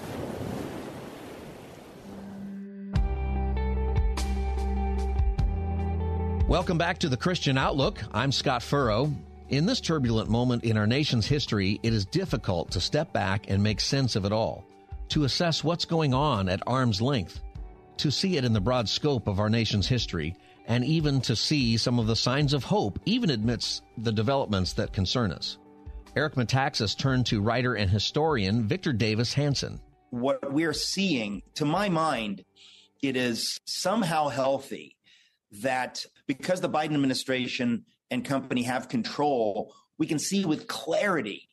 Welcome 6.47 6.77
back 6.77 6.99
to 6.99 7.09
the 7.09 7.17
Christian 7.17 7.57
Outlook. 7.57 8.03
I'm 8.13 8.31
Scott 8.31 8.61
Furrow. 8.61 9.11
In 9.49 9.65
this 9.65 9.81
turbulent 9.81 10.29
moment 10.29 10.63
in 10.63 10.77
our 10.77 10.85
nation's 10.85 11.25
history, 11.25 11.79
it 11.81 11.93
is 11.93 12.05
difficult 12.05 12.69
to 12.71 12.79
step 12.79 13.11
back 13.11 13.49
and 13.49 13.63
make 13.63 13.79
sense 13.79 14.15
of 14.15 14.23
it 14.23 14.31
all, 14.31 14.63
to 15.09 15.23
assess 15.23 15.63
what's 15.63 15.85
going 15.85 16.13
on 16.13 16.47
at 16.47 16.61
arm's 16.67 17.01
length, 17.01 17.41
to 17.97 18.11
see 18.11 18.37
it 18.37 18.45
in 18.45 18.53
the 18.53 18.61
broad 18.61 18.89
scope 18.89 19.27
of 19.27 19.39
our 19.39 19.49
nation's 19.49 19.87
history, 19.87 20.35
and 20.65 20.83
even 20.85 21.21
to 21.21 21.35
see 21.35 21.77
some 21.77 21.99
of 21.99 22.07
the 22.07 22.15
signs 22.15 22.53
of 22.53 22.63
hope, 22.63 22.99
even 23.05 23.29
amidst 23.29 23.83
the 23.97 24.11
developments 24.11 24.73
that 24.73 24.93
concern 24.93 25.31
us. 25.31 25.57
Eric 26.15 26.35
Metaxas 26.35 26.97
turned 26.97 27.25
to 27.27 27.41
writer 27.41 27.75
and 27.75 27.89
historian 27.89 28.67
Victor 28.67 28.93
Davis 28.93 29.33
Hanson. 29.33 29.81
What 30.11 30.53
we're 30.53 30.73
seeing, 30.73 31.41
to 31.55 31.65
my 31.65 31.89
mind, 31.89 32.45
it 33.01 33.17
is 33.17 33.59
somehow 33.65 34.29
healthy 34.29 34.95
that 35.61 36.05
because 36.27 36.61
the 36.61 36.69
Biden 36.69 36.93
administration 36.93 37.85
and 38.11 38.23
company 38.23 38.63
have 38.63 38.89
control, 38.89 39.73
we 39.97 40.05
can 40.05 40.19
see 40.19 40.45
with 40.45 40.67
clarity 40.67 41.49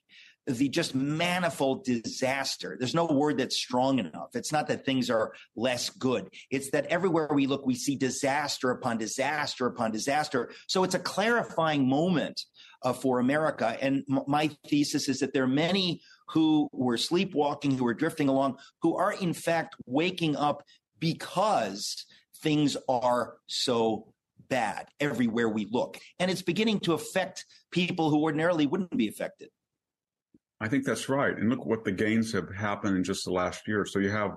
the 0.46 0.68
just 0.68 0.94
manifold 0.94 1.84
disaster. 1.84 2.76
There's 2.78 2.94
no 2.94 3.06
word 3.06 3.38
that's 3.38 3.56
strong 3.56 3.98
enough. 3.98 4.30
It's 4.34 4.52
not 4.52 4.68
that 4.68 4.84
things 4.84 5.10
are 5.10 5.32
less 5.54 5.90
good. 5.90 6.28
It's 6.50 6.70
that 6.70 6.86
everywhere 6.86 7.28
we 7.32 7.46
look, 7.46 7.66
we 7.66 7.74
see 7.74 7.96
disaster 7.96 8.70
upon 8.70 8.98
disaster 8.98 9.66
upon 9.66 9.92
disaster. 9.92 10.50
So 10.66 10.84
it's 10.84 10.94
a 10.94 11.00
clarifying 11.00 11.88
moment 11.88 12.42
uh, 12.82 12.92
for 12.92 13.20
America. 13.20 13.76
And 13.80 14.04
m- 14.10 14.22
my 14.26 14.50
thesis 14.68 15.08
is 15.08 15.20
that 15.20 15.32
there 15.32 15.44
are 15.44 15.48
many 15.48 16.00
who 16.28 16.68
were 16.72 16.96
sleepwalking, 16.96 17.76
who 17.76 17.84
were 17.84 17.94
drifting 17.94 18.28
along, 18.28 18.58
who 18.82 18.96
are 18.96 19.12
in 19.12 19.34
fact 19.34 19.76
waking 19.86 20.36
up 20.36 20.62
because 20.98 22.06
things 22.42 22.76
are 22.88 23.36
so 23.46 24.12
bad 24.48 24.88
everywhere 24.98 25.48
we 25.48 25.66
look. 25.70 25.98
And 26.18 26.30
it's 26.30 26.42
beginning 26.42 26.80
to 26.80 26.94
affect 26.94 27.44
people 27.70 28.10
who 28.10 28.22
ordinarily 28.22 28.66
wouldn't 28.66 28.96
be 28.96 29.08
affected. 29.08 29.50
I 30.60 30.68
think 30.68 30.84
that's 30.84 31.08
right. 31.08 31.36
And 31.36 31.48
look 31.48 31.64
what 31.64 31.84
the 31.84 31.92
gains 31.92 32.32
have 32.32 32.54
happened 32.54 32.96
in 32.96 33.04
just 33.04 33.24
the 33.24 33.32
last 33.32 33.66
year. 33.66 33.86
So 33.86 33.98
you 33.98 34.10
have 34.10 34.32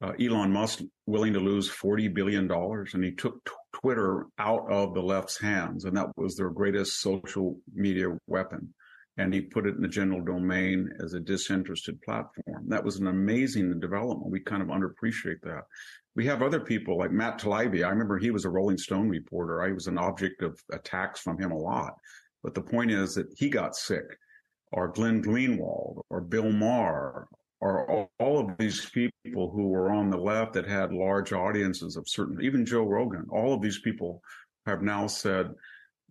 uh, 0.00 0.12
Elon 0.20 0.52
Musk 0.52 0.80
willing 1.06 1.32
to 1.32 1.40
lose 1.40 1.68
$40 1.68 2.14
billion, 2.14 2.50
and 2.50 3.04
he 3.04 3.12
took 3.12 3.44
t- 3.44 3.52
Twitter 3.72 4.26
out 4.38 4.70
of 4.70 4.94
the 4.94 5.02
left's 5.02 5.40
hands, 5.40 5.84
and 5.84 5.96
that 5.96 6.06
was 6.16 6.36
their 6.36 6.50
greatest 6.50 7.00
social 7.00 7.58
media 7.74 8.16
weapon. 8.28 8.72
And 9.16 9.34
he 9.34 9.40
put 9.40 9.66
it 9.66 9.74
in 9.74 9.82
the 9.82 9.88
general 9.88 10.22
domain 10.24 10.90
as 11.02 11.14
a 11.14 11.20
disinterested 11.20 12.00
platform. 12.02 12.68
That 12.68 12.84
was 12.84 12.98
an 12.98 13.08
amazing 13.08 13.80
development. 13.80 14.30
We 14.30 14.38
kind 14.38 14.62
of 14.62 14.68
underappreciate 14.68 15.40
that. 15.42 15.62
We 16.14 16.26
have 16.26 16.40
other 16.40 16.60
people 16.60 16.98
like 16.98 17.10
Matt 17.10 17.40
Taibbi. 17.40 17.84
I 17.84 17.90
remember 17.90 18.18
he 18.18 18.30
was 18.30 18.44
a 18.44 18.50
Rolling 18.50 18.78
Stone 18.78 19.08
reporter. 19.08 19.60
I 19.60 19.72
was 19.72 19.88
an 19.88 19.98
object 19.98 20.42
of 20.42 20.60
attacks 20.72 21.18
from 21.20 21.40
him 21.40 21.50
a 21.50 21.58
lot. 21.58 21.94
But 22.44 22.54
the 22.54 22.62
point 22.62 22.92
is 22.92 23.16
that 23.16 23.26
he 23.36 23.48
got 23.48 23.74
sick 23.74 24.04
or 24.72 24.88
Glenn 24.88 25.22
Greenwald 25.22 26.02
or 26.10 26.20
Bill 26.20 26.50
Maher 26.50 27.28
or 27.60 28.08
all, 28.20 28.38
of 28.38 28.56
these 28.56 28.88
people 28.90 29.50
who 29.50 29.68
were 29.68 29.90
on 29.90 30.10
the 30.10 30.16
left 30.16 30.52
that 30.52 30.68
had 30.68 30.92
large 30.92 31.32
audiences 31.32 31.96
of 31.96 32.08
certain, 32.08 32.40
even 32.40 32.64
Joe 32.64 32.84
Rogan, 32.84 33.26
all 33.30 33.52
of 33.52 33.60
these 33.60 33.80
people 33.80 34.22
have 34.66 34.82
now 34.82 35.06
said 35.06 35.50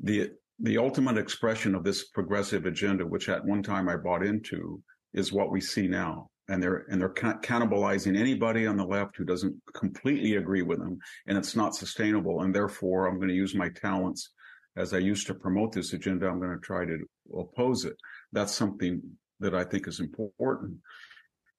the 0.02 0.32
the 0.60 0.78
ultimate 0.78 1.18
expression 1.18 1.76
of 1.76 1.84
this 1.84 2.06
progressive 2.06 2.66
agenda, 2.66 3.06
which 3.06 3.30
at 3.30 3.46
one 3.46 3.62
time 3.62 3.88
I 3.88 3.96
bought 3.96 4.26
into, 4.26 4.82
is 5.14 5.32
what 5.32 5.52
we 5.52 5.62
see 5.62 5.88
now. 5.88 6.32
And 6.50 6.64
they're 6.64 6.86
and 6.90 7.00
they're 7.00 7.14
cannibalizing 7.14 8.18
anybody 8.18 8.66
on 8.66 8.78
the 8.78 8.86
left 8.86 9.18
who 9.18 9.26
doesn't 9.26 9.56
completely 9.74 10.36
agree 10.36 10.64
with 10.64 10.80
them, 10.80 10.98
and 11.28 11.38
it's 11.38 11.56
not 11.56 11.76
sustainable. 11.76 12.42
And 12.42 12.56
therefore, 12.56 13.08
I'm 13.08 13.18
going 13.18 13.28
to 13.30 13.34
use 13.36 13.54
my 13.54 13.70
talents 13.70 14.32
as 14.78 14.94
I 14.94 15.00
used 15.00 15.28
to 15.28 15.34
promote 15.34 15.74
this 15.74 15.94
agenda. 15.94 16.28
I'm 16.28 16.40
going 16.40 16.56
to 16.56 16.60
try 16.60 16.86
to 16.86 17.00
oppose 17.34 17.84
it 17.84 17.98
that's 18.32 18.54
something 18.54 19.02
that 19.40 19.56
I 19.56 19.64
think 19.64 19.88
is 19.88 20.00
important. 20.00 20.78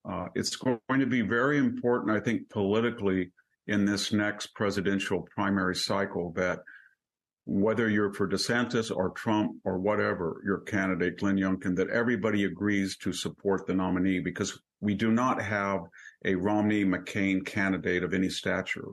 Uh, 0.08 0.26
it's 0.34 0.56
going 0.56 0.78
to 0.90 1.06
be 1.06 1.22
very 1.22 1.58
important, 1.58 2.16
I 2.16 2.20
think, 2.20 2.48
politically 2.48 3.30
in 3.66 3.84
this 3.84 4.12
next 4.12 4.48
presidential 4.54 5.26
primary 5.34 5.76
cycle 5.76 6.32
that 6.36 6.60
whether 7.44 7.88
you're 7.88 8.12
for 8.12 8.28
DeSantis 8.28 8.94
or 8.94 9.10
Trump 9.10 9.52
or 9.64 9.78
whatever 9.78 10.40
your 10.44 10.60
candidate, 10.60 11.18
Glenn 11.18 11.36
Youngkin, 11.36 11.76
that 11.76 11.90
everybody 11.90 12.44
agrees 12.44 12.96
to 12.98 13.12
support 13.12 13.66
the 13.66 13.74
nominee 13.74 14.20
because 14.20 14.60
we 14.80 14.94
do 14.94 15.10
not 15.10 15.40
have 15.40 15.80
a 16.24 16.34
Romney 16.34 16.84
McCain 16.84 17.44
candidate 17.44 18.02
of 18.02 18.12
any 18.14 18.28
stature. 18.28 18.88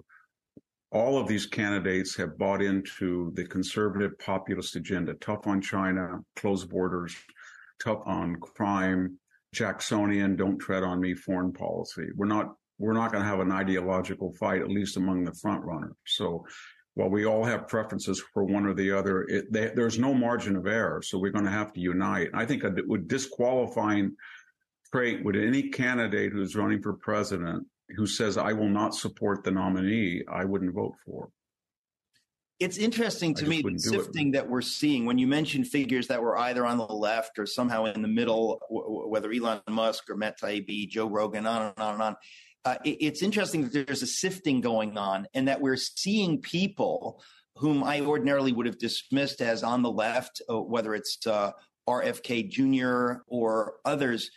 All 0.95 1.17
of 1.17 1.27
these 1.27 1.45
candidates 1.45 2.15
have 2.15 2.37
bought 2.37 2.61
into 2.61 3.33
the 3.35 3.43
conservative 3.43 4.17
populist 4.17 4.77
agenda, 4.77 5.13
tough 5.15 5.45
on 5.45 5.59
China, 5.59 6.21
closed 6.37 6.69
borders, 6.69 7.13
tough 7.83 7.99
on 8.05 8.37
crime, 8.37 9.19
Jacksonian, 9.53 10.37
don't 10.37 10.57
tread 10.57 10.83
on 10.83 11.01
me 11.01 11.13
foreign 11.13 11.51
policy. 11.51 12.07
We're 12.15 12.27
not 12.27 12.55
we're 12.79 12.93
not 12.93 13.11
going 13.11 13.25
to 13.25 13.29
have 13.29 13.41
an 13.41 13.51
ideological 13.51 14.31
fight, 14.39 14.61
at 14.61 14.69
least 14.69 14.95
among 14.95 15.25
the 15.25 15.33
front 15.33 15.65
runners. 15.65 15.97
So 16.05 16.45
while 16.93 17.09
we 17.09 17.25
all 17.25 17.43
have 17.43 17.67
preferences 17.67 18.23
for 18.33 18.45
one 18.45 18.65
or 18.65 18.73
the 18.73 18.93
other, 18.93 19.23
it, 19.23 19.51
they, 19.51 19.71
there's 19.75 19.99
no 19.99 20.13
margin 20.13 20.55
of 20.55 20.65
error. 20.65 21.01
So 21.01 21.17
we're 21.17 21.33
going 21.33 21.43
to 21.43 21.51
have 21.51 21.73
to 21.73 21.81
unite. 21.81 22.29
I 22.33 22.45
think 22.45 22.63
a 22.63 22.73
would 22.85 23.09
disqualifying 23.09 24.15
trait 24.93 25.25
with 25.25 25.35
any 25.35 25.63
candidate 25.71 26.31
who's 26.31 26.55
running 26.55 26.81
for 26.81 26.93
president 26.93 27.67
who 27.95 28.05
says 28.07 28.37
I 28.37 28.53
will 28.53 28.69
not 28.69 28.95
support 28.95 29.43
the 29.43 29.51
nominee, 29.51 30.23
I 30.31 30.45
wouldn't 30.45 30.73
vote 30.73 30.95
for 31.05 31.29
it's 32.59 32.77
interesting 32.77 33.33
to 33.35 33.45
me 33.45 33.61
the 33.61 33.77
sifting 33.77 34.31
that 34.31 34.49
we're 34.49 34.61
seeing 34.61 35.05
when 35.05 35.17
you 35.17 35.27
mention 35.27 35.63
figures 35.65 36.07
that 36.07 36.21
were 36.21 36.37
either 36.37 36.65
on 36.65 36.77
the 36.77 36.85
left 36.85 37.37
or 37.37 37.45
somehow 37.45 37.85
in 37.85 38.01
the 38.01 38.07
middle, 38.07 38.61
w- 38.69 39.09
whether 39.09 39.31
Elon 39.31 39.61
Musk 39.69 40.09
or 40.09 40.15
Matt 40.15 40.39
Taibbi, 40.39 40.87
Joe 40.87 41.09
Rogan, 41.09 41.45
on 41.45 41.61
and 41.63 41.79
on 41.79 41.93
and 41.95 42.03
on. 42.03 42.15
Uh, 42.63 42.77
it, 42.85 42.97
it's 43.01 43.21
interesting 43.21 43.63
that 43.67 43.87
there's 43.87 44.03
a 44.03 44.07
sifting 44.07 44.61
going 44.61 44.97
on 44.97 45.27
and 45.33 45.47
that 45.49 45.59
we're 45.59 45.75
seeing 45.75 46.41
people 46.41 47.21
whom 47.57 47.83
I 47.83 48.01
ordinarily 48.01 48.53
would 48.53 48.65
have 48.65 48.77
dismissed 48.77 49.41
as 49.41 49.61
on 49.61 49.81
the 49.81 49.91
left, 49.91 50.41
uh, 50.49 50.59
whether 50.59 50.95
it's 50.95 51.27
uh, 51.27 51.51
RFK 51.89 52.49
Jr. 52.49 53.21
or 53.27 53.75
others, 53.83 54.31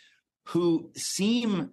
who 0.47 0.91
seem 0.95 1.71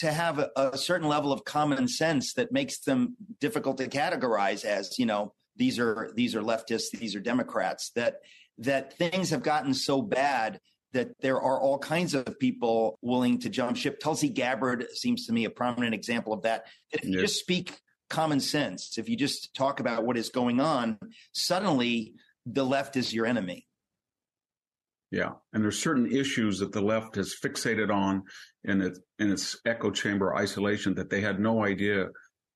to 0.00 0.10
have 0.10 0.38
a, 0.38 0.50
a, 0.56 0.78
certain 0.78 1.08
level 1.08 1.30
of 1.30 1.44
common 1.44 1.86
sense 1.86 2.32
that 2.32 2.52
makes 2.52 2.80
them 2.80 3.16
difficult 3.38 3.76
to 3.76 3.86
categorize 3.86 4.64
as 4.64 4.98
you 4.98 5.06
know 5.06 5.32
these 5.56 5.78
are 5.78 6.10
these 6.14 6.34
are 6.34 6.40
leftists 6.40 6.90
these 6.90 7.14
are 7.14 7.20
democrats 7.20 7.90
that 7.94 8.16
that 8.58 8.96
things 8.96 9.30
have 9.30 9.42
gotten 9.42 9.74
so 9.74 10.00
bad 10.00 10.58
that 10.92 11.10
there 11.20 11.40
are 11.40 11.60
all 11.60 11.78
kinds 11.78 12.14
of 12.14 12.38
people 12.40 12.98
willing 13.00 13.38
to 13.38 13.48
jump 13.48 13.76
ship. 13.76 14.00
Tulsi 14.00 14.28
gabbard 14.28 14.86
seems 14.92 15.26
to 15.26 15.32
me 15.32 15.44
a 15.44 15.50
prominent 15.50 15.94
example 15.94 16.32
of 16.32 16.42
that 16.42 16.64
if 16.90 17.04
you 17.04 17.20
just 17.20 17.38
speak 17.38 17.78
common 18.08 18.40
sense 18.40 18.98
if 18.98 19.08
you 19.08 19.16
just 19.16 19.54
talk 19.54 19.78
about 19.78 20.04
what 20.04 20.16
is 20.16 20.30
going 20.30 20.60
on 20.60 20.98
suddenly 21.32 22.14
the 22.44 22.64
left 22.64 22.96
is 22.96 23.14
your 23.14 23.24
enemy 23.24 23.66
yeah, 25.10 25.30
and 25.52 25.64
there's 25.64 25.78
certain 25.78 26.10
issues 26.10 26.58
that 26.60 26.72
the 26.72 26.80
left 26.80 27.16
has 27.16 27.34
fixated 27.34 27.92
on 27.92 28.22
in 28.64 28.80
its 28.80 29.00
in 29.18 29.30
its 29.30 29.58
echo 29.66 29.90
chamber 29.90 30.36
isolation 30.36 30.94
that 30.94 31.10
they 31.10 31.20
had 31.20 31.40
no 31.40 31.64
idea 31.64 32.06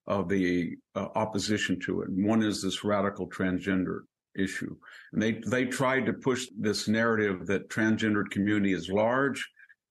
of 0.07 0.29
the 0.29 0.75
uh, 0.95 1.07
opposition 1.15 1.79
to 1.81 2.01
it. 2.01 2.09
And 2.09 2.25
one 2.25 2.41
is 2.43 2.61
this 2.61 2.83
radical 2.83 3.29
transgender 3.29 4.01
issue, 4.37 4.73
and 5.11 5.21
they 5.21 5.41
they 5.45 5.65
tried 5.65 6.05
to 6.05 6.13
push 6.13 6.45
this 6.57 6.87
narrative 6.87 7.45
that 7.47 7.69
transgendered 7.69 8.29
community 8.29 8.71
is 8.71 8.89
large, 8.89 9.45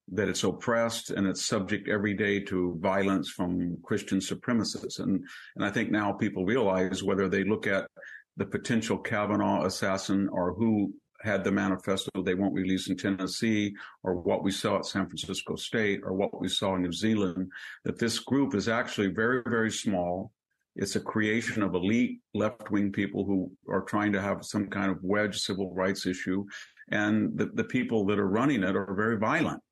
that 0.09 0.31
it's 0.31 0.44
oppressed, 0.44 1.11
and 1.11 1.27
it's 1.27 1.44
subject 1.44 1.87
every 1.87 2.14
day 2.14 2.40
to 2.40 2.79
violence 2.81 3.29
from 3.29 3.77
Christian 3.85 4.20
supremacists. 4.20 5.00
And 5.00 5.22
and 5.57 5.64
I 5.66 5.70
think 5.70 5.90
now 5.90 6.12
people 6.12 6.46
realize 6.46 7.03
whether 7.03 7.29
they 7.29 7.44
look 7.44 7.66
at 7.66 7.90
the 8.38 8.46
potential 8.46 8.96
Kavanaugh 8.96 9.66
assassin 9.66 10.31
or 10.33 10.55
who 10.55 10.94
had 11.25 11.43
the 11.43 11.51
manifesto 11.51 12.11
they 12.23 12.35
won't 12.35 12.55
release 12.55 12.89
in 12.89 12.97
Tennessee, 12.97 13.75
or 14.03 14.15
what 14.15 14.45
we 14.45 14.51
saw 14.51 14.77
at 14.77 14.85
San 14.85 15.07
Francisco 15.07 15.57
State, 15.57 16.01
or 16.05 16.13
what 16.13 16.41
we 16.41 16.49
saw 16.49 16.75
in 16.75 16.83
New 16.83 16.93
Zealand, 16.93 17.51
that 17.85 17.99
this 17.99 18.19
group 18.19 18.55
is 18.55 18.69
actually 18.69 19.09
very, 19.09 19.43
very 19.47 19.71
small. 19.71 20.33
It's 20.77 20.97
a 20.97 21.01
creation 21.01 21.63
of 21.63 21.75
elite 21.75 22.21
left 22.35 22.71
wing 22.71 22.93
people 22.93 23.25
who 23.25 23.51
are 23.73 23.83
trying 23.83 24.13
to 24.13 24.21
have 24.21 24.45
some 24.45 24.69
kind 24.69 24.91
of 24.91 24.99
wedge 25.03 25.39
civil 25.39 25.73
rights 25.73 26.05
issue. 26.05 26.45
And 26.91 27.39
the, 27.39 27.47
the 27.55 27.65
people 27.65 28.05
that 28.07 28.19
are 28.19 28.29
running 28.29 28.63
it 28.63 28.77
are 28.77 28.95
very 28.95 29.17
violent. 29.17 29.63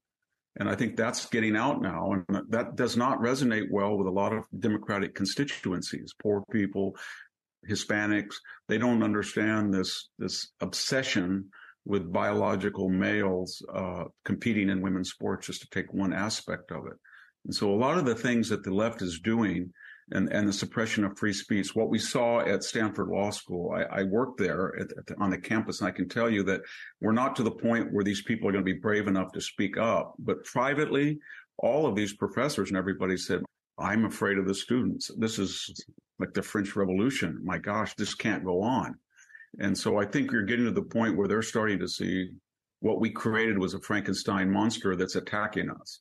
And 0.58 0.68
I 0.68 0.74
think 0.74 0.96
that's 0.96 1.26
getting 1.26 1.56
out 1.56 1.82
now. 1.82 2.12
And 2.12 2.42
that 2.50 2.76
does 2.76 2.96
not 2.96 3.20
resonate 3.20 3.70
well 3.70 3.96
with 3.96 4.06
a 4.06 4.10
lot 4.10 4.32
of 4.32 4.44
Democratic 4.58 5.14
constituencies, 5.14 6.14
poor 6.22 6.44
people, 6.50 6.96
Hispanics, 7.68 8.34
they 8.68 8.78
don't 8.78 9.02
understand 9.02 9.72
this 9.72 10.08
this 10.18 10.50
obsession 10.60 11.48
with 11.84 12.12
biological 12.12 12.88
males 12.88 13.64
uh, 13.74 14.04
competing 14.24 14.68
in 14.70 14.82
women's 14.82 15.10
sports, 15.10 15.46
just 15.46 15.62
to 15.62 15.68
take 15.70 15.92
one 15.92 16.12
aspect 16.12 16.70
of 16.70 16.86
it. 16.86 16.94
And 17.44 17.54
so, 17.54 17.70
a 17.70 17.76
lot 17.76 17.98
of 17.98 18.04
the 18.04 18.14
things 18.14 18.48
that 18.50 18.62
the 18.62 18.72
left 18.72 19.02
is 19.02 19.20
doing 19.20 19.72
and, 20.10 20.32
and 20.32 20.48
the 20.48 20.52
suppression 20.52 21.04
of 21.04 21.18
free 21.18 21.32
speech. 21.32 21.74
What 21.74 21.88
we 21.88 21.98
saw 21.98 22.40
at 22.40 22.62
Stanford 22.62 23.08
Law 23.08 23.30
School, 23.30 23.72
I, 23.72 24.00
I 24.00 24.02
worked 24.04 24.38
there 24.38 24.78
at, 24.78 24.88
at, 24.96 25.18
on 25.18 25.30
the 25.30 25.38
campus, 25.38 25.80
and 25.80 25.88
I 25.88 25.92
can 25.92 26.08
tell 26.08 26.30
you 26.30 26.42
that 26.44 26.60
we're 27.00 27.12
not 27.12 27.36
to 27.36 27.42
the 27.42 27.50
point 27.50 27.92
where 27.92 28.04
these 28.04 28.22
people 28.22 28.48
are 28.48 28.52
going 28.52 28.64
to 28.64 28.72
be 28.72 28.78
brave 28.78 29.08
enough 29.08 29.32
to 29.32 29.40
speak 29.40 29.76
up. 29.76 30.14
But 30.18 30.44
privately, 30.44 31.18
all 31.58 31.86
of 31.86 31.96
these 31.96 32.14
professors 32.14 32.68
and 32.68 32.76
everybody 32.76 33.16
said, 33.16 33.42
I'm 33.78 34.04
afraid 34.04 34.38
of 34.38 34.46
the 34.46 34.54
students. 34.54 35.10
This 35.18 35.38
is 35.38 35.84
like 36.18 36.34
the 36.34 36.42
French 36.42 36.76
Revolution. 36.76 37.40
My 37.42 37.58
gosh, 37.58 37.94
this 37.94 38.14
can't 38.14 38.44
go 38.44 38.62
on. 38.62 38.94
And 39.58 39.76
so 39.76 39.98
I 39.98 40.04
think 40.04 40.30
you're 40.30 40.42
getting 40.42 40.64
to 40.66 40.70
the 40.70 40.82
point 40.82 41.16
where 41.16 41.28
they're 41.28 41.42
starting 41.42 41.78
to 41.80 41.88
see 41.88 42.30
what 42.80 43.00
we 43.00 43.10
created 43.10 43.58
was 43.58 43.74
a 43.74 43.80
Frankenstein 43.80 44.50
monster 44.50 44.96
that's 44.96 45.16
attacking 45.16 45.70
us. 45.70 46.00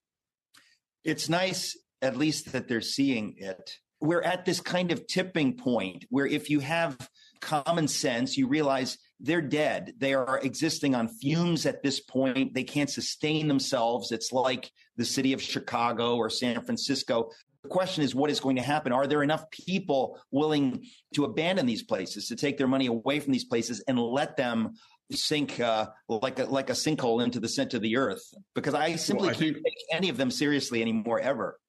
It's 1.04 1.30
nice, 1.30 1.78
at 2.02 2.18
least, 2.18 2.52
that 2.54 2.68
they're 2.68 2.82
seeing 2.82 3.36
it. 3.38 3.78
We're 4.00 4.24
at 4.24 4.46
this 4.46 4.62
kind 4.62 4.92
of 4.92 5.06
tipping 5.08 5.58
point 5.58 6.06
where 6.10 6.26
if 6.26 6.50
you 6.50 6.60
have 6.60 6.98
common 7.40 7.88
sense, 7.88 8.38
you 8.38 8.48
realize 8.48 8.98
they're 9.20 9.42
dead. 9.42 9.94
They 9.98 10.14
are 10.16 10.40
existing 10.40 10.96
on 10.96 11.08
fumes 11.08 11.66
at 11.66 11.84
this 11.84 12.00
point. 12.00 12.54
They 12.54 12.64
can't 12.64 12.90
sustain 12.90 13.48
themselves. 13.48 14.12
It's 14.12 14.32
like 14.32 14.72
the 14.98 15.06
city 15.06 15.34
of 15.34 15.42
Chicago 15.42 16.16
or 16.16 16.30
San 16.30 16.64
Francisco. 16.64 17.30
The 17.64 17.70
question 17.70 18.04
is, 18.04 18.16
what 18.16 18.32
is 18.32 18.40
going 18.40 18.56
to 18.56 18.62
happen? 18.62 18.92
Are 18.92 19.06
there 19.06 19.22
enough 19.22 19.50
people 19.52 20.20
willing 20.32 20.84
to 21.14 21.26
abandon 21.26 21.66
these 21.66 21.84
places, 21.84 22.28
to 22.28 22.36
take 22.36 22.58
their 22.58 22.68
money 22.68 22.88
away 22.88 23.20
from 23.20 23.34
these 23.34 23.46
places 23.46 23.84
and 23.88 24.00
let 24.00 24.36
them 24.36 24.74
sink 25.12 25.60
uh, 25.60 25.88
like 26.08 26.40
a 26.40 26.46
like 26.46 26.70
a 26.70 26.74
sinkhole 26.74 27.24
into 27.24 27.40
the 27.40 27.50
center 27.50 27.78
of 27.78 27.84
the 27.84 27.98
earth? 27.98 28.24
Because 28.56 28.74
I 28.74 28.96
simply 28.96 29.28
well, 29.28 29.36
I 29.36 29.40
can't 29.40 29.54
think, 29.54 29.66
take 29.66 29.86
any 29.92 30.10
of 30.10 30.18
them 30.18 30.32
seriously 30.32 30.82
anymore 30.82 31.20
ever. 31.20 31.60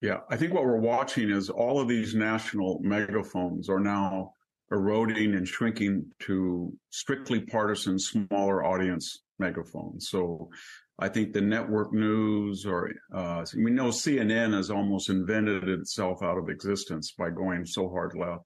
Yeah, 0.00 0.18
I 0.28 0.36
think 0.36 0.52
what 0.52 0.64
we're 0.64 0.78
watching 0.78 1.30
is 1.30 1.48
all 1.48 1.80
of 1.80 1.88
these 1.88 2.14
national 2.14 2.80
megaphones 2.82 3.68
are 3.68 3.80
now 3.80 4.32
eroding 4.70 5.34
and 5.34 5.46
shrinking 5.46 6.06
to 6.20 6.72
strictly 6.90 7.40
partisan, 7.40 7.98
smaller 7.98 8.64
audience 8.64 9.22
megaphones. 9.38 10.08
So 10.08 10.50
I 10.98 11.08
think 11.08 11.32
the 11.32 11.42
network 11.42 11.92
news 11.92 12.64
or 12.64 12.90
uh, 13.12 13.44
we 13.54 13.70
know 13.70 13.88
CNN 13.88 14.54
has 14.54 14.70
almost 14.70 15.10
invented 15.10 15.68
itself 15.68 16.22
out 16.22 16.38
of 16.38 16.48
existence 16.48 17.12
by 17.12 17.30
going 17.30 17.66
so 17.66 17.88
hard 17.88 18.14
left. 18.14 18.44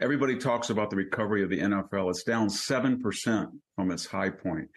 Everybody 0.00 0.36
talks 0.36 0.70
about 0.70 0.90
the 0.90 0.96
recovery 0.96 1.42
of 1.42 1.50
the 1.50 1.58
NFL. 1.58 2.10
It's 2.10 2.22
down 2.22 2.48
7% 2.48 3.48
from 3.74 3.90
its 3.90 4.06
high 4.06 4.30
point. 4.30 4.68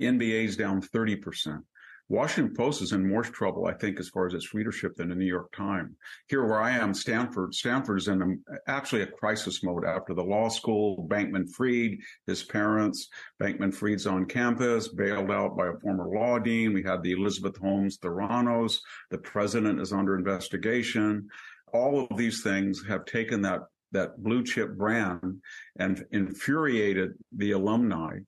NBA's 0.00 0.56
down 0.56 0.82
30%. 0.82 1.62
Washington 2.08 2.54
Post 2.54 2.82
is 2.82 2.92
in 2.92 3.08
more 3.08 3.22
trouble, 3.22 3.66
I 3.66 3.74
think, 3.74 3.98
as 3.98 4.08
far 4.08 4.26
as 4.26 4.34
its 4.34 4.54
readership 4.54 4.94
than 4.94 5.08
the 5.08 5.16
New 5.16 5.26
York 5.26 5.52
Times. 5.52 5.96
Here 6.28 6.44
where 6.46 6.60
I 6.60 6.70
am, 6.70 6.94
Stanford, 6.94 7.52
Stanford 7.52 7.98
is 7.98 8.06
in 8.06 8.22
a, 8.22 8.70
actually 8.70 9.02
a 9.02 9.08
crisis 9.08 9.64
mode 9.64 9.84
after 9.84 10.14
the 10.14 10.22
law 10.22 10.48
school. 10.48 11.06
Bankman 11.10 11.50
Fried, 11.50 11.98
his 12.26 12.44
parents, 12.44 13.08
Bankman 13.42 13.74
Fried's 13.74 14.06
on 14.06 14.26
campus, 14.26 14.88
bailed 14.88 15.32
out 15.32 15.56
by 15.56 15.66
a 15.66 15.78
former 15.82 16.08
law 16.08 16.38
dean. 16.38 16.72
We 16.72 16.84
had 16.84 17.02
the 17.02 17.12
Elizabeth 17.12 17.56
Holmes 17.56 17.98
Theranos. 17.98 18.78
The 19.10 19.18
president 19.18 19.80
is 19.80 19.92
under 19.92 20.16
investigation. 20.16 21.28
All 21.72 22.06
of 22.08 22.16
these 22.16 22.42
things 22.42 22.84
have 22.88 23.04
taken 23.04 23.42
that 23.42 23.62
that 23.92 24.22
blue 24.22 24.42
chip 24.44 24.76
brand 24.76 25.40
and 25.78 26.04
infuriated 26.10 27.12
the 27.36 27.52
alumni. 27.52 28.18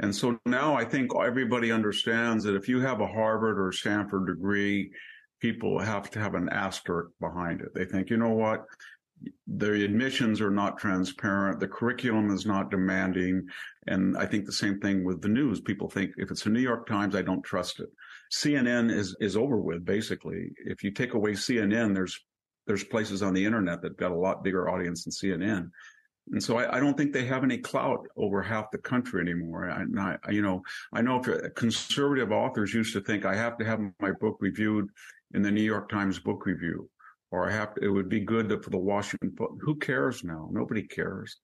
And 0.00 0.14
so 0.14 0.38
now 0.46 0.74
I 0.74 0.84
think 0.84 1.10
everybody 1.14 1.72
understands 1.72 2.44
that 2.44 2.54
if 2.54 2.68
you 2.68 2.80
have 2.80 3.00
a 3.00 3.06
Harvard 3.06 3.58
or 3.58 3.72
Stanford 3.72 4.26
degree, 4.26 4.90
people 5.40 5.78
have 5.78 6.10
to 6.10 6.18
have 6.18 6.34
an 6.34 6.48
asterisk 6.50 7.10
behind 7.20 7.60
it. 7.60 7.74
They 7.74 7.84
think, 7.84 8.10
you 8.10 8.16
know 8.16 8.34
what? 8.34 8.64
The 9.48 9.84
admissions 9.84 10.40
are 10.40 10.50
not 10.50 10.78
transparent. 10.78 11.58
The 11.58 11.66
curriculum 11.66 12.30
is 12.30 12.46
not 12.46 12.70
demanding. 12.70 13.46
And 13.88 14.16
I 14.16 14.26
think 14.26 14.46
the 14.46 14.52
same 14.52 14.78
thing 14.78 15.04
with 15.04 15.20
the 15.20 15.28
news. 15.28 15.60
People 15.60 15.88
think 15.88 16.12
if 16.16 16.30
it's 16.30 16.44
the 16.44 16.50
New 16.50 16.60
York 16.60 16.86
Times, 16.86 17.16
I 17.16 17.22
don't 17.22 17.42
trust 17.42 17.80
it. 17.80 17.88
CNN 18.32 18.92
is, 18.92 19.16
is 19.20 19.36
over 19.36 19.56
with, 19.56 19.84
basically. 19.84 20.50
If 20.64 20.84
you 20.84 20.92
take 20.92 21.14
away 21.14 21.32
CNN, 21.32 21.94
there's 21.94 22.18
there's 22.68 22.84
places 22.84 23.22
on 23.22 23.32
the 23.32 23.44
internet 23.44 23.80
that 23.80 23.96
got 23.96 24.12
a 24.12 24.14
lot 24.14 24.44
bigger 24.44 24.68
audience 24.68 25.04
than 25.04 25.12
CNN. 25.12 25.70
And 26.32 26.42
so 26.42 26.58
I, 26.58 26.76
I, 26.76 26.80
don't 26.80 26.96
think 26.96 27.12
they 27.12 27.24
have 27.24 27.44
any 27.44 27.58
clout 27.58 28.06
over 28.16 28.42
half 28.42 28.70
the 28.70 28.78
country 28.78 29.20
anymore. 29.20 29.70
I, 29.70 30.16
I, 30.24 30.30
you 30.30 30.42
know, 30.42 30.62
I 30.92 31.00
know 31.00 31.20
conservative 31.54 32.32
authors 32.32 32.74
used 32.74 32.92
to 32.92 33.00
think 33.00 33.24
I 33.24 33.34
have 33.34 33.56
to 33.58 33.64
have 33.64 33.80
my 34.00 34.12
book 34.12 34.36
reviewed 34.40 34.88
in 35.34 35.42
the 35.42 35.50
New 35.50 35.62
York 35.62 35.88
Times 35.88 36.18
Book 36.18 36.44
Review, 36.46 36.88
or 37.30 37.48
I 37.48 37.52
have 37.52 37.74
to, 37.74 37.84
it 37.84 37.88
would 37.88 38.08
be 38.08 38.20
good 38.20 38.62
for 38.62 38.70
the 38.70 38.78
Washington 38.78 39.34
Post. 39.36 39.60
Who 39.60 39.76
cares 39.76 40.24
now? 40.24 40.48
Nobody 40.52 40.82
cares. 40.82 41.36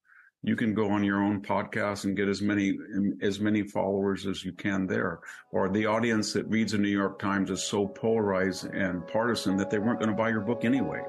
You 0.43 0.57
can 0.57 0.74
go 0.74 0.91
on 0.91 1.03
your 1.03 1.22
own 1.22 1.41
podcast 1.41 2.05
and 2.05 2.14
get 2.14 2.28
as 2.28 2.43
many 2.43 2.76
as 3.22 3.41
many 3.41 3.62
followers 3.62 4.26
as 4.26 4.45
you 4.45 4.53
can 4.53 4.87
there. 4.87 5.20
Or 5.53 5.70
the 5.70 5.87
audience 5.87 6.35
that 6.35 6.47
reads 6.49 6.72
the 6.72 6.78
New 6.78 6.89
York 6.89 7.18
Times 7.18 7.51
is 7.51 7.64
so 7.64 7.87
polarized 7.87 8.66
and 8.66 9.07
partisan 9.07 9.57
that 9.57 9.70
they 9.70 9.78
weren't 9.78 10.01
going 10.01 10.11
to 10.11 10.16
buy 10.16 10.28
your 10.28 10.43
book 10.43 10.66
anyway. 10.66 11.03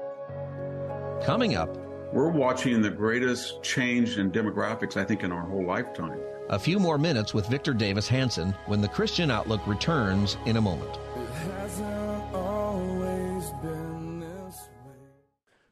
Coming 1.22 1.54
up, 1.54 1.76
we're 2.12 2.28
watching 2.28 2.82
the 2.82 2.90
greatest 2.90 3.62
change 3.62 4.18
in 4.18 4.30
demographics, 4.30 4.96
I 4.96 5.04
think, 5.04 5.22
in 5.22 5.32
our 5.32 5.42
whole 5.42 5.64
lifetime. 5.64 6.18
A 6.48 6.58
few 6.58 6.78
more 6.78 6.98
minutes 6.98 7.34
with 7.34 7.48
Victor 7.48 7.74
Davis 7.74 8.06
Hanson 8.06 8.54
when 8.66 8.80
the 8.80 8.88
Christian 8.88 9.30
Outlook 9.30 9.66
returns 9.66 10.36
in 10.46 10.56
a 10.56 10.60
moment. 10.60 10.98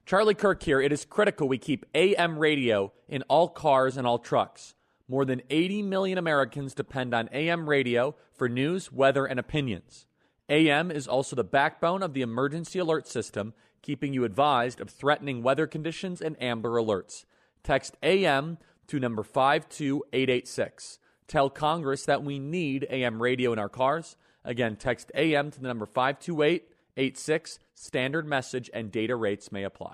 Charlie 0.07 0.35
Kirk 0.35 0.63
here. 0.63 0.81
It 0.81 0.93
is 0.93 1.05
critical 1.05 1.49
we 1.49 1.59
keep 1.59 1.87
AM 1.95 2.39
radio 2.39 2.93
in 3.09 3.23
all 3.23 3.49
cars 3.49 3.97
and 3.97 4.07
all 4.07 4.19
trucks. 4.19 4.75
More 5.09 5.25
than 5.25 5.43
80 5.49 5.83
million 5.83 6.19
Americans 6.19 6.75
depend 6.75 7.15
on 7.15 7.29
AM 7.33 7.69
radio 7.69 8.15
for 8.33 8.49
news, 8.49 8.93
weather, 8.93 9.27
and 9.27 9.39
opinions. 9.41 10.07
AM 10.49 10.91
is 10.91 11.09
also 11.09 11.37
the 11.37 11.45
backbone 11.45 12.03
of 12.03 12.13
the 12.13 12.23
emergency 12.23 12.79
alert 12.79 13.07
system 13.07 13.55
keeping 13.85 14.15
you 14.15 14.25
advised 14.25 14.81
of 14.81 14.89
threatening 14.89 15.43
weather 15.43 15.67
conditions 15.67 16.23
and 16.23 16.43
amber 16.43 16.81
alerts. 16.81 17.27
Text 17.63 17.97
AM 18.03 18.57
to 18.87 18.99
number 18.99 19.23
52886. 19.23 20.99
Tell 21.29 21.51
Congress 21.51 22.07
that 22.07 22.25
we 22.25 22.39
need 22.39 22.87
AM 22.89 23.21
radio 23.23 23.53
in 23.53 23.59
our 23.59 23.69
cars. 23.69 24.17
Again, 24.43 24.77
text 24.77 25.13
AM 25.15 25.51
to 25.51 25.61
the 25.61 25.69
number 25.69 25.87
52886. 25.87 27.59
Standard 27.75 28.27
message 28.27 28.71
and 28.73 28.91
data 28.91 29.17
rates 29.17 29.53
may 29.53 29.65
apply. 29.65 29.93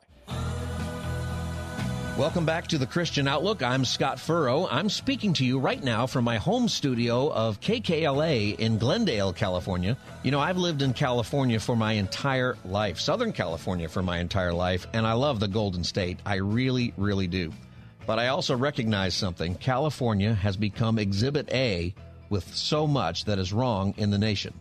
Welcome 2.21 2.45
back 2.45 2.67
to 2.67 2.77
the 2.77 2.87
Christian 2.87 3.27
Outlook. 3.27 3.63
I'm 3.63 3.83
Scott 3.83 4.21
Furrow. 4.21 4.69
I'm 4.71 4.91
speaking 4.91 5.33
to 5.33 5.45
you 5.45 5.59
right 5.59 5.83
now 5.83 6.07
from 6.07 6.23
my 6.23 6.37
home 6.37 6.69
studio 6.69 7.33
of 7.33 7.63
KKLA 7.63 8.59
in 8.59 8.77
Glendale, 8.77 9.33
California. 9.33 9.97
You 10.23 10.31
know, 10.31 10.39
I've 10.39 10.59
lived 10.59 10.83
in 10.83 10.93
California 10.93 11.59
for 11.59 11.77
my 11.77 11.95
entire 11.95 12.59
life, 12.67 13.01
Southern 13.01 13.33
California 13.33 13.89
for 13.89 14.03
my 14.03 14.19
entire 14.19 14.53
life, 14.53 14.87
and 14.93 15.07
I 15.07 15.15
love 15.15 15.41
the 15.41 15.49
Golden 15.49 15.83
State. 15.83 16.19
I 16.27 16.35
really, 16.35 16.93
really 16.99 17.27
do. 17.27 17.55
But 18.07 18.19
I 18.19 18.27
also 18.29 18.55
recognize 18.55 19.15
something. 19.15 19.55
California 19.55 20.35
has 20.35 20.59
become 20.59 20.99
Exhibit 20.99 21.51
A 21.55 21.95
with 22.29 22.55
so 22.55 22.87
much 22.87 23.25
that 23.25 23.39
is 23.39 23.55
wrong 23.55 23.95
in 23.97 24.11
the 24.11 24.19
nation. 24.19 24.53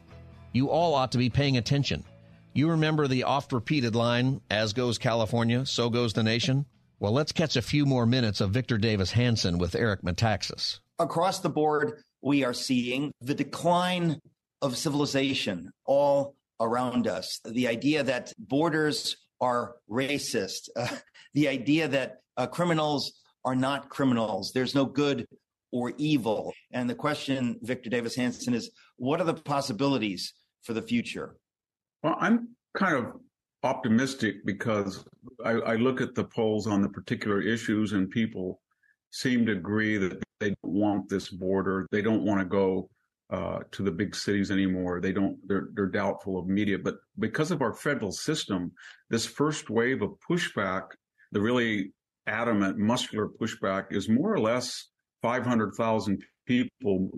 You 0.54 0.70
all 0.70 0.96
ought 0.96 1.12
to 1.12 1.18
be 1.18 1.30
paying 1.30 1.58
attention. 1.58 2.06
You 2.54 2.70
remember 2.70 3.10
the 3.10 3.26
oft 3.26 3.52
repeated 3.52 3.96
line, 3.96 4.40
as 4.50 4.72
goes 4.72 4.98
California, 4.98 5.66
so 5.66 5.90
goes 5.90 6.14
the 6.14 6.24
nation? 6.24 6.66
Well, 7.00 7.14
let's 7.14 7.32
catch 7.32 7.56
a 7.56 7.62
few 7.62 7.86
more 7.86 8.06
minutes 8.06 8.42
of 8.42 8.52
Victor 8.52 8.78
Davis 8.78 9.12
Hanson 9.12 9.58
with 9.58 9.74
Eric 9.74 10.02
Metaxas. 10.02 10.80
Across 11.00 11.40
the 11.40 11.50
board, 11.50 12.04
we 12.22 12.44
are 12.44 12.54
seeing 12.54 13.14
the 13.22 13.34
decline 13.34 14.20
of 14.62 14.76
civilization 14.76 15.72
all 15.86 16.36
around 16.60 17.08
us. 17.08 17.40
The 17.46 17.70
idea 17.70 18.04
that 18.04 18.34
borders 18.38 19.16
are 19.40 19.76
racist, 19.90 20.68
uh, 20.76 20.88
the 21.34 21.48
idea 21.48 21.88
that 21.88 22.18
uh, 22.36 22.48
criminals 22.48 23.14
are 23.46 23.56
not 23.56 23.88
criminals, 23.88 24.52
there's 24.54 24.76
no 24.76 24.84
good 24.84 25.26
or 25.72 25.94
evil. 25.98 26.54
And 26.72 26.90
the 26.90 26.96
question, 26.96 27.60
Victor 27.62 27.90
Davis 27.90 28.16
Hanson, 28.16 28.54
is 28.54 28.72
what 28.98 29.22
are 29.22 29.26
the 29.26 29.36
possibilities 29.36 30.34
for 30.64 30.74
the 30.74 30.82
future? 30.82 31.38
Well, 32.04 32.18
I'm 32.20 32.50
kind 32.76 32.98
of 32.98 33.14
optimistic 33.64 34.46
because 34.46 35.06
I, 35.44 35.52
I, 35.52 35.76
look 35.76 36.00
at 36.00 36.16
the 36.16 36.24
polls 36.24 36.66
on 36.66 36.82
the 36.82 36.90
particular 36.90 37.42
issues 37.42 37.92
and 37.92 38.10
people 38.10 38.62
seem 39.12 39.46
to 39.46 39.52
agree 39.52 39.98
that 39.98 40.24
they 40.40 40.50
don't 40.50 40.74
want 40.74 41.10
this 41.10 41.30
border. 41.30 41.86
They 41.92 42.02
don't 42.02 42.24
want 42.24 42.40
to 42.40 42.46
go 42.46 42.90
uh, 43.30 43.60
to 43.72 43.84
the 43.84 43.92
big 43.92 44.16
cities 44.16 44.50
anymore. 44.50 45.02
They 45.02 45.12
don't. 45.12 45.38
They're 45.48 45.70
they're 45.74 45.86
doubtful 45.88 46.40
of 46.40 46.48
media. 46.48 46.80
But 46.80 46.96
because 47.20 47.52
of 47.52 47.62
our 47.62 47.74
federal 47.74 48.12
system, 48.12 48.72
this 49.10 49.26
first 49.26 49.70
wave 49.70 50.02
of 50.02 50.12
pushback, 50.28 50.88
the 51.32 51.42
really 51.42 51.92
adamant, 52.28 52.78
muscular 52.78 53.28
pushback, 53.28 53.88
is 53.92 54.10
more 54.10 54.34
or 54.34 54.40
less 54.40 54.90
500,000 55.22 56.24
people 56.48 57.10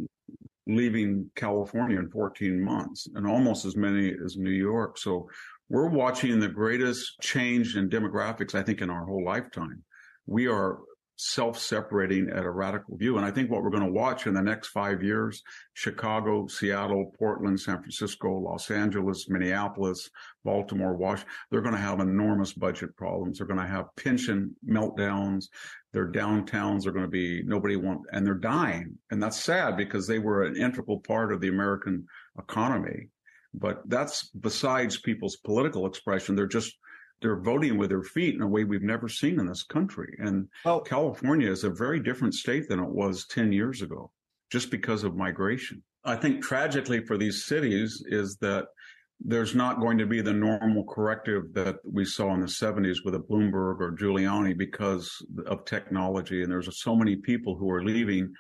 leaving 0.68 1.30
California 1.36 2.00
in 2.00 2.10
14 2.10 2.64
months, 2.64 3.08
and 3.16 3.28
almost 3.28 3.66
as 3.66 3.76
many 3.76 4.14
as 4.24 4.38
New 4.38 4.52
York. 4.52 4.98
So 4.98 5.30
we're 5.72 5.88
watching 5.88 6.38
the 6.38 6.49
greatest 6.49 7.15
change 7.22 7.78
in 7.78 7.89
demographics, 7.89 8.53
I 8.55 8.61
think, 8.61 8.82
in 8.82 8.89
our 8.89 9.05
whole 9.05 9.24
lifetime. 9.24 9.82
We 10.26 10.47
are 10.47 10.80
self-separating 11.15 12.30
at 12.30 12.43
a 12.43 12.51
radical 12.51 12.97
view. 12.97 13.15
And 13.15 13.26
I 13.26 13.32
think 13.32 13.49
what 13.49 13.63
we're 13.63 13.69
going 13.69 13.86
to 13.86 13.91
watch 13.91 14.28
in 14.28 14.34
the 14.34 14.41
next 14.41 14.67
five 14.69 15.01
years, 15.01 15.41
Chicago, 15.74 16.47
Seattle, 16.47 17.13
Portland, 17.17 17.57
San 17.57 17.78
Francisco, 17.78 18.39
Los 18.39 18.69
Angeles, 18.69 19.30
Minneapolis, 19.30 20.09
Baltimore, 20.43 20.97
Washington, 20.97 21.34
they're 21.49 21.61
going 21.61 21.76
to 21.76 21.80
have 21.80 22.01
enormous 22.01 22.51
budget 22.51 22.93
problems. 22.97 23.38
They're 23.38 23.47
going 23.47 23.59
to 23.59 23.65
have 23.65 23.95
pension 23.95 24.53
meltdowns. 24.67 25.45
Their 25.93 26.11
downtowns 26.11 26.86
are 26.86 26.91
going 26.91 27.05
to 27.05 27.09
be 27.11 27.43
nobody 27.45 27.78
want, 27.78 28.01
and 28.11 28.26
they're 28.26 28.34
dying. 28.34 28.97
And 29.09 29.24
that's 29.24 29.39
sad 29.39 29.78
because 29.78 30.05
they 30.05 30.19
were 30.19 30.43
an 30.43 30.57
integral 30.57 30.99
part 30.99 31.32
of 31.32 31.39
the 31.39 31.47
American 31.47 32.07
economy. 32.38 33.07
But 33.54 33.82
that's 33.88 34.30
besides 34.30 34.99
people's 34.99 35.38
political 35.38 35.86
expression. 35.86 36.36
They're 36.36 36.47
just 36.47 36.74
they're 37.22 37.39
voting 37.39 37.78
with 37.78 37.89
their 37.89 38.04
feet 38.04 38.36
in 38.36 38.41
a 38.41 38.47
way 38.47 38.64
we've 38.64 38.82
never 38.82 39.08
seen 39.08 39.39
in 39.39 39.45
this 39.45 39.64
country. 39.64 40.18
And 40.20 40.47
well, 40.66 40.82
California 40.82 41.52
is 41.52 41.64
a 41.64 41.70
very 41.70 41.99
different 41.99 42.34
state 42.34 42.68
than 42.68 42.80
it 42.80 42.89
was 42.89 43.28
10 43.28 43.52
years 43.52 43.82
ago, 43.82 44.12
just 44.52 44.72
because 44.72 45.04
of 45.04 45.16
migration. 45.16 45.84
I 46.04 46.16
think 46.16 46.43
tragically 46.43 47.06
for 47.06 47.18
these 47.18 47.45
cities 47.45 48.04
is 48.08 48.38
that 48.38 48.66
there's 49.24 49.54
not 49.54 49.80
going 49.80 49.99
to 49.99 50.08
be 50.08 50.22
the 50.22 50.34
normal 50.34 50.84
corrective 50.86 51.54
that 51.54 51.78
we 51.84 52.06
saw 52.06 52.34
in 52.34 52.41
the 52.41 52.47
70s 52.47 53.06
with 53.06 53.14
a 53.14 53.20
Bloomberg 53.20 53.80
or 53.80 53.95
Giuliani 53.95 54.58
because 54.58 55.24
of 55.45 55.64
technology. 55.66 56.41
And 56.41 56.52
there's 56.52 56.82
so 56.82 56.95
many 56.95 57.18
people 57.18 57.56
who 57.56 57.70
are 57.70 57.84
leaving 57.84 58.34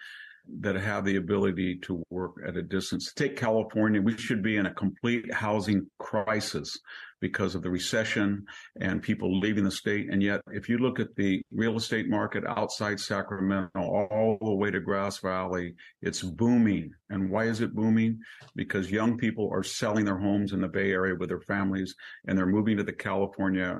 that 0.59 0.75
have 0.75 1.05
the 1.05 1.15
ability 1.15 1.77
to 1.83 2.03
work 2.09 2.33
at 2.45 2.57
a 2.57 2.61
distance. 2.61 3.13
Take 3.13 3.37
California, 3.37 4.01
we 4.01 4.17
should 4.17 4.43
be 4.43 4.57
in 4.57 4.65
a 4.65 4.73
complete 4.73 5.31
housing 5.33 5.87
crisis 5.99 6.77
because 7.21 7.53
of 7.53 7.61
the 7.61 7.69
recession 7.69 8.43
and 8.79 9.01
people 9.01 9.39
leaving 9.39 9.63
the 9.63 9.71
state. 9.71 10.09
And 10.11 10.21
yet, 10.21 10.41
if 10.51 10.67
you 10.67 10.79
look 10.79 10.99
at 10.99 11.15
the 11.15 11.41
real 11.51 11.77
estate 11.77 12.09
market 12.09 12.43
outside 12.47 12.99
Sacramento, 12.99 13.69
all 13.75 14.37
the 14.41 14.55
way 14.55 14.71
to 14.71 14.79
Grass 14.79 15.19
Valley, 15.19 15.75
it's 16.01 16.21
booming. 16.21 16.91
And 17.09 17.29
why 17.29 17.45
is 17.45 17.61
it 17.61 17.75
booming? 17.75 18.19
Because 18.55 18.91
young 18.91 19.17
people 19.17 19.49
are 19.51 19.63
selling 19.63 20.05
their 20.05 20.17
homes 20.17 20.51
in 20.51 20.61
the 20.61 20.67
Bay 20.67 20.91
Area 20.91 21.15
with 21.15 21.29
their 21.29 21.41
families 21.41 21.95
and 22.27 22.37
they're 22.37 22.45
moving 22.45 22.77
to 22.77 22.83
the 22.83 22.91
California 22.91 23.79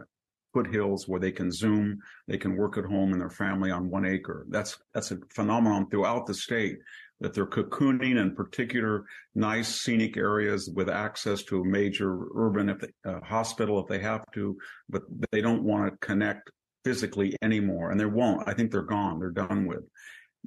foothills 0.54 1.08
where 1.08 1.20
they 1.20 1.32
can 1.32 1.52
zoom, 1.52 2.00
they 2.28 2.38
can 2.38 2.56
work 2.56 2.78
at 2.78 2.86
home 2.86 3.12
and 3.12 3.22
their 3.22 3.30
family 3.30 3.72
on 3.72 3.90
one 3.90 4.06
acre. 4.06 4.46
That's 4.50 4.78
that's 4.94 5.12
a 5.12 5.20
phenomenon 5.30 5.90
throughout 5.90 6.26
the 6.26 6.34
state 6.34 6.80
that 7.22 7.34
they're 7.34 7.46
cocooning 7.46 8.20
in 8.20 8.36
particular 8.36 9.06
nice 9.36 9.82
scenic 9.82 10.18
areas 10.18 10.70
with 10.76 10.90
access 10.90 11.44
to 11.44 11.62
a 11.62 11.66
major 11.66 12.26
urban 12.36 12.70
if 12.70 12.80
they, 12.80 12.88
uh, 13.06 13.22
hospital 13.22 13.80
if 13.80 13.88
they 13.88 14.00
have 14.00 14.24
to, 14.34 14.58
but 14.90 15.04
they 15.32 15.40
don't 15.40 15.64
want 15.64 15.90
to 15.90 16.06
connect 16.06 16.50
physically 16.84 17.36
anymore, 17.44 17.92
and 17.92 18.00
they 18.00 18.06
won't. 18.06 18.48
I 18.48 18.54
think 18.54 18.72
they're 18.72 18.82
gone. 18.82 19.20
They're 19.20 19.30
done 19.30 19.68
with. 19.68 19.84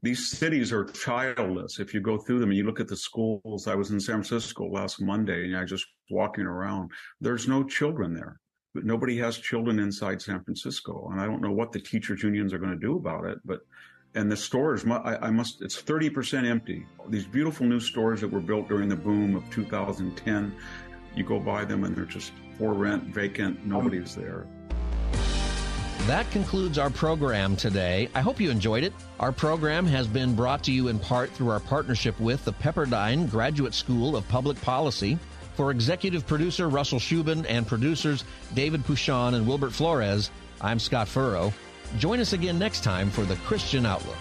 These 0.03 0.31
cities 0.31 0.73
are 0.73 0.85
childless. 0.85 1.79
If 1.79 1.95
you 1.95 2.01
go 2.01 2.19
through 2.19 2.41
them 2.41 2.51
and 2.51 2.59
you 2.59 2.65
look 2.65 2.81
at 2.81 2.89
the 2.89 2.97
schools, 2.97 3.69
I 3.69 3.77
was 3.77 3.93
in 3.93 4.01
San 4.01 4.25
Francisco 4.25 4.69
last 4.69 5.01
Monday 5.01 5.45
and 5.45 5.57
I 5.57 5.65
just 5.65 5.87
walking 6.11 6.45
around. 6.45 6.91
There's 7.21 7.47
no 7.47 7.63
children 7.63 8.13
there 8.13 8.41
but 8.75 8.85
nobody 8.85 9.17
has 9.19 9.39
children 9.39 9.79
inside 9.79 10.21
San 10.21 10.43
Francisco. 10.43 11.09
And 11.13 11.21
I 11.21 11.27
don't 11.27 11.41
know 11.41 11.53
what 11.53 11.73
the 11.73 11.81
teachers 11.81 12.23
unions 12.23 12.53
are 12.53 12.59
going 12.59 12.73
to 12.73 12.79
do 12.79 12.97
about 12.97 13.25
it, 13.25 13.39
but 13.45 13.61
and 14.17 14.31
the 14.31 14.37
stores, 14.37 14.85
I, 14.87 15.19
I 15.23 15.31
must, 15.31 15.61
it's 15.61 15.81
30% 15.81 16.49
empty. 16.49 16.87
These 17.09 17.27
beautiful 17.27 17.67
new 17.67 17.81
stores 17.81 18.21
that 18.21 18.29
were 18.29 18.41
built 18.41 18.69
during 18.69 18.89
the 18.89 18.97
boom 18.97 19.35
of 19.35 19.49
2010, 19.51 20.55
you 21.17 21.25
go 21.25 21.41
by 21.41 21.65
them 21.65 21.83
and 21.83 21.97
they're 21.97 22.05
just 22.05 22.33
for 22.57 22.75
rent, 22.75 23.05
vacant, 23.05 23.67
nobody's 23.67 24.15
there. 24.15 24.47
That 26.07 26.31
concludes 26.31 26.79
our 26.79 26.91
program 26.91 27.57
today. 27.57 28.09
I 28.15 28.21
hope 28.21 28.39
you 28.39 28.51
enjoyed 28.51 28.85
it. 28.85 28.93
Our 29.19 29.33
program 29.33 29.87
has 29.87 30.07
been 30.07 30.35
brought 30.37 30.63
to 30.65 30.73
you 30.73 30.89
in 30.89 30.99
part 30.99 31.31
through 31.31 31.49
our 31.49 31.61
partnership 31.61 32.19
with 32.21 32.45
the 32.45 32.53
Pepperdine 32.53 33.29
Graduate 33.29 33.75
School 33.75 34.15
of 34.15 34.29
Public 34.29 34.61
Policy. 34.61 35.19
For 35.55 35.71
executive 35.71 36.27
producer 36.27 36.69
Russell 36.69 36.99
Shubin 36.99 37.47
and 37.49 37.67
producers 37.67 38.25
David 38.55 38.85
Pouchon 38.85 39.35
and 39.35 39.47
Wilbert 39.47 39.73
Flores, 39.73 40.31
I'm 40.61 40.79
Scott 40.79 41.07
Furrow. 41.07 41.53
Join 41.99 42.19
us 42.19 42.33
again 42.33 42.59
next 42.59 42.83
time 42.83 43.09
for 43.09 43.23
the 43.23 43.37
Christian 43.37 43.87
Outlook. 43.87 44.17